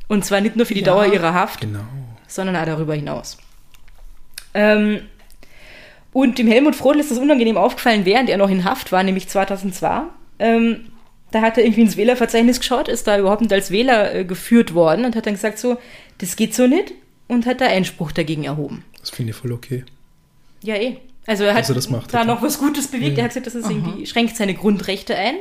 Und 0.08 0.24
zwar 0.24 0.40
nicht 0.40 0.56
nur 0.58 0.68
für 0.68 0.76
die 0.76 0.82
Ja. 0.82 0.86
Dauer 0.86 1.08
ihrer 1.08 1.34
Haft, 1.34 1.62
Genau. 1.62 1.80
sondern 2.28 2.56
auch 2.58 2.66
darüber 2.66 2.94
hinaus. 2.94 3.40
Ähm, 4.54 5.02
und 6.14 6.38
dem 6.38 6.46
Helmut 6.48 6.76
Frodel 6.76 7.02
ist 7.02 7.10
das 7.10 7.18
unangenehm 7.18 7.58
aufgefallen, 7.58 8.06
während 8.06 8.30
er 8.30 8.38
noch 8.38 8.52
in 8.52 8.64
Haft 8.64 8.92
war, 8.92 9.02
nämlich 9.02 9.28
2002. 9.30 10.04
Ähm, 10.38 10.92
da 11.32 11.42
hat 11.42 11.58
er 11.58 11.64
irgendwie 11.64 11.82
ins 11.82 11.98
Wählerverzeichnis 11.98 12.60
geschaut, 12.60 12.88
ist 12.88 13.08
da 13.08 13.18
überhaupt 13.18 13.42
nicht 13.42 13.54
als 13.54 13.72
Wähler 13.72 14.14
äh, 14.14 14.26
geführt 14.26 14.76
worden 14.76 15.06
und 15.06 15.16
hat 15.16 15.26
dann 15.26 15.34
gesagt 15.34 15.58
so, 15.58 15.78
das 16.20 16.36
geht 16.36 16.54
so 16.54 16.68
nicht 16.68 16.94
und 17.28 17.48
hat 17.48 17.62
da 17.62 17.66
Einspruch 17.66 18.12
dagegen 18.12 18.44
erhoben. 18.44 18.84
Das 19.00 19.10
finde 19.10 19.32
ich 19.32 19.38
voll 19.38 19.54
okay. 19.54 19.86
Ja, 20.64 20.76
eh. 20.76 20.98
Also 21.28 21.44
er 21.44 21.52
hat 21.52 21.58
Also 21.58 21.74
das 21.74 21.90
macht 21.90 22.14
da 22.14 22.20
er, 22.20 22.26
noch 22.26 22.42
was 22.42 22.60
Gutes 22.60 22.88
bewirkt. 22.88 23.18
Er 23.18 23.26
hat 23.26 23.32
gesagt, 23.32 23.48
das 23.48 23.56
ist 23.56 23.70
irgendwie, 23.70 24.06
schränkt 24.06 24.36
seine 24.36 24.54
Grundrechte 24.54 25.16
ein. 25.16 25.36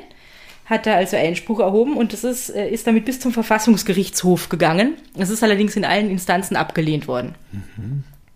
Hat 0.66 0.87
da 0.87 0.94
also 0.94 1.16
Einspruch 1.16 1.59
erhoben 1.59 1.96
und 1.96 2.12
das 2.12 2.22
ist, 2.22 2.50
äh, 2.50 2.68
ist 2.70 2.87
damit 2.87 3.04
bis 3.04 3.18
zum 3.18 3.33
Verfassungsgerichtshof 3.33 4.48
gegangen. 4.48 4.94
Es 5.18 5.30
ist 5.30 5.42
allerdings 5.42 5.74
in 5.74 5.85
allen 5.85 6.11
Instanzen 6.11 6.56
abgelehnt 6.56 7.09
worden. 7.09 7.35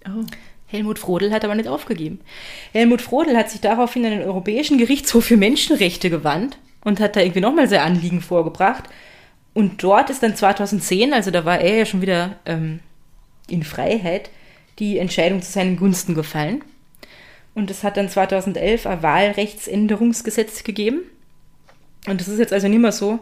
Oh. 0.07 0.25
Helmut 0.67 0.99
Frodel 0.99 1.33
hat 1.33 1.45
aber 1.45 1.55
nicht 1.55 1.69
aufgegeben. 1.69 2.21
Helmut 2.73 3.03
Frodel 3.03 3.37
hat 3.37 3.51
sich 3.51 3.61
daraufhin 3.61 4.05
an 4.05 4.11
den 4.11 4.23
Europäischen 4.23 4.79
Gerichtshof 4.79 5.25
für 5.25 5.37
Menschenrechte 5.37 6.11
gewandt 6.11 6.59
und 6.83 6.99
hat 6.99 7.15
da 7.15 7.21
irgendwie 7.21 7.41
nochmal 7.41 7.69
sein 7.69 7.81
Anliegen 7.81 8.21
vorgebracht. 8.21 8.85
Und 9.53 9.83
dort 9.85 10.11
ist 10.11 10.23
dann 10.23 10.35
2010, 10.35 11.13
also 11.13 11.31
da 11.31 11.45
war 11.45 11.61
er 11.61 11.77
ja 11.77 11.87
schon 11.87 12.03
wieder 12.03 12.37
ähm, 12.45 12.81
in 13.47 13.63
Freiheit, 13.63 14.31
die 14.81 14.99
Entscheidung 14.99 15.43
zu 15.43 15.53
seinen 15.53 15.77
Gunsten 15.77 16.17
gefallen. 16.17 16.65
Und 17.55 17.71
es 17.71 17.85
hat 17.85 17.97
dann 17.97 18.09
2011 18.09 18.87
ein 18.87 19.03
Wahlrechtsänderungsgesetz 19.03 20.65
gegeben. 20.65 21.01
Und 22.07 22.21
es 22.21 22.29
ist 22.29 22.39
jetzt 22.39 22.53
also 22.53 22.69
nicht 22.69 22.81
mehr 22.81 22.93
so, 22.93 23.21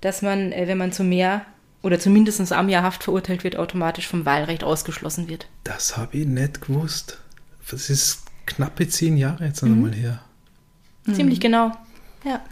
dass 0.00 0.22
man, 0.22 0.52
äh, 0.52 0.66
wenn 0.66 0.78
man 0.78 0.92
zu 0.92 1.04
mehr 1.04 1.42
oder 1.82 1.98
zumindest 1.98 2.52
am 2.52 2.68
Jahr 2.68 2.82
Haft 2.82 3.04
verurteilt 3.04 3.44
wird, 3.44 3.56
automatisch 3.56 4.06
vom 4.06 4.26
Wahlrecht 4.26 4.64
ausgeschlossen 4.64 5.28
wird. 5.28 5.46
Das 5.64 5.96
habe 5.96 6.18
ich 6.18 6.26
nicht 6.26 6.60
gewusst. 6.60 7.18
Das 7.70 7.88
ist 7.88 8.22
knappe 8.46 8.88
zehn 8.88 9.16
Jahre 9.16 9.44
jetzt 9.46 9.62
Mhm. 9.62 9.72
einmal 9.72 9.94
her. 9.94 10.20
Ziemlich 11.12 11.40
genau. 11.40 11.72
Ja. 12.24 12.42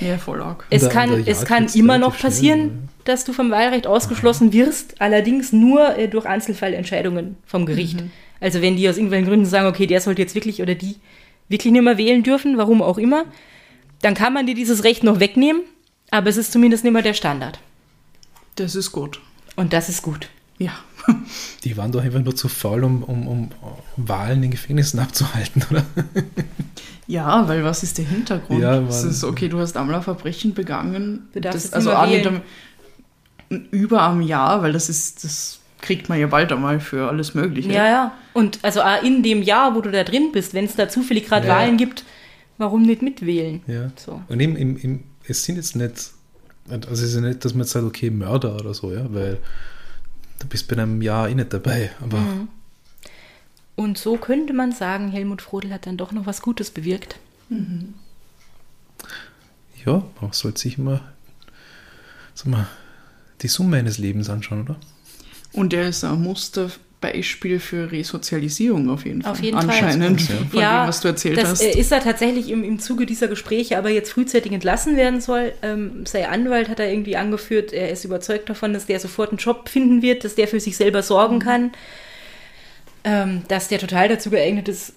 Ja, 0.00 0.18
voll 0.18 0.42
arg. 0.42 0.66
Es 0.70 0.88
kann, 0.88 1.24
es 1.24 1.44
kann 1.44 1.66
immer 1.68 1.98
noch 1.98 2.18
passieren, 2.18 2.58
schnell, 2.60 2.70
ne? 2.72 2.88
dass 3.04 3.24
du 3.24 3.32
vom 3.32 3.50
Wahlrecht 3.50 3.86
ausgeschlossen 3.86 4.52
wirst, 4.52 5.00
allerdings 5.00 5.52
nur 5.52 5.96
äh, 5.96 6.08
durch 6.08 6.26
Einzelfallentscheidungen 6.26 7.36
vom 7.46 7.64
Gericht. 7.64 8.02
Also 8.40 8.60
wenn 8.60 8.76
die 8.76 8.88
aus 8.88 8.96
irgendwelchen 8.96 9.28
Gründen 9.28 9.46
sagen, 9.46 9.66
okay, 9.66 9.86
der 9.86 10.00
sollte 10.00 10.22
jetzt 10.22 10.34
wirklich 10.34 10.60
oder 10.62 10.74
die 10.74 10.96
wirklich 11.48 11.72
nicht 11.72 11.82
mehr 11.82 11.98
wählen 11.98 12.22
dürfen, 12.22 12.56
warum 12.56 12.82
auch 12.82 12.98
immer, 12.98 13.24
dann 14.02 14.14
kann 14.14 14.32
man 14.32 14.46
dir 14.46 14.54
dieses 14.54 14.84
Recht 14.84 15.02
noch 15.02 15.20
wegnehmen, 15.20 15.62
aber 16.10 16.28
es 16.28 16.36
ist 16.36 16.52
zumindest 16.52 16.84
nicht 16.84 16.92
mehr 16.92 17.02
der 17.02 17.14
Standard. 17.14 17.58
Das 18.56 18.74
ist 18.74 18.92
gut. 18.92 19.20
Und 19.56 19.72
das 19.72 19.88
ist 19.88 20.02
gut. 20.02 20.28
Ja. 20.58 20.72
Die 21.64 21.76
waren 21.76 21.92
doch 21.92 22.02
einfach 22.02 22.20
nur 22.22 22.34
zu 22.34 22.48
faul, 22.48 22.84
um, 22.84 23.02
um, 23.02 23.28
um 23.28 23.50
Wahlen 23.96 24.42
in 24.42 24.50
Gefängnissen 24.50 25.00
abzuhalten, 25.00 25.64
oder? 25.70 25.84
Ja, 27.06 27.46
weil 27.48 27.64
was 27.64 27.82
ist 27.82 27.98
der 27.98 28.06
Hintergrund? 28.06 28.62
Ja, 28.62 28.80
es 28.80 29.02
weil- 29.02 29.10
ist 29.10 29.24
okay, 29.24 29.48
du 29.48 29.58
hast 29.58 29.76
einmal 29.76 29.96
ein 29.96 30.02
Verbrechen 30.02 30.54
begangen. 30.54 31.28
Du 31.34 31.40
darfst 31.40 31.56
das, 31.56 31.64
jetzt 31.64 31.74
also 31.74 31.90
nicht 31.90 32.24
mehr 32.24 32.32
wählen. 32.32 32.42
am, 33.50 33.64
über 33.70 34.08
einem 34.08 34.22
Jahr, 34.22 34.62
weil 34.62 34.72
das 34.72 34.88
ist, 34.88 35.24
das 35.24 35.60
kriegt 35.84 36.08
man 36.08 36.18
ja 36.18 36.26
bald 36.26 36.50
einmal 36.50 36.80
für 36.80 37.08
alles 37.08 37.34
Mögliche. 37.34 37.70
Ja, 37.70 37.86
ja. 37.86 38.14
Und 38.32 38.58
also 38.62 38.82
auch 38.82 39.02
in 39.02 39.22
dem 39.22 39.42
Jahr, 39.42 39.74
wo 39.74 39.80
du 39.80 39.90
da 39.90 40.02
drin 40.02 40.32
bist, 40.32 40.54
wenn 40.54 40.64
es 40.64 40.74
da 40.74 40.88
zufällig 40.88 41.26
gerade 41.26 41.46
Ja. 41.46 41.54
Wahlen 41.56 41.76
gibt, 41.76 42.04
warum 42.58 42.82
nicht 42.82 43.02
mitwählen? 43.02 43.62
Ja. 43.66 43.90
So. 43.96 44.22
Und 44.28 44.40
eben, 44.40 44.56
im, 44.56 44.76
im, 44.78 45.04
es 45.28 45.44
sind 45.44 45.56
jetzt 45.56 45.76
nicht, 45.76 46.10
also 46.70 46.90
es 46.90 47.02
ist 47.02 47.14
ja 47.14 47.20
nicht, 47.20 47.44
dass 47.44 47.54
man 47.54 47.62
jetzt 47.62 47.72
sagt, 47.72 47.84
okay, 47.84 48.10
Mörder 48.10 48.56
oder 48.56 48.74
so, 48.74 48.92
ja, 48.92 49.06
weil 49.12 49.38
du 50.40 50.46
bist 50.48 50.66
bei 50.68 50.76
einem 50.76 51.02
Jahr 51.02 51.28
eh 51.28 51.34
nicht 51.34 51.52
dabei. 51.52 51.90
Aber 52.00 52.18
Mhm. 52.18 52.48
Und 53.76 53.98
so 53.98 54.16
könnte 54.16 54.52
man 54.52 54.70
sagen, 54.70 55.08
Helmut 55.08 55.42
Frodel 55.42 55.72
hat 55.72 55.86
dann 55.86 55.96
doch 55.96 56.12
noch 56.12 56.26
was 56.26 56.42
Gutes 56.42 56.70
bewirkt. 56.70 57.16
ja, 59.84 60.02
man 60.20 60.32
sollte 60.32 60.60
sich 60.60 60.78
immer 60.78 61.00
sag 62.34 62.46
mal, 62.46 62.66
die 63.42 63.48
Summe 63.48 63.78
eines 63.78 63.98
Lebens 63.98 64.28
anschauen, 64.28 64.62
oder? 64.62 64.76
Und 65.54 65.72
er 65.72 65.88
ist 65.88 66.02
ein 66.04 66.20
Musterbeispiel 66.20 67.60
für 67.60 67.92
Resozialisierung 67.92 68.90
auf 68.90 69.04
jeden 69.04 69.22
Fall. 69.22 69.32
Auf 69.32 69.40
jeden 69.40 69.60
Fall. 69.60 69.70
Anscheinend, 69.70 70.20
Ja. 70.28 70.36
von 70.36 70.48
dem, 70.50 70.88
was 70.88 71.00
du 71.00 71.08
erzählt 71.08 71.38
das 71.38 71.50
hast. 71.50 71.62
ist 71.62 71.92
er 71.92 72.00
tatsächlich 72.02 72.50
im, 72.50 72.64
im 72.64 72.78
Zuge 72.80 73.06
dieser 73.06 73.28
Gespräche 73.28 73.78
aber 73.78 73.90
jetzt 73.90 74.10
frühzeitig 74.12 74.52
entlassen 74.52 74.96
werden 74.96 75.20
soll. 75.20 75.52
Ähm, 75.62 76.04
sein 76.06 76.26
Anwalt 76.26 76.68
hat 76.68 76.80
er 76.80 76.90
irgendwie 76.90 77.16
angeführt, 77.16 77.72
er 77.72 77.90
ist 77.90 78.04
überzeugt 78.04 78.48
davon, 78.50 78.72
dass 78.72 78.86
der 78.86 78.98
sofort 79.00 79.30
einen 79.30 79.38
Job 79.38 79.68
finden 79.68 80.02
wird, 80.02 80.24
dass 80.24 80.34
der 80.34 80.48
für 80.48 80.60
sich 80.60 80.76
selber 80.76 81.02
sorgen 81.02 81.38
kann, 81.38 81.70
ähm, 83.04 83.42
dass 83.48 83.68
der 83.68 83.78
total 83.78 84.08
dazu 84.08 84.30
geeignet 84.30 84.68
ist, 84.68 84.94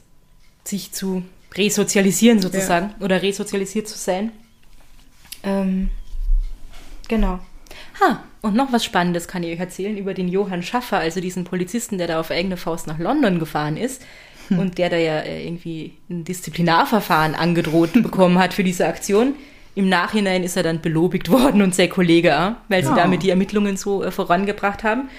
sich 0.64 0.92
zu 0.92 1.24
resozialisieren 1.56 2.42
sozusagen 2.42 2.94
oder 3.00 3.22
resozialisiert 3.22 3.88
zu 3.88 3.98
sein. 3.98 4.32
Ähm, 5.44 5.90
genau. 7.08 7.40
Ha, 8.00 8.24
und 8.42 8.56
noch 8.56 8.72
was 8.72 8.86
Spannendes 8.86 9.28
kann 9.28 9.44
ich 9.44 9.54
euch 9.54 9.60
erzählen 9.60 9.98
über 9.98 10.14
den 10.14 10.28
Johann 10.28 10.62
Schaffer, 10.64 10.98
also 11.00 11.20
diesen 11.22 11.44
Polizisten, 11.46 11.98
der 11.98 12.08
da 12.08 12.20
auf 12.20 12.32
eigene 12.32 12.58
Faust 12.58 12.88
nach 12.88 13.00
London 13.00 13.40
gefahren 13.40 13.76
ist 13.78 14.04
und 14.50 14.78
der 14.78 14.90
da 14.90 14.98
ja 14.98 15.20
äh, 15.20 15.46
irgendwie 15.46 15.94
ein 16.10 16.24
Disziplinarverfahren 16.24 17.36
angedroht 17.36 17.94
bekommen 18.04 18.38
hat 18.40 18.54
für 18.54 18.64
diese 18.64 18.88
Aktion. 18.88 19.34
Im 19.76 19.90
Nachhinein 19.90 20.44
ist 20.44 20.56
er 20.58 20.64
dann 20.64 20.82
belobigt 20.82 21.30
worden 21.30 21.62
und 21.62 21.76
sein 21.76 21.90
Kollege, 21.90 22.40
auch, 22.40 22.52
weil 22.70 22.84
sie 22.84 22.90
Ja. 22.90 22.96
damit 22.96 23.24
die 23.24 23.30
Ermittlungen 23.30 23.78
so 23.78 24.04
äh, 24.04 24.12
vorangebracht 24.12 24.84
haben. 24.84 25.10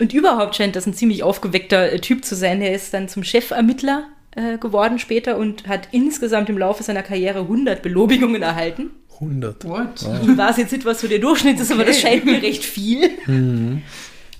Und 0.00 0.12
überhaupt 0.12 0.56
scheint 0.56 0.74
das 0.74 0.86
ein 0.86 0.94
ziemlich 0.94 1.22
aufgeweckter 1.22 1.92
äh, 1.92 2.00
Typ 2.00 2.24
zu 2.24 2.34
sein. 2.34 2.62
Er 2.62 2.74
ist 2.74 2.94
dann 2.94 3.08
zum 3.08 3.22
Chefermittler 3.22 4.04
äh, 4.34 4.58
geworden 4.58 4.98
später 4.98 5.36
und 5.36 5.68
hat 5.68 5.88
insgesamt 5.92 6.48
im 6.48 6.56
Laufe 6.58 6.82
seiner 6.82 7.02
Karriere 7.02 7.40
100 7.40 7.82
Belobigungen 7.82 8.42
erhalten. 8.42 8.90
100. 9.22 9.64
What? 9.64 10.06
Ich 10.22 10.36
weiß 10.36 10.56
jetzt 10.58 10.72
nicht, 10.72 10.84
was 10.84 11.00
so 11.00 11.08
der 11.08 11.18
Durchschnitt 11.20 11.58
ist, 11.60 11.70
aber 11.72 11.84
das 11.84 11.96
Okay. 11.98 12.08
scheint 12.08 12.24
mir 12.24 12.42
recht 12.42 12.64
viel. 12.64 13.10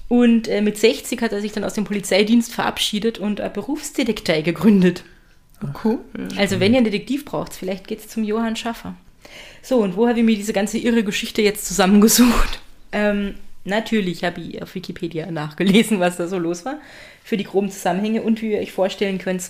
Und 0.08 0.48
äh, 0.48 0.60
mit 0.60 0.76
60 0.76 1.20
hat 1.22 1.32
er 1.32 1.40
sich 1.40 1.52
dann 1.52 1.64
aus 1.64 1.74
dem 1.74 1.84
Polizeidienst 1.84 2.52
verabschiedet 2.52 3.18
und 3.18 3.40
eine 3.40 3.50
Berufsdetektei 3.50 4.42
gegründet. 4.42 5.04
Cool. 5.84 5.98
Also 6.36 6.58
wenn 6.60 6.72
ihr 6.72 6.78
einen 6.78 6.90
Detektiv 6.90 7.24
braucht, 7.24 7.54
vielleicht 7.54 7.86
geht's 7.86 8.08
zum 8.08 8.24
Johann 8.24 8.56
Schaffer. 8.56 8.94
So, 9.62 9.78
und 9.78 9.96
wo 9.96 10.08
habe 10.08 10.18
ich 10.18 10.24
mir 10.24 10.34
diese 10.36 10.52
ganze 10.52 10.76
irre 10.78 11.04
Geschichte 11.04 11.42
jetzt 11.42 11.66
zusammengesucht? 11.66 12.60
Ähm, 12.94 13.36
natürlich 13.64 14.22
habe 14.22 14.42
ich 14.42 14.60
auf 14.60 14.74
Wikipedia 14.74 15.30
nachgelesen, 15.30 15.98
was 15.98 16.18
da 16.18 16.28
so 16.28 16.36
los 16.38 16.66
war, 16.66 16.74
für 17.24 17.38
die 17.38 17.44
groben 17.44 17.70
Zusammenhänge. 17.70 18.20
Und 18.20 18.42
wie 18.42 18.52
ihr 18.52 18.58
euch 18.58 18.70
vorstellen 18.70 19.16
könnt, 19.16 19.44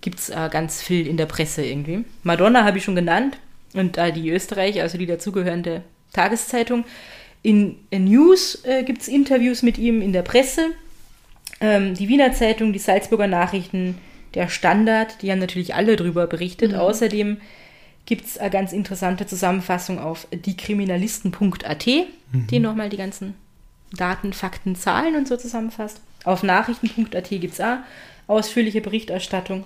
gibt's 0.00 0.30
äh, 0.30 0.48
ganz 0.50 0.82
viel 0.82 1.06
in 1.06 1.16
der 1.16 1.26
Presse 1.26 1.64
irgendwie. 1.64 2.04
Madonna 2.24 2.64
habe 2.64 2.78
ich 2.78 2.82
schon 2.84 2.96
genannt 2.96 3.36
und 3.74 3.96
äh, 3.98 4.12
die 4.12 4.30
Österreich, 4.30 4.80
also 4.80 4.98
die 4.98 5.06
dazugehörende 5.06 5.82
Tageszeitung. 6.12 6.84
In, 7.42 7.76
in 7.90 8.04
News 8.04 8.64
äh, 8.64 8.84
gibt's 8.84 9.08
Interviews 9.08 9.62
mit 9.62 9.78
ihm 9.78 10.00
in 10.00 10.12
der 10.12 10.22
Presse. 10.22 10.70
Ähm, 11.60 11.94
die 11.94 12.08
Wiener 12.08 12.32
Zeitung, 12.32 12.72
die 12.72 12.78
Salzburger 12.78 13.26
Nachrichten, 13.26 13.98
der 14.34 14.48
Standard, 14.48 15.22
die 15.22 15.30
haben 15.30 15.38
natürlich 15.38 15.74
alle 15.74 15.96
drüber 15.96 16.26
berichtet. 16.26 16.74
Außerdem 16.74 17.38
gibt 18.06 18.26
es 18.26 18.38
eine 18.38 18.50
ganz 18.50 18.72
interessante 18.72 19.26
Zusammenfassung 19.26 19.98
auf 19.98 20.26
diekriminalisten.at, 20.32 21.86
die 21.86 22.58
nochmal 22.58 22.88
die 22.88 22.96
ganzen 22.96 23.34
Daten, 23.92 24.32
Fakten, 24.32 24.74
Zahlen 24.74 25.16
und 25.16 25.28
so 25.28 25.36
zusammenfasst. 25.36 26.00
Auf 26.24 26.42
nachrichten.at 26.42 27.28
gibt 27.28 27.52
es 27.52 27.60
auch 27.60 27.78
ausführliche 28.26 28.80
Berichterstattung. 28.80 29.64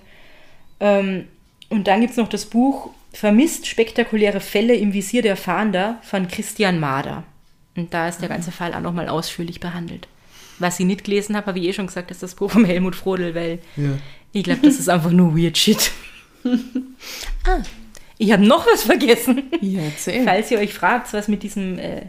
Ähm, 0.81 1.29
und 1.69 1.87
dann 1.87 2.01
gibt 2.01 2.13
es 2.13 2.17
noch 2.17 2.29
das 2.29 2.47
Buch 2.47 2.91
Vermisst 3.17 3.67
spektakuläre 3.67 4.41
Fälle 4.41 4.75
im 4.75 4.93
Visier 4.93 5.23
der 5.23 5.39
Fahnder 5.39 5.99
von 6.03 6.29
Christian 6.29 6.79
Mader. 6.79 7.25
Und 7.75 7.95
da 7.95 8.09
ist 8.09 8.21
der 8.21 8.29
ganze 8.29 8.53
Fall 8.53 8.75
auch 8.75 8.83
nochmal 8.83 9.09
ausführlich 9.09 9.59
behandelt. 9.59 10.07
Was 10.59 10.79
ich 10.81 10.85
nicht 10.85 11.05
gelesen 11.05 11.35
habe, 11.35 11.47
habe 11.47 11.59
ich 11.59 11.65
eh 11.65 11.73
schon 11.73 11.87
gesagt, 11.87 12.11
ist 12.11 12.23
das 12.23 12.35
Buch 12.35 12.51
von 12.51 12.67
Helmut 12.67 12.95
Frodel, 12.95 13.35
weil 13.35 13.61
Ja. 13.77 13.89
ich 14.33 14.45
glaube, 14.45 14.61
das 14.63 14.79
ist 14.79 14.91
einfach 14.91 15.13
nur 15.13 15.35
weird 15.35 15.57
shit. 15.57 15.93
ah, 16.45 17.63
ich 18.19 18.33
habe 18.33 18.47
noch 18.47 18.67
was 18.67 18.83
vergessen. 18.83 19.45
Ja, 19.63 19.81
erzähl. 19.81 20.23
Falls 20.25 20.51
ihr 20.51 20.59
euch 20.59 20.75
fragt, 20.75 21.11
was 21.15 21.27
mit 21.27 21.43
diesem 21.43 21.79
äh, 21.79 22.03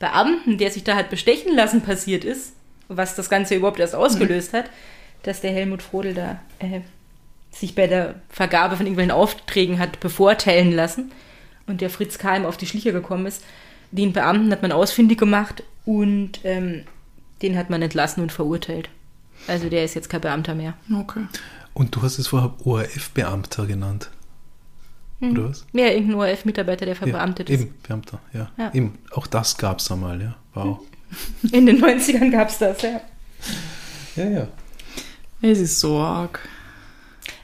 Beamten, 0.00 0.58
der 0.58 0.72
sich 0.72 0.82
da 0.82 0.96
hat 0.96 1.08
bestechen 1.08 1.54
lassen, 1.54 1.82
passiert 1.82 2.24
ist, 2.24 2.54
was 2.88 3.14
das 3.14 3.30
Ganze 3.30 3.54
überhaupt 3.54 3.78
erst 3.78 3.94
ausgelöst 3.94 4.52
hat, 4.54 4.70
dass 5.22 5.40
der 5.40 5.52
Helmut 5.52 5.82
Frodel 5.82 6.14
da 6.14 6.40
äh, 6.58 6.80
sich 7.60 7.74
bei 7.74 7.86
der 7.86 8.16
Vergabe 8.28 8.76
von 8.76 8.86
irgendwelchen 8.86 9.12
Aufträgen 9.12 9.78
hat 9.78 10.00
bevorteilen 10.00 10.72
lassen 10.72 11.12
und 11.66 11.80
der 11.80 11.90
Fritz 11.90 12.18
K. 12.18 12.36
ihm 12.36 12.44
auf 12.46 12.56
die 12.56 12.66
Schliche 12.66 12.92
gekommen 12.92 13.26
ist. 13.26 13.44
Den 13.90 14.12
Beamten 14.12 14.50
hat 14.52 14.62
man 14.62 14.72
ausfindig 14.72 15.18
gemacht 15.18 15.62
und 15.84 16.40
ähm, 16.44 16.84
den 17.42 17.56
hat 17.56 17.70
man 17.70 17.82
entlassen 17.82 18.22
und 18.22 18.32
verurteilt. 18.32 18.90
Also 19.46 19.68
der 19.68 19.84
ist 19.84 19.94
jetzt 19.94 20.10
kein 20.10 20.20
Beamter 20.20 20.54
mehr. 20.54 20.74
Okay. 20.92 21.24
Und 21.74 21.94
du 21.94 22.02
hast 22.02 22.18
es 22.18 22.28
vorher 22.28 22.54
ORF-Beamter 22.64 23.66
genannt. 23.66 24.10
Oder 25.20 25.48
was? 25.48 25.66
Ja, 25.72 25.86
irgendein 25.86 26.16
ORF-Mitarbeiter, 26.16 26.86
der 26.86 26.96
verbeamtet 26.96 27.48
ja, 27.48 27.56
ist. 27.56 27.62
Eben, 27.62 27.74
Beamter, 27.86 28.20
ja. 28.32 28.50
Ja. 28.56 28.72
Eben, 28.72 28.98
auch 29.12 29.26
das 29.26 29.56
gab 29.56 29.80
es 29.80 29.90
einmal, 29.90 30.20
ja. 30.20 30.36
Wow. 30.54 30.80
In 31.52 31.66
den 31.66 31.82
90ern 31.82 32.30
gab 32.30 32.48
es 32.48 32.58
das, 32.58 32.82
ja. 32.82 33.00
Ja, 34.16 34.28
ja. 34.28 34.48
Es 35.40 35.58
ist 35.58 35.80
so 35.80 35.98
arg. 35.98 36.40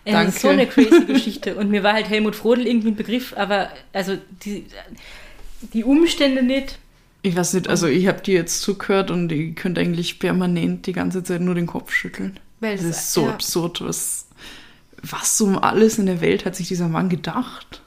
Es 0.05 0.12
Danke. 0.12 0.28
ist 0.28 0.40
so 0.40 0.48
eine 0.48 0.66
crazy 0.66 1.05
Geschichte. 1.07 1.55
Und 1.57 1.70
mir 1.70 1.82
war 1.82 1.94
halt 1.94 2.09
Helmut 2.09 2.36
Frodel 2.36 2.66
irgendwie 2.66 2.88
ein 2.88 2.96
Begriff, 2.96 3.32
aber 3.36 3.70
also 3.92 4.18
die, 4.44 4.66
die 5.72 5.84
Umstände 5.84 6.42
nicht. 6.42 6.78
Ich 7.22 7.34
weiß 7.36 7.55
nicht, 7.55 7.68
also 7.68 7.86
ich 7.86 8.07
habe 8.07 8.20
dir 8.20 8.34
jetzt 8.34 8.61
zugehört 8.61 9.11
und 9.11 9.32
ich 9.32 9.57
könnte 9.57 9.80
eigentlich 9.80 10.18
permanent 10.18 10.86
die 10.86 10.92
ganze 10.92 11.22
Zeit 11.22 11.40
nur 11.40 11.55
den 11.55 11.66
Kopf 11.66 11.90
schütteln. 11.92 12.38
Weil 12.61 12.74
Es 12.74 12.82
es- 12.82 12.96
ist 12.98 13.12
so 13.14 13.26
ja. 13.26 13.32
absurd, 13.32 13.80
was, 13.82 14.26
was 15.02 15.40
um 15.40 15.57
alles 15.59 15.98
in 15.98 16.05
der 16.07 16.20
Welt 16.20 16.44
hat 16.44 16.55
sich 16.55 16.68
dieser 16.68 16.88
Mann 16.88 17.09
gedacht. 17.09 17.80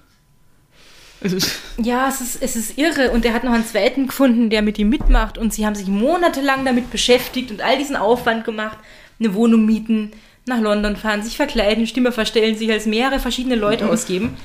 Also, 1.21 1.37
Ja, 1.81 2.09
es 2.09 2.21
ist, 2.21 2.41
es 2.41 2.55
ist 2.55 2.77
irre. 2.79 3.11
Und 3.11 3.25
er 3.25 3.33
hat 3.33 3.43
noch 3.43 3.53
einen 3.53 3.65
zweiten 3.65 4.07
gefunden, 4.07 4.49
der 4.49 4.61
mit 4.63 4.77
ihm 4.79 4.89
mitmacht. 4.89 5.37
Und 5.37 5.53
sie 5.53 5.65
haben 5.67 5.75
sich 5.75 5.87
monatelang 5.87 6.65
damit 6.65 6.89
beschäftigt 6.91 7.51
und 7.51 7.61
all 7.61 7.77
diesen 7.77 7.95
Aufwand 7.95 8.43
gemacht. 8.45 8.77
Eine 9.19 9.33
Wohnung 9.33 9.65
mieten, 9.65 10.11
nach 10.47 10.61
London 10.61 10.95
fahren, 10.95 11.23
sich 11.23 11.37
verkleiden, 11.37 11.87
Stimme 11.87 12.11
verstellen, 12.11 12.55
sich 12.55 12.71
als 12.71 12.85
mehrere 12.85 13.19
verschiedene 13.19 13.55
Leute 13.55 13.89
ausgeben. 13.89 14.35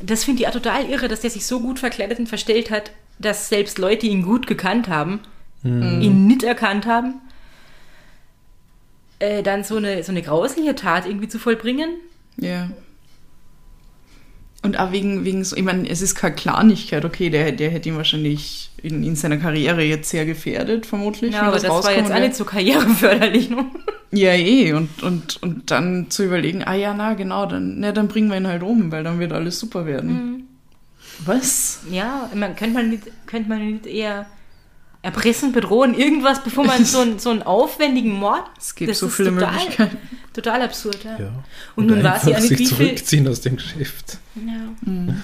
Das 0.00 0.24
finde 0.24 0.42
ich 0.42 0.48
auch 0.48 0.52
total 0.52 0.88
irre, 0.88 1.08
dass 1.08 1.20
der 1.20 1.30
sich 1.30 1.46
so 1.46 1.60
gut 1.60 1.78
verkleidet 1.78 2.18
und 2.18 2.28
verstellt 2.28 2.70
hat, 2.70 2.92
dass 3.18 3.48
selbst 3.48 3.78
Leute, 3.78 4.06
die 4.06 4.08
ihn 4.08 4.22
gut 4.22 4.46
gekannt 4.46 4.88
haben, 4.88 5.20
ihn 5.64 6.26
nicht 6.26 6.44
erkannt 6.44 6.86
haben. 6.86 7.20
Äh, 9.18 9.42
dann 9.42 9.64
so 9.64 9.76
eine, 9.76 10.04
so 10.04 10.12
eine 10.12 10.22
grausliche 10.22 10.76
Tat 10.76 11.04
irgendwie 11.04 11.28
zu 11.28 11.40
vollbringen. 11.40 11.96
ja. 12.36 12.70
Und 14.62 14.78
auch 14.78 14.90
wegen, 14.90 15.24
wegen 15.24 15.44
so, 15.44 15.56
ich 15.56 15.62
meine, 15.62 15.88
es 15.88 16.02
ist 16.02 16.16
keine 16.16 16.34
Kleinigkeit, 16.34 17.04
okay, 17.04 17.30
der, 17.30 17.52
der 17.52 17.70
hätte 17.70 17.88
ihn 17.88 17.96
wahrscheinlich 17.96 18.70
in, 18.82 19.04
in 19.04 19.14
seiner 19.14 19.36
Karriere 19.36 19.82
jetzt 19.82 20.10
sehr 20.10 20.26
gefährdet, 20.26 20.84
vermutlich. 20.84 21.32
Ja, 21.32 21.42
aber 21.42 21.52
das 21.52 21.64
war 21.64 21.76
rauskommen 21.76 22.06
jetzt 22.06 22.18
nicht 22.18 22.34
so 22.34 22.44
karriereförderlich. 22.44 23.50
Ne? 23.50 23.66
Ja, 24.10 24.32
eh, 24.32 24.72
und, 24.72 25.02
und, 25.02 25.42
und 25.42 25.70
dann 25.70 26.08
zu 26.08 26.24
überlegen, 26.24 26.64
ah 26.64 26.72
ja, 26.72 26.94
na 26.94 27.12
genau, 27.12 27.44
dann, 27.44 27.78
na, 27.80 27.92
dann 27.92 28.08
bringen 28.08 28.30
wir 28.30 28.38
ihn 28.38 28.46
halt 28.46 28.62
um, 28.62 28.90
weil 28.90 29.04
dann 29.04 29.18
wird 29.18 29.34
alles 29.34 29.60
super 29.60 29.84
werden. 29.84 30.10
Mhm. 30.10 30.44
Was? 31.26 31.80
Ja, 31.90 32.30
man, 32.34 32.56
könnte, 32.56 32.72
man 32.74 32.88
nicht, 32.88 33.02
könnte 33.26 33.50
man 33.50 33.70
nicht 33.70 33.84
eher 33.84 34.24
erpressen, 35.02 35.52
bedrohen, 35.52 35.94
irgendwas, 35.94 36.42
bevor 36.42 36.64
man 36.64 36.84
so, 36.84 37.00
einen- 37.00 37.18
so 37.18 37.30
einen 37.30 37.42
aufwendigen 37.42 38.12
Mord. 38.12 38.44
Es 38.58 38.74
gibt 38.74 38.90
Das 38.90 38.98
so 38.98 39.06
ist 39.06 39.14
viele 39.14 39.30
total, 39.32 39.52
Möglichkeiten. 39.54 39.96
Total 40.32 40.62
absurd, 40.62 41.04
ja. 41.04 41.18
ja. 41.18 41.44
Und 41.76 41.86
nun 41.86 42.02
weiß 42.02 42.14
einfach 42.24 42.28
ich 42.28 42.34
auch 42.36 42.40
nicht, 42.40 42.48
sich 42.48 42.58
wie 42.58 42.66
viel- 42.66 42.76
zurückziehen 42.76 43.28
aus 43.28 43.40
dem 43.40 43.56
Geschäft. 43.56 44.18
Ja. 44.34 45.14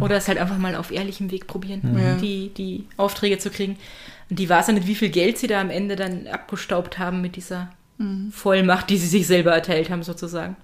Oder 0.00 0.16
es 0.16 0.26
halt 0.28 0.38
einfach 0.38 0.58
mal 0.58 0.74
auf 0.74 0.90
ehrlichem 0.90 1.30
Weg 1.30 1.46
probieren, 1.46 1.80
Ja. 1.98 2.16
die, 2.16 2.48
die 2.54 2.86
Aufträge 2.96 3.38
zu 3.38 3.50
kriegen. 3.50 3.76
Und 4.28 4.38
die 4.38 4.48
weiß 4.48 4.66
ja 4.66 4.72
nicht, 4.72 4.86
wie 4.88 4.96
viel 4.96 5.10
Geld 5.10 5.38
sie 5.38 5.46
da 5.46 5.60
am 5.60 5.70
Ende 5.70 5.94
dann 5.94 6.26
abgestaubt 6.26 6.98
haben 6.98 7.20
mit 7.20 7.36
dieser 7.36 7.70
Vollmacht, 8.32 8.90
die 8.90 8.98
sie 8.98 9.06
sich 9.06 9.26
selber 9.26 9.52
erteilt 9.52 9.88
haben, 9.90 10.02
sozusagen. 10.02 10.56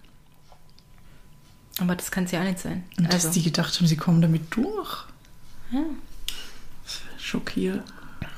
Aber 1.81 1.95
das 1.95 2.11
kann 2.11 2.25
es 2.25 2.33
ja 2.33 2.41
auch 2.41 2.45
nicht 2.45 2.59
sein. 2.59 2.85
Und 2.99 3.07
also, 3.13 3.29
dass 3.29 3.35
die 3.35 3.43
gedacht 3.43 3.75
haben, 3.77 3.87
sie 3.87 3.97
kommen 3.97 4.21
damit 4.21 4.43
durch. 4.57 5.05
Ja. 5.71 5.81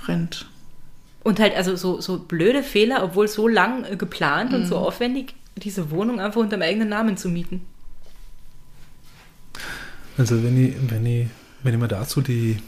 Schockierend. 0.04 0.46
Und 1.22 1.40
halt 1.40 1.56
also 1.56 1.74
so, 1.76 2.00
so 2.00 2.18
blöde 2.18 2.62
Fehler, 2.62 3.02
obwohl 3.02 3.28
so 3.28 3.48
lang 3.48 3.84
äh, 3.84 3.96
geplant 3.96 4.52
und 4.52 4.62
Mhm. 4.62 4.66
so 4.66 4.76
aufwendig, 4.76 5.34
diese 5.56 5.90
Wohnung 5.90 6.20
einfach 6.20 6.40
unter 6.40 6.56
dem 6.56 6.62
eigenen 6.62 6.88
Namen 6.90 7.16
zu 7.16 7.28
mieten. 7.28 7.62
Also 10.18 10.42
wenn 10.42 10.62
ich, 10.62 10.74
wenn 10.90 11.06
ich, 11.06 11.28
wenn 11.62 11.74
ich 11.74 11.80
mir 11.80 11.88
dazu 11.88 12.20
die 12.20 12.58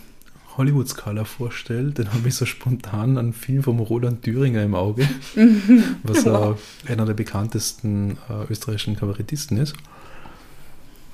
Hollywood-Skala 0.57 1.24
vorstelle, 1.24 1.91
dann 1.91 2.12
habe 2.14 2.28
ich 2.28 2.34
so 2.34 2.47
spontan 2.47 3.18
einen 3.18 3.32
Film 3.34 3.62
vom 3.62 3.78
Roland 3.78 4.22
Thüringer 4.22 4.62
im 4.62 4.74
Auge, 4.74 5.07
was 6.03 6.24
äh, 6.24 6.55
einer 6.91 7.05
der 7.05 7.14
bekanntesten 7.14 8.16
äh, 8.30 8.51
österreichischen 8.51 8.97
Kabarettisten 8.97 9.59
ist. 9.59 9.74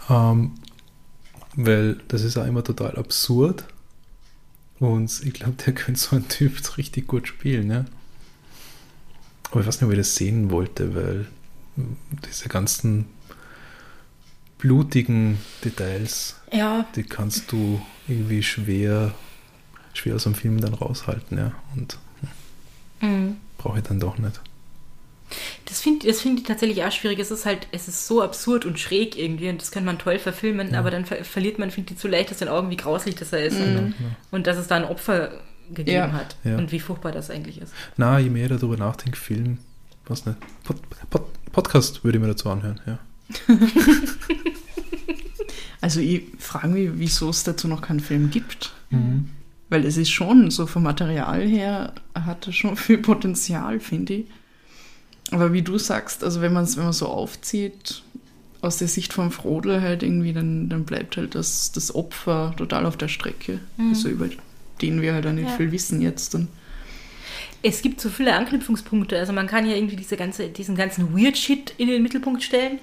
Ähm, 0.09 0.53
weil 1.57 1.97
das 2.09 2.23
ist 2.23 2.37
auch 2.39 2.47
immer 2.47 2.63
total 2.65 2.97
absurd. 2.97 3.65
Und 4.83 5.23
ich 5.25 5.33
glaube, 5.33 5.55
der 5.65 5.73
könnte 5.75 6.01
so 6.01 6.17
ein 6.17 6.27
Typ 6.29 6.77
richtig 6.77 7.07
gut 7.07 7.29
spielen, 7.29 7.71
ja. 7.71 7.85
Aber 9.51 9.61
ich 9.61 9.67
weiß 9.67 9.77
nicht, 9.77 9.85
ob 9.85 9.93
ich 9.93 9.99
das 9.99 10.17
sehen 10.17 10.51
wollte, 10.51 10.97
weil 10.97 11.27
diese 12.27 12.49
ganzen 12.49 13.07
blutigen 14.59 15.39
Details, 15.65 16.35
Ja, 16.51 16.85
die 16.97 17.05
kannst 17.05 17.53
du 17.53 17.81
irgendwie 18.09 18.43
schwer, 18.43 19.15
schwer 19.95 20.17
aus 20.17 20.25
dem 20.25 20.35
Film 20.35 20.61
dann 20.61 20.75
raushalten, 20.75 21.39
ja. 21.39 21.53
Und 21.77 21.99
mhm. 23.01 23.37
brauche 23.59 23.79
ich 23.79 23.85
dann 23.85 24.01
doch 24.01 24.19
nicht. 24.19 24.41
Das 25.67 25.81
finde 25.81 26.07
das 26.07 26.21
find 26.21 26.41
ich 26.41 26.47
tatsächlich 26.47 26.85
auch 26.85 26.93
schwierig. 26.93 27.19
Es 27.19 27.31
ist 27.31 27.47
halt, 27.47 27.67
es 27.73 27.89
ist 27.89 28.07
so 28.07 28.23
absurd 28.23 28.65
und 28.65 28.79
schräg 28.79 29.17
irgendwie 29.19 29.49
und 29.49 29.61
das 29.61 29.71
kann 29.71 29.85
man 29.85 29.99
toll 29.99 30.19
verfilmen, 30.19 30.75
aber 30.75 30.91
dann 30.91 31.05
ver 31.07 31.25
verliert 31.25 31.59
man, 31.59 31.71
finde 31.71 31.93
ich, 31.93 31.99
zu 31.99 32.09
leicht 32.09 32.31
aus 32.31 32.39
den 32.39 32.49
Augen, 32.49 32.71
wie 32.71 32.77
grauslich 32.77 33.15
das 33.15 33.31
da 33.31 33.37
ist. 33.39 33.59
Und, 33.59 33.95
und 34.31 34.47
dass 34.47 34.57
es 34.57 34.67
da 34.69 34.77
ein 34.77 34.85
Opfer 34.85 35.31
gegeben 35.71 35.97
Ja. 35.97 36.13
hat. 36.13 36.37
Ja. 36.45 36.57
Und 36.59 36.73
wie 36.73 36.81
furchtbar 36.81 37.13
das 37.13 37.31
eigentlich 37.31 37.61
ist. 37.61 37.73
Na, 37.97 38.19
je 38.19 38.31
mehr 38.31 38.51
ich 38.51 38.57
darüber 38.59 38.77
nachdenke, 38.77 39.17
Film, 39.19 39.59
was 40.07 40.27
nicht. 40.27 40.39
Pod, 40.65 40.77
Pod, 41.11 41.23
Podcast 41.53 42.05
würde 42.05 42.19
ich 42.19 42.23
mir 42.23 42.29
dazu 42.29 42.51
anhören, 42.51 42.81
ja. 42.87 42.99
Also 45.81 45.99
ich 46.01 46.23
frage 46.39 46.69
mich, 46.69 46.91
wieso 46.95 47.31
es 47.31 47.43
dazu 47.43 47.67
noch 47.67 47.83
keinen 47.83 47.99
Film 48.01 48.31
gibt. 48.31 48.73
Mhm. 48.91 49.31
Weil 49.69 49.85
es 49.85 49.97
ist 49.97 50.11
schon, 50.11 50.51
so 50.51 50.67
vom 50.67 50.85
Material 50.85 51.43
her, 51.43 51.93
hat 52.15 52.47
er 52.47 52.53
schon 52.53 52.77
viel 52.77 52.99
Potenzial, 52.99 53.81
finde 53.81 54.15
ich. 54.15 54.27
Aber 55.33 55.53
wie 55.53 55.63
du 55.63 55.79
sagst, 55.79 56.23
also 56.23 56.41
wenn 56.41 56.53
man 56.53 56.65
es 56.65 56.77
wenn 56.77 56.85
man 56.85 56.93
so 56.93 57.07
aufzieht, 57.09 58.03
aus 58.61 58.79
der 58.79 58.87
Sicht 58.89 59.13
von 59.13 59.31
Frodel 59.33 59.81
halt 59.83 60.03
irgendwie, 60.05 60.33
dann, 60.33 60.69
dann 60.69 60.85
bleibt 60.85 61.17
halt 61.17 61.35
das, 61.35 61.73
das 61.73 61.95
Opfer 61.95 62.55
total 62.57 62.87
auf 62.87 62.97
der 62.97 63.09
Strecke. 63.09 63.59
Also 63.91 64.09
über 64.09 64.29
den 64.81 65.03
wir 65.03 65.15
halt 65.15 65.27
auch 65.27 65.33
nicht 65.33 65.49
Ja. 65.51 65.57
viel 65.57 65.73
wissen 65.73 66.01
jetzt. 66.01 66.35
Und 66.35 66.49
Es 67.63 67.83
gibt 67.83 68.01
so 68.01 68.09
viele 68.09 68.35
Anknüpfungspunkte. 68.35 69.19
Also 69.19 69.33
man 69.33 69.47
kann 69.47 69.69
ja 69.69 69.75
irgendwie 69.75 69.97
diese 69.97 70.17
ganze, 70.17 70.49
diesen 70.49 70.77
ganzen 70.77 71.17
Weird 71.17 71.37
Shit 71.39 71.75
in 71.79 71.89
den 71.89 72.03
Mittelpunkt 72.03 72.43
stellen. 72.43 72.79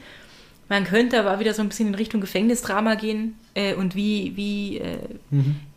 Man 0.70 0.84
könnte 0.84 1.20
aber 1.20 1.40
wieder 1.40 1.54
so 1.54 1.62
ein 1.62 1.70
bisschen 1.70 1.88
in 1.88 1.96
Richtung 1.96 2.22
Gefängnisdrama 2.22 2.96
gehen. 2.96 3.36
Äh, 3.56 3.74
und 3.76 3.96
wie, 3.96 4.34
wie, 4.36 4.78
äh, 4.80 4.98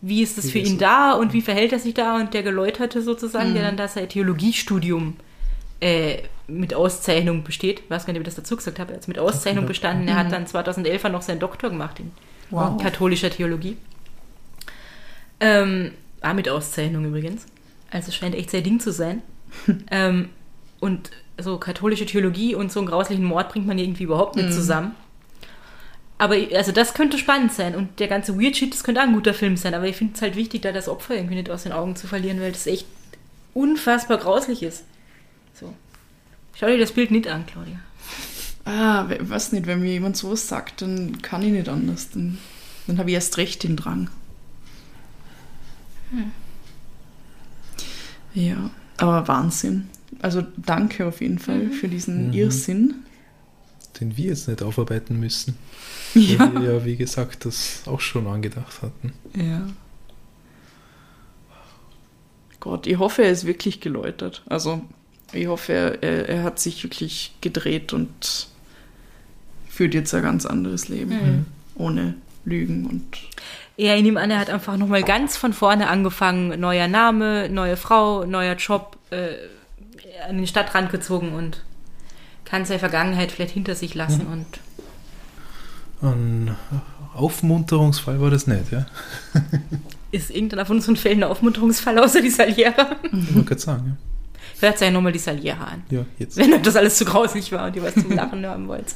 wie 0.00 0.22
ist 0.22 0.36
das 0.38 0.46
Wie 0.46 0.50
für 0.50 0.58
ihn 0.58 0.74
es? 0.74 0.78
da 0.78 1.12
und 1.12 1.32
wie 1.32 1.40
verhält 1.42 1.72
er 1.72 1.78
sich 1.78 1.94
da? 1.94 2.16
Und 2.16 2.34
der 2.34 2.42
Geläuterte 2.42 3.02
sozusagen, 3.02 3.54
der 3.54 3.62
dann 3.62 3.76
da 3.76 3.88
sein 3.88 4.08
Theologiestudium 4.08 5.14
äh, 5.80 6.18
mit 6.59 6.74
Auszeichnung 6.74 7.42
besteht. 7.44 7.80
Ich 7.80 7.90
weiß 7.90 8.07
gar 8.07 8.12
nicht, 8.12 8.20
ob 8.20 8.26
ich 8.26 8.34
das 8.34 8.42
dazu 8.42 8.57
gesagt 8.57 8.78
habe. 8.78 8.92
Er 8.92 8.96
hat 8.98 9.09
mit 9.09 9.18
Auszeichnung 9.18 9.66
bestanden. 9.66 10.09
Er 10.09 10.16
hat 10.16 10.32
dann 10.32 10.46
2011 10.46 11.05
noch 11.05 11.22
seinen 11.22 11.40
Doktor 11.40 11.70
gemacht 11.70 12.00
in 12.00 12.11
Wow. 12.50 12.80
katholischer 12.82 13.30
Theologie. 13.30 13.76
Ähm, 15.40 15.92
war 16.20 16.34
mit 16.34 16.48
Auszeichnung 16.48 17.05
übrigens. 17.05 17.46
Also 17.90 18.09
es 18.09 18.14
scheint 18.14 18.34
echt 18.34 18.50
sein 18.50 18.62
Ding 18.62 18.78
zu 18.80 18.92
sein. 18.92 19.22
ähm, 19.90 20.28
und 20.80 21.11
so 21.38 21.59
katholische 21.59 22.07
Theologie 22.07 22.55
und 22.55 22.70
so 22.70 22.80
einen 22.80 22.88
grauslichen 22.88 23.24
Mord 23.24 23.50
bringt 23.50 23.66
man 23.66 23.78
irgendwie 23.78 24.05
überhaupt 24.05 24.36
nicht 24.36 24.53
zusammen. 24.53 24.94
Aber 26.18 26.36
also 26.55 26.70
das 26.70 26.94
könnte 26.94 27.18
spannend 27.18 27.53
sein 27.53 27.74
und 27.74 27.98
der 27.98 28.07
ganze 28.07 28.40
Weird 28.40 28.57
Shit, 28.57 28.72
das 28.72 28.84
könnte 28.84 29.00
auch 29.00 29.07
ein 29.07 29.14
guter 29.14 29.34
Film 29.34 29.57
sein. 29.57 29.74
Aber 29.74 29.86
ich 29.86 29.96
finde 29.96 30.14
es 30.14 30.22
halt 30.22 30.36
wichtig, 30.36 30.62
da 30.62 30.70
das 30.70 30.88
Opfer 30.88 31.16
irgendwie 31.16 31.34
nicht 31.34 31.50
aus 31.50 31.64
den 31.64 31.72
Augen 31.72 31.96
zu 31.96 32.07
verlieren, 32.07 32.40
weil 32.40 32.53
das 32.53 32.66
echt 32.66 32.86
unfassbar 33.55 34.18
grauslich 34.18 34.62
ist. 34.62 34.84
So. 35.55 35.74
Schau 36.55 36.66
dir 36.66 36.78
das 36.78 36.92
Bild 36.92 37.11
nicht 37.11 37.26
an, 37.28 37.44
Claudia. 37.46 37.80
ah, 38.64 39.09
we- 39.09 39.28
weiß 39.28 39.53
nicht, 39.53 39.66
wenn 39.66 39.80
mir 39.80 39.92
jemand 39.92 40.16
sowas 40.16 40.46
sagt, 40.48 40.82
dann 40.82 41.20
kann 41.22 41.42
ich 41.42 41.50
nicht 41.53 41.68
anders. 41.68 42.11
Dann, 42.11 42.38
dann 42.86 42.98
habe 42.98 43.11
ich 43.11 43.14
erst 43.14 43.36
recht 43.38 43.62
den 43.64 43.76
Drang. 43.76 44.09
Ja, 48.34 48.70
aber 48.98 49.26
Wahnsinn. 49.28 49.88
Also 50.20 50.42
danke 50.57 51.07
auf 51.07 51.20
jeden 51.20 51.38
Fall 51.38 51.70
für 51.70 51.88
diesen 51.88 52.28
Mhm. 52.28 52.32
Irrsinn. 52.34 52.94
Den 54.00 54.16
wir 54.16 54.26
jetzt 54.26 54.48
nicht 54.48 54.62
aufarbeiten 54.62 55.18
müssen. 55.20 55.57
Ja. 56.14 56.38
Weil 56.40 56.62
wir 56.62 56.72
ja, 56.74 56.84
wie 56.84 56.96
gesagt, 56.96 57.44
das 57.44 57.82
auch 57.86 58.00
schon 58.00 58.26
angedacht 58.26 58.82
hatten. 58.82 59.12
Ja. 59.34 59.66
Gott, 62.61 62.86
ich 62.86 62.98
hoffe, 62.98 63.22
er 63.24 63.30
ist 63.30 63.44
wirklich 63.46 63.80
geläutert. 63.80 64.42
Also, 64.46 64.82
ich 65.33 65.47
hoffe, 65.47 65.72
er, 65.72 66.03
er, 66.03 66.28
er 66.28 66.43
hat 66.43 66.59
sich 66.59 66.83
wirklich 66.83 67.35
gedreht 67.41 67.93
und 67.93 68.49
führt 69.68 69.95
jetzt 69.95 70.14
ein 70.14 70.22
ganz 70.22 70.47
anderes 70.47 70.89
Leben. 70.89 71.47
Ohne 71.74 72.14
Lügen 72.45 72.87
und. 72.87 73.18
Ja, 73.76 73.95
ich 73.95 74.03
nehme 74.03 74.20
an, 74.20 74.30
er 74.30 74.39
hat 74.39 74.51
einfach 74.51 74.76
nochmal 74.76 75.03
ganz 75.03 75.37
von 75.37 75.53
vorne 75.53 75.89
angefangen. 75.89 76.61
Neuer 76.61 76.89
Name, 76.89 77.49
neue 77.49 77.76
Frau, 77.76 78.24
neuer 78.24 78.55
Job, 78.57 78.99
äh, 79.11 79.35
an 80.28 80.37
den 80.37 80.47
Stadtrand 80.47 80.91
gezogen 80.91 81.33
und 81.33 81.62
kann 82.45 82.64
seine 82.64 82.78
Vergangenheit 82.78 83.33
vielleicht 83.33 83.55
hinter 83.55 83.74
sich 83.74 83.95
lassen. 83.95 84.26
Und 84.26 84.47
Ein 86.03 86.55
Aufmunterungsfall 87.14 88.20
war 88.20 88.30
das 88.30 88.47
nicht, 88.47 88.70
ja? 88.70 88.87
ist 90.12 90.30
irgendeiner 90.30 90.66
von 90.66 90.76
unseren 90.76 90.97
Fällen 90.97 91.22
ein 91.22 91.30
Aufmunterungsfall 91.30 91.99
außer 91.99 92.20
die 92.20 92.30
Saliera? 92.30 92.97
Ich 93.05 93.35
wollte 93.35 93.49
gerade 93.49 93.61
sagen, 93.61 93.85
ja. 93.87 94.11
Hört 94.62 94.78
sich 94.78 94.86
ja 94.86 94.92
nochmal 94.92 95.10
die 95.10 95.18
Saliera 95.18 95.64
an. 95.64 95.82
Ja, 95.90 96.06
jetzt. 96.18 96.36
Wenn 96.36 96.52
euch 96.52 96.62
das 96.62 96.76
alles 96.76 96.96
zu 96.96 97.04
grauslich 97.04 97.50
war 97.50 97.66
und 97.66 97.74
ihr 97.74 97.82
was 97.82 97.94
zum 97.94 98.12
Lachen 98.12 98.46
haben 98.46 98.68
wollt. 98.68 98.94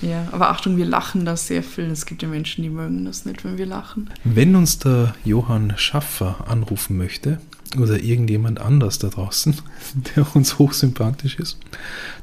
Ja, 0.00 0.26
aber 0.32 0.50
Achtung, 0.50 0.76
wir 0.76 0.84
lachen 0.84 1.24
da 1.24 1.36
sehr 1.36 1.62
viel. 1.62 1.84
Es 1.84 2.06
gibt 2.06 2.22
ja 2.22 2.28
Menschen, 2.28 2.62
die 2.62 2.70
mögen 2.70 3.04
das 3.04 3.24
nicht, 3.24 3.44
wenn 3.44 3.56
wir 3.56 3.66
lachen. 3.66 4.10
Wenn 4.24 4.56
uns 4.56 4.80
der 4.80 5.14
Johann 5.24 5.74
Schaffer 5.76 6.48
anrufen 6.48 6.96
möchte 6.96 7.40
oder 7.78 8.02
irgendjemand 8.02 8.60
anders 8.60 8.98
da 8.98 9.08
draußen, 9.10 9.54
der 10.16 10.26
uns 10.34 10.58
hochsympathisch 10.58 11.36
ist, 11.36 11.58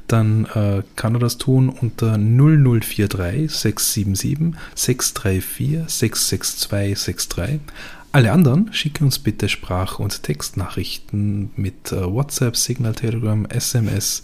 dann 0.06 0.44
äh, 0.54 0.82
kann 0.96 1.14
er 1.14 1.20
das 1.20 1.38
tun 1.38 1.70
unter 1.70 2.18
0043 2.18 3.50
677 3.50 4.60
634 4.74 5.88
662 5.88 7.28
63. 7.30 7.60
Alle 8.12 8.32
anderen 8.32 8.72
schicken 8.72 9.04
uns 9.04 9.20
bitte 9.20 9.48
Sprach- 9.48 10.00
und 10.00 10.24
Textnachrichten 10.24 11.50
mit 11.56 11.92
äh, 11.92 12.12
WhatsApp, 12.12 12.56
Signal, 12.56 12.94
Telegram, 12.94 13.46
SMS, 13.46 14.22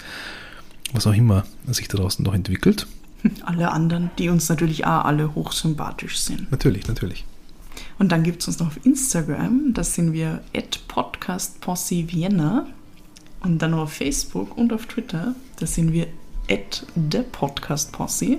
was 0.92 1.06
auch 1.06 1.14
immer 1.14 1.44
sich 1.68 1.86
da 1.86 1.98
draußen 1.98 2.24
noch 2.24 2.34
entwickelt. 2.34 2.88
Alle 3.44 3.70
anderen, 3.70 4.10
die 4.18 4.28
uns 4.28 4.48
natürlich 4.48 4.86
auch 4.86 5.04
alle 5.04 5.34
hochsympathisch 5.34 6.18
sind. 6.18 6.50
Natürlich, 6.50 6.86
natürlich. 6.86 7.24
Und 7.98 8.12
dann 8.12 8.22
gibt 8.22 8.42
es 8.42 8.48
uns 8.48 8.58
noch 8.58 8.68
auf 8.68 8.84
Instagram, 8.84 9.72
da 9.72 9.82
sind 9.82 10.12
wir 10.12 10.42
at 10.54 10.80
podcastposse 10.88 12.12
Vienna. 12.12 12.66
Und 13.40 13.60
dann 13.60 13.72
noch 13.72 13.82
auf 13.82 13.92
Facebook 13.92 14.56
und 14.56 14.72
auf 14.72 14.86
Twitter, 14.86 15.34
da 15.58 15.66
sind 15.66 15.92
wir 15.92 16.08
at 16.50 16.84
thepodcastposse. 17.10 18.38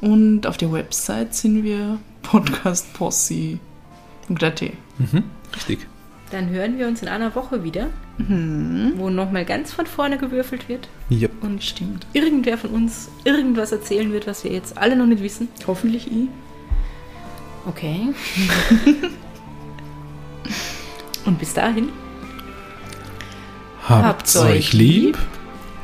Und 0.00 0.46
auf 0.46 0.56
der 0.56 0.72
Website 0.72 1.34
sind 1.34 1.64
wir 1.64 1.98
podcastposse.at. 4.28 4.62
Mhm, 4.98 5.24
richtig. 5.54 5.86
Dann 6.30 6.48
hören 6.50 6.76
wir 6.76 6.88
uns 6.88 7.02
in 7.02 7.08
einer 7.08 7.34
Woche 7.36 7.62
wieder, 7.62 7.86
wo 8.18 9.10
nochmal 9.10 9.44
ganz 9.44 9.72
von 9.72 9.86
vorne 9.86 10.18
gewürfelt 10.18 10.68
wird 10.68 10.88
Yep. 11.08 11.30
und 11.42 11.62
Stimmt. 11.62 12.04
irgendwer 12.14 12.58
von 12.58 12.70
uns 12.70 13.08
irgendwas 13.24 13.70
erzählen 13.70 14.12
wird, 14.12 14.26
was 14.26 14.42
wir 14.42 14.50
jetzt 14.50 14.76
alle 14.76 14.96
noch 14.96 15.06
nicht 15.06 15.22
wissen. 15.22 15.46
Hoffentlich 15.68 16.08
ich. 16.10 16.28
Okay. 17.66 18.12
und 21.26 21.38
bis 21.38 21.54
dahin. 21.54 21.90
Habt's 23.88 24.34
Habt's 24.34 24.36
euch 24.36 24.72
lieb 24.72 25.16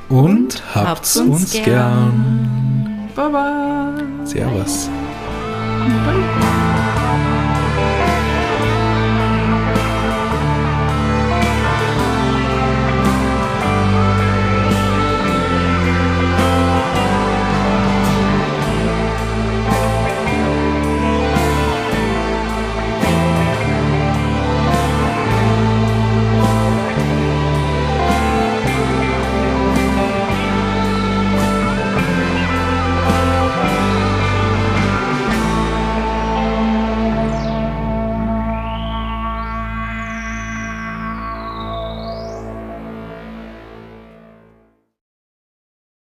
und 0.09 0.61
habt's 0.74 0.88
habt's 0.88 1.16
uns 1.18 1.28
uns 1.28 1.53
gern. 1.53 3.09
Baba. 3.14 3.95
Servus. 4.24 4.88
Bye. 6.05 6.82